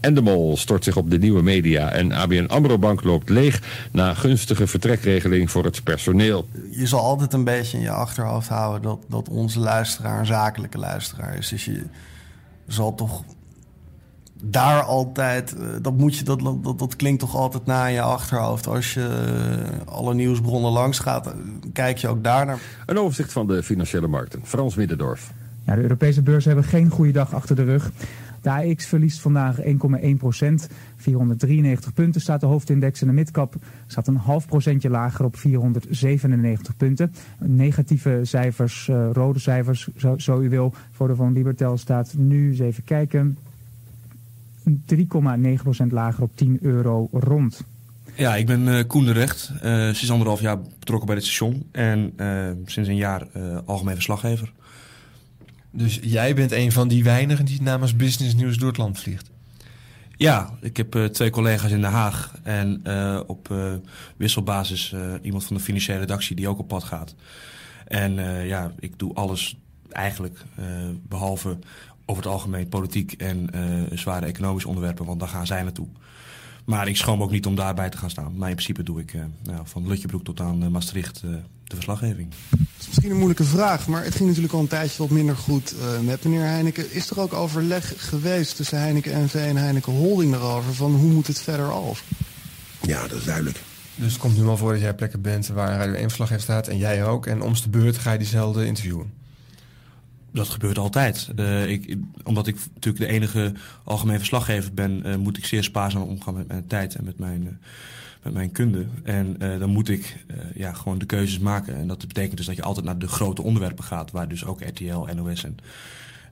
[0.00, 3.88] En de Mol stort zich op de nieuwe media en ABN AMRO Bank loopt leeg
[3.92, 6.48] na gunstige vertrekregeling voor het personeel.
[6.70, 10.78] Je zal altijd een beetje in je achterhoofd houden dat, dat onze luisteraar een zakelijke
[10.78, 11.48] luisteraar is.
[11.48, 11.82] Dus je
[12.66, 13.24] zal toch
[14.42, 18.66] daar altijd, dat, moet je, dat, dat, dat klinkt toch altijd na in je achterhoofd.
[18.66, 19.08] Als je
[19.84, 21.34] alle nieuwsbronnen langs gaat,
[21.72, 22.58] kijk je ook daar naar.
[22.86, 24.40] Een overzicht van de financiële markten.
[24.44, 25.32] Frans Middendorf.
[25.66, 27.90] Ja, de Europese beurzen hebben geen goede dag achter de rug.
[28.40, 29.70] De verliest vandaag 1,1
[30.18, 30.68] procent.
[30.96, 33.54] 493 punten staat de hoofdindex en de midcap
[33.86, 37.12] staat een half procentje lager op 497 punten.
[37.38, 42.58] Negatieve cijfers, uh, rode cijfers, zo, u wil, voor de van Libertel staat nu, eens
[42.58, 43.38] even kijken,
[44.68, 47.64] 3,9% lager op 10 euro rond.
[48.14, 51.66] Ja, ik ben uh, Koen de Recht, uh, sinds anderhalf jaar betrokken bij dit station
[51.72, 52.12] en
[52.66, 53.26] sinds een jaar
[53.64, 54.52] algemeen verslaggever.
[55.70, 59.30] Dus jij bent een van die weinigen die namens Business News door het land vliegt?
[60.16, 63.74] Ja, ik heb uh, twee collega's in Den Haag en uh, op uh,
[64.16, 67.14] wisselbasis iemand van de financiële redactie die ook op pad gaat.
[67.86, 68.14] En
[68.46, 69.56] ja, ik doe alles
[69.88, 70.44] eigenlijk,
[71.08, 71.58] behalve
[72.04, 73.50] over het algemeen politiek en
[73.92, 75.86] zware economische onderwerpen, want daar gaan zij naartoe.
[76.64, 78.36] Maar ik schroom ook niet om daarbij te gaan staan.
[78.36, 81.22] Maar in principe doe ik nou, van Lutjebroek tot aan Maastricht
[81.70, 82.32] de verslaggeving.
[82.50, 85.36] Het is misschien een moeilijke vraag, maar het ging natuurlijk al een tijdje wat minder
[85.36, 86.92] goed uh, met meneer Heineken.
[86.92, 90.74] Is er ook overleg geweest tussen Heineken NV en Heineken Holding daarover?
[90.74, 92.04] Van hoe moet het verder af?
[92.80, 93.60] Ja, dat is duidelijk.
[93.94, 96.68] Dus het komt nu wel voor dat jij plekken bent waar Radio 1 verslaggever staat
[96.68, 97.26] en jij ook.
[97.26, 99.12] En om de beurt ga je diezelfde interviewen.
[100.32, 101.28] Dat gebeurt altijd.
[101.36, 103.52] Uh, ik, omdat ik natuurlijk de enige
[103.84, 107.42] algemeen verslaggever ben, uh, moet ik zeer spaarzaam omgaan met mijn tijd en met mijn,
[107.42, 107.48] uh,
[108.22, 108.86] met mijn kunde.
[109.02, 110.24] En dan moet ik
[110.54, 111.76] ja, gewoon de keuzes maken.
[111.76, 114.60] En dat betekent dus dat je altijd naar de grote onderwerpen gaat, waar dus ook
[114.62, 115.56] RTL, NOS en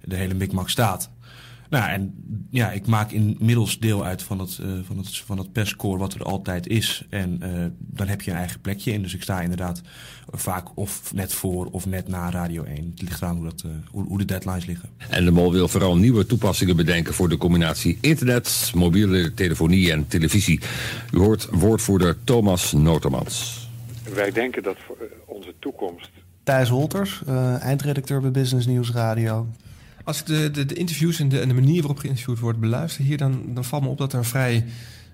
[0.04, 1.10] de hele mikmak staat.
[1.68, 2.14] Nou, en
[2.50, 6.14] ja, ik maak inmiddels deel uit van het, uh, van het, van het perscore wat
[6.14, 7.06] er altijd is.
[7.10, 9.02] En uh, dan heb je een eigen plekje in.
[9.02, 9.80] Dus ik sta inderdaad
[10.30, 12.90] vaak of net voor of net na Radio 1.
[12.90, 14.88] Het ligt eraan hoe, dat, uh, hoe, hoe, de deadlines liggen.
[15.08, 20.06] En de Mol wil vooral nieuwe toepassingen bedenken voor de combinatie internet, mobiele telefonie en
[20.06, 20.60] televisie.
[21.12, 23.68] U hoort woordvoerder Thomas Notermans.
[24.14, 26.10] Wij denken dat voor onze toekomst...
[26.42, 27.22] Thijs Holters,
[27.60, 29.46] eindredacteur bij Business News Radio.
[30.08, 33.04] Als ik de, de, de interviews en de, en de, manier waarop geïnterviewd wordt beluister
[33.04, 34.64] hier, dan, dan valt me op dat er een vrij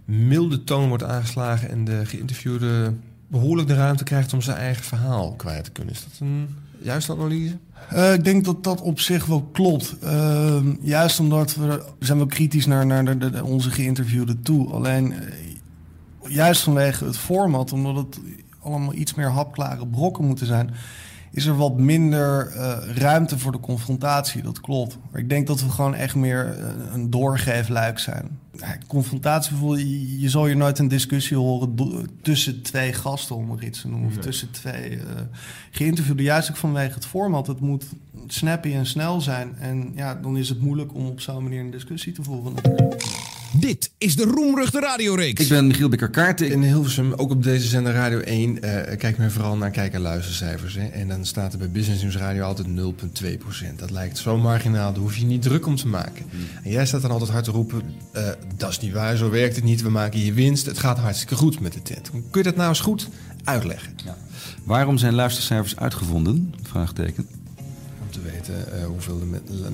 [0.05, 2.95] milde toon wordt aangeslagen en de geïnterviewde
[3.27, 5.95] behoorlijk de ruimte krijgt om zijn eigen verhaal kwijt te kunnen.
[5.95, 6.49] Is dat een
[6.79, 7.57] juiste analyse?
[7.93, 9.97] Uh, ik denk dat dat op zich wel klopt.
[10.05, 14.73] Uh, juist omdat we, zijn wel kritisch naar, naar de, onze geïnterviewde toe.
[14.73, 15.19] Alleen uh,
[16.29, 18.21] juist vanwege het format, omdat het
[18.61, 20.71] allemaal iets meer hapklare brokken moeten zijn
[21.35, 24.43] is er wat minder uh, ruimte voor de confrontatie.
[24.43, 24.98] Dat klopt.
[25.11, 28.39] Maar ik denk dat we gewoon echt meer uh, een doorgeefluik zijn.
[28.52, 31.74] Ja, confrontatie bijvoorbeeld, je, je zal hier nooit een discussie horen
[32.23, 34.09] tussen twee gasten, om er iets te noemen.
[34.09, 35.02] Of tussen twee uh,
[35.70, 36.24] geïnterviewden.
[36.24, 37.47] Juist ook vanwege het format.
[37.47, 37.85] Het moet
[38.27, 39.56] snappy en snel zijn.
[39.59, 42.55] En ja, dan is het moeilijk om op zo'n manier een discussie te voeren.
[43.56, 45.43] Dit is de Roemruchte Radioreeks.
[45.43, 46.51] Ik ben Michiel Bikker-Kaarten.
[46.51, 48.60] In Hilversum, ook op deze zender Radio 1, uh,
[48.97, 50.74] kijk men vooral naar kijk- en luistercijfers.
[50.74, 50.86] Hè?
[50.86, 53.78] En dan staat er bij Business News Radio altijd 0,2%.
[53.78, 56.24] Dat lijkt zo marginaal, daar hoef je niet druk om te maken.
[56.31, 56.40] Mm.
[56.62, 57.82] En jij staat dan altijd hard te roepen,
[58.16, 59.82] uh, dat is niet waar, zo werkt het niet.
[59.82, 62.10] We maken hier winst, het gaat hartstikke goed met de tent.
[62.10, 63.09] Kun je dat nou eens goed
[63.44, 63.93] uitleggen?
[64.05, 64.16] Ja.
[64.64, 66.55] Waarom zijn luistercijfers uitgevonden?
[66.62, 67.26] Vraagteken.
[68.02, 69.22] Om te weten uh, hoeveel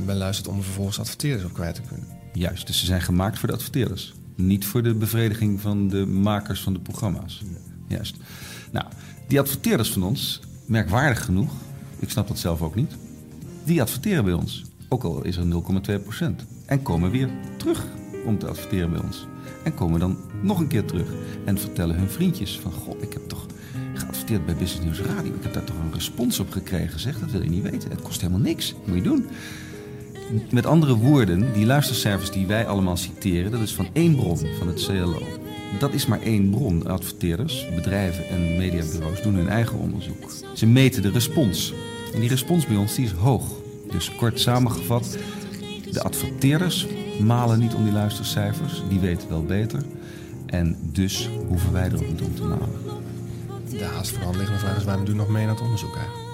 [0.04, 2.19] men luistert om er vervolgens adverteerders op kwijt te kunnen.
[2.32, 4.12] Juist, dus ze zijn gemaakt voor de adverteerders.
[4.34, 7.42] Niet voor de bevrediging van de makers van de programma's.
[7.86, 8.16] Juist.
[8.70, 8.86] Nou,
[9.28, 11.52] die adverteerders van ons, merkwaardig genoeg,
[11.98, 12.92] ik snap dat zelf ook niet,
[13.64, 14.64] die adverteren bij ons.
[14.88, 16.26] Ook al is er 0,2%.
[16.66, 17.86] En komen weer terug
[18.26, 19.26] om te adverteren bij ons.
[19.64, 21.08] En komen dan nog een keer terug.
[21.44, 23.46] En vertellen hun vriendjes van, god, ik heb toch
[23.94, 25.34] geadverteerd bij Business News Radio.
[25.34, 27.00] Ik heb daar toch een respons op gekregen.
[27.00, 27.90] Zeg, dat wil je niet weten.
[27.90, 28.74] Het kost helemaal niks.
[28.86, 29.26] moet je doen.
[30.50, 34.66] Met andere woorden, die luistercijfers die wij allemaal citeren, dat is van één bron, van
[34.66, 35.22] het CLO.
[35.78, 36.86] Dat is maar één bron.
[36.86, 40.32] Adverteerders, bedrijven en mediabureaus doen hun eigen onderzoek.
[40.54, 41.72] Ze meten de respons.
[42.14, 43.44] En die respons bij ons die is hoog.
[43.90, 45.18] Dus kort samengevat,
[45.90, 46.86] de adverteerders
[47.20, 48.82] malen niet om die luistercijfers.
[48.88, 49.82] Die weten wel beter.
[50.46, 52.68] En dus hoeven wij er ook niet om te malen.
[53.70, 55.96] De haast voor de hand liggende vraag is waarom doen nog mee aan het onderzoek
[55.96, 56.29] eigenlijk?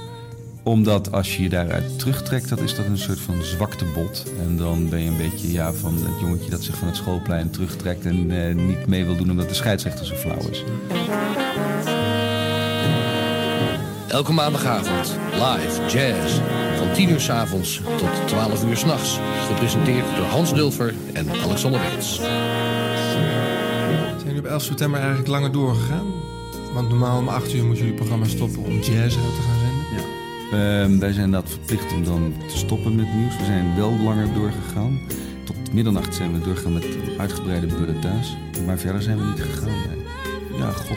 [0.66, 4.24] Omdat als je je daaruit terugtrekt, dat is dat een soort van zwaktebod.
[4.40, 7.50] En dan ben je een beetje ja, van het jongetje dat zich van het schoolplein
[7.50, 10.64] terugtrekt en eh, niet mee wil doen omdat de scheidsrechter zo flauw is.
[14.08, 16.40] Elke maandagavond live jazz
[16.78, 19.18] van 10 uur s avonds tot 12 uur s'nachts.
[19.48, 22.14] Gepresenteerd door Hans Dulfer en Alexander Weets.
[24.16, 26.06] Zijn jullie op 11 september eigenlijk langer doorgegaan?
[26.72, 29.55] Want normaal om 8 uur moeten jullie programma stoppen om jazz uit te gaan
[30.52, 33.36] Uh, wij zijn dat verplicht om dan te stoppen met nieuws.
[33.36, 34.98] We zijn wel langer doorgegaan.
[35.44, 36.86] Tot middernacht zijn we doorgegaan met
[37.18, 38.36] uitgebreide bulletins.
[38.66, 39.70] Maar verder zijn we niet gegaan.
[40.56, 40.96] Ja, god.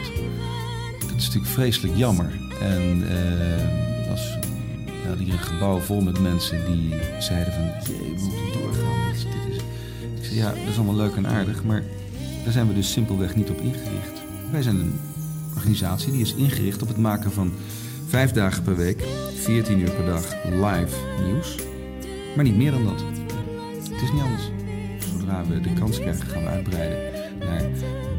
[1.00, 2.30] Het is natuurlijk vreselijk jammer.
[2.60, 4.38] En uh, als
[5.04, 7.94] ja, hier een gebouw vol met mensen die zeiden van...
[7.94, 9.12] Jee, we moeten doorgaan.
[9.12, 9.56] Dit is.
[10.18, 11.64] Ik zei, ja, dat is allemaal leuk en aardig.
[11.64, 11.82] Maar
[12.44, 14.22] daar zijn we dus simpelweg niet op ingericht.
[14.50, 15.00] Wij zijn een
[15.54, 17.52] organisatie die is ingericht op het maken van
[18.10, 19.02] vijf dagen per week
[19.34, 21.56] 14 uur per dag live nieuws.
[22.36, 23.02] Maar niet meer dan dat.
[23.90, 24.50] Het is niet anders.
[24.98, 26.98] Zodra we de kans krijgen, gaan we uitbreiden
[27.38, 27.62] naar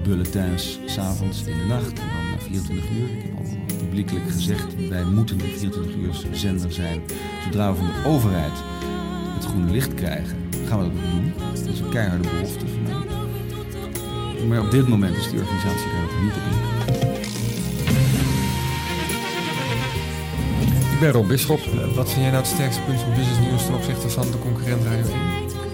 [0.04, 3.10] bulletins s'avonds in de nacht en dan naar 24 uur.
[3.18, 7.02] Ik heb al publiekelijk gezegd, wij moeten een 24 uur zender zijn.
[7.44, 8.58] Zodra we van de overheid
[9.34, 10.38] het groene licht krijgen,
[10.68, 11.34] gaan we dat ook doen.
[11.54, 14.48] Dat is een keiharde belofte van mij.
[14.48, 16.71] Maar op dit moment is die organisatie daar ook niet op ingericht.
[21.02, 21.60] Ben Ron Bisschop.
[21.96, 24.84] wat vind jij nou het sterkste punt van Business News ten opzichte van de concurrent
[24.84, 25.14] Radio 1?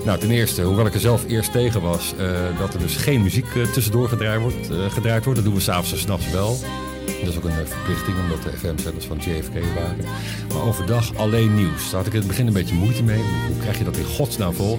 [0.05, 2.29] Nou, ten eerste, hoewel ik er zelf eerst tegen was, uh,
[2.59, 5.39] dat er dus geen muziek uh, tussendoor gedraaid wordt, uh, gedraaid wordt.
[5.39, 6.57] Dat doen we s'avonds en s'nachts wel.
[7.05, 10.05] Dat is ook een verplichting, omdat de FM-zenders van JFK waren.
[10.53, 11.83] Maar overdag alleen nieuws.
[11.83, 13.21] Daar had ik in het begin een beetje moeite mee.
[13.47, 14.77] Hoe krijg je dat in godsnaam vol?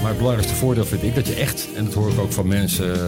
[0.00, 2.46] maar het belangrijkste voordeel vind ik dat je echt, en dat hoor ik ook van
[2.46, 2.98] mensen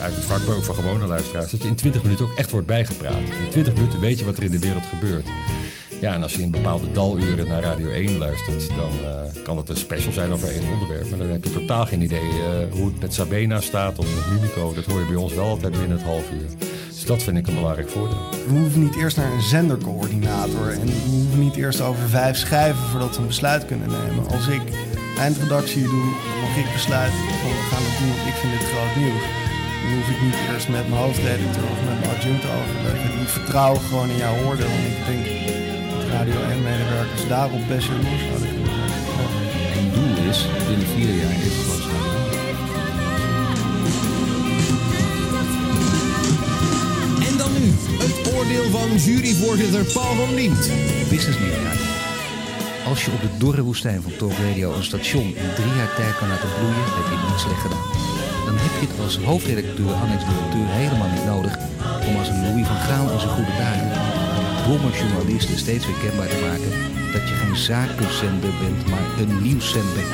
[0.00, 2.50] uit het vak, maar ook van gewone luisteraars, dat je in 20 minuten ook echt
[2.50, 3.18] wordt bijgepraat.
[3.44, 5.26] In 20 minuten weet je wat er in de wereld gebeurt.
[6.00, 9.68] Ja, en als je in bepaalde daluren naar Radio 1 luistert, dan uh, kan het
[9.68, 11.08] een special zijn over één onderwerp.
[11.10, 14.40] Maar dan heb je totaal geen idee uh, hoe het met Sabena staat of met
[14.40, 14.74] Mimico.
[14.74, 16.48] Dat hoor je bij ons wel altijd binnen het half uur.
[16.88, 18.30] Dus dat vind ik een belangrijk voordeel.
[18.46, 22.84] We hoeven niet eerst naar een zendercoördinator en we hoeven niet eerst over vijf schrijven
[22.90, 24.26] voordat we een besluit kunnen nemen.
[24.28, 24.62] Als ik
[25.18, 26.04] eindredactie doe,
[26.42, 29.24] mag ik besluiten van we gaan het doen, want ik vind dit groot nieuws.
[29.82, 33.20] Dan hoef ik niet eerst met mijn hoofdredacteur of met mijn adjunct overleggen.
[33.22, 35.65] Ik vertrouw gewoon in jouw oordeel en ik denk
[36.16, 38.90] Radio 1-medewerkers daarop best heel nieuws zouden kunnen zijn.
[39.74, 40.38] Mijn doel is
[40.68, 41.82] binnen vier jaar dit gewoon
[47.28, 47.66] En dan nu
[48.04, 50.70] het oordeel van juryvoorzitter Paul van Liemt.
[51.10, 51.72] Business Media.
[52.86, 56.16] Als je op de dorre woestijn van Talk Radio een station in drie jaar tijd
[56.18, 57.86] kan laten bloeien, heb je het niet slecht gedaan.
[58.46, 61.54] Dan heb je het als hoofdredacteur, annex-directeur helemaal niet nodig
[62.08, 64.15] om als een Louis van Gaal in zijn goede dagen
[64.66, 66.72] brommer journalisten steeds weer kenbaar te maken
[67.14, 70.06] dat je geen zakenzender bent, maar een nieuwszender.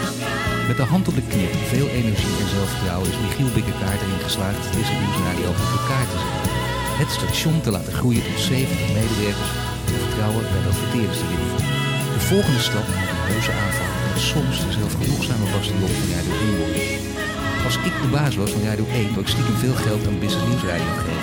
[0.68, 4.64] Met de hand op de knip, veel energie en zelfvertrouwen is Michiel Bikkekaart erin geslaagd
[4.78, 6.50] deze nieuwsradio op elkaar te zetten.
[7.02, 9.52] Het station te laten groeien tot 70 medewerkers
[9.92, 11.52] en vertrouwen bij de adverteerders te winnen.
[12.16, 16.60] De volgende stap moet een heuse aanval en soms de zelfgenoegzame bastion van Radio 1
[16.62, 16.84] worden.
[17.66, 20.48] Als ik de baas was van Radio 1, zou ik stiekem veel geld aan Business
[20.48, 21.21] Nieuwsradio geven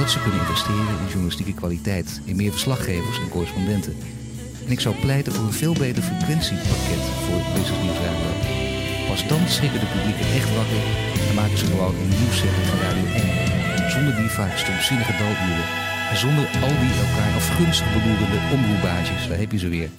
[0.00, 3.96] zodat ze kunnen investeren in journalistieke kwaliteit, in meer verslaggevers en correspondenten.
[4.64, 8.30] En ik zou pleiten voor een veel beter frequentiepakket voor Business News Radio.
[9.08, 10.82] Pas dan schrikken de publieken echt wakker
[11.28, 13.06] en maken ze gewoon een nieuwszender van Radio
[13.84, 13.90] 1.
[13.90, 15.68] Zonder die vaak stomzinnige daluren.
[16.10, 19.90] En zonder al die elkaar afgunstig bedoelende omroepbaasjes, daar heb je ze weer.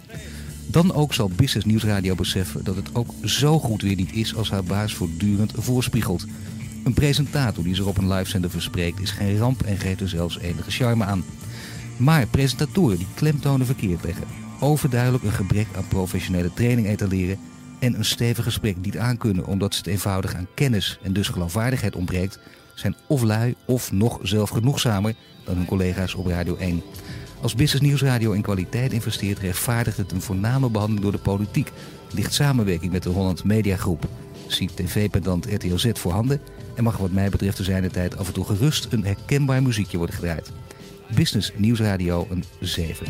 [0.68, 4.36] Dan ook zal Business News Radio beseffen dat het ook zo goed weer niet is
[4.36, 6.26] als haar baas voortdurend voorspiegelt.
[6.84, 10.40] Een presentator die zich op een livezender verspreekt is geen ramp en geeft er zelfs
[10.40, 11.24] enige charme aan.
[11.98, 14.28] Maar presentatoren die klemtonen verkeerd leggen,
[14.60, 17.40] overduidelijk een gebrek aan professionele training etaleren
[17.80, 21.96] en een stevig gesprek niet aankunnen omdat ze het eenvoudig aan kennis en dus geloofwaardigheid
[21.96, 22.40] ontbreekt,
[22.76, 26.84] zijn of lui of nog zelfgenoegzamer dan hun collega's op Radio 1.
[27.42, 31.72] Als Business Nieuwsradio in kwaliteit investeert, rechtvaardigt het een voorname behandeling door de politiek.
[32.12, 34.10] Ligt samenwerking met de Holland Media Groep.
[34.48, 36.42] Ziet tv-pendant RTL Z voorhanden
[36.76, 40.16] en mag wat mij betreft de tijd af en toe gerust een herkenbaar muziekje worden
[40.16, 40.52] gedraaid.
[41.16, 43.06] Business Nieuwsradio een 7.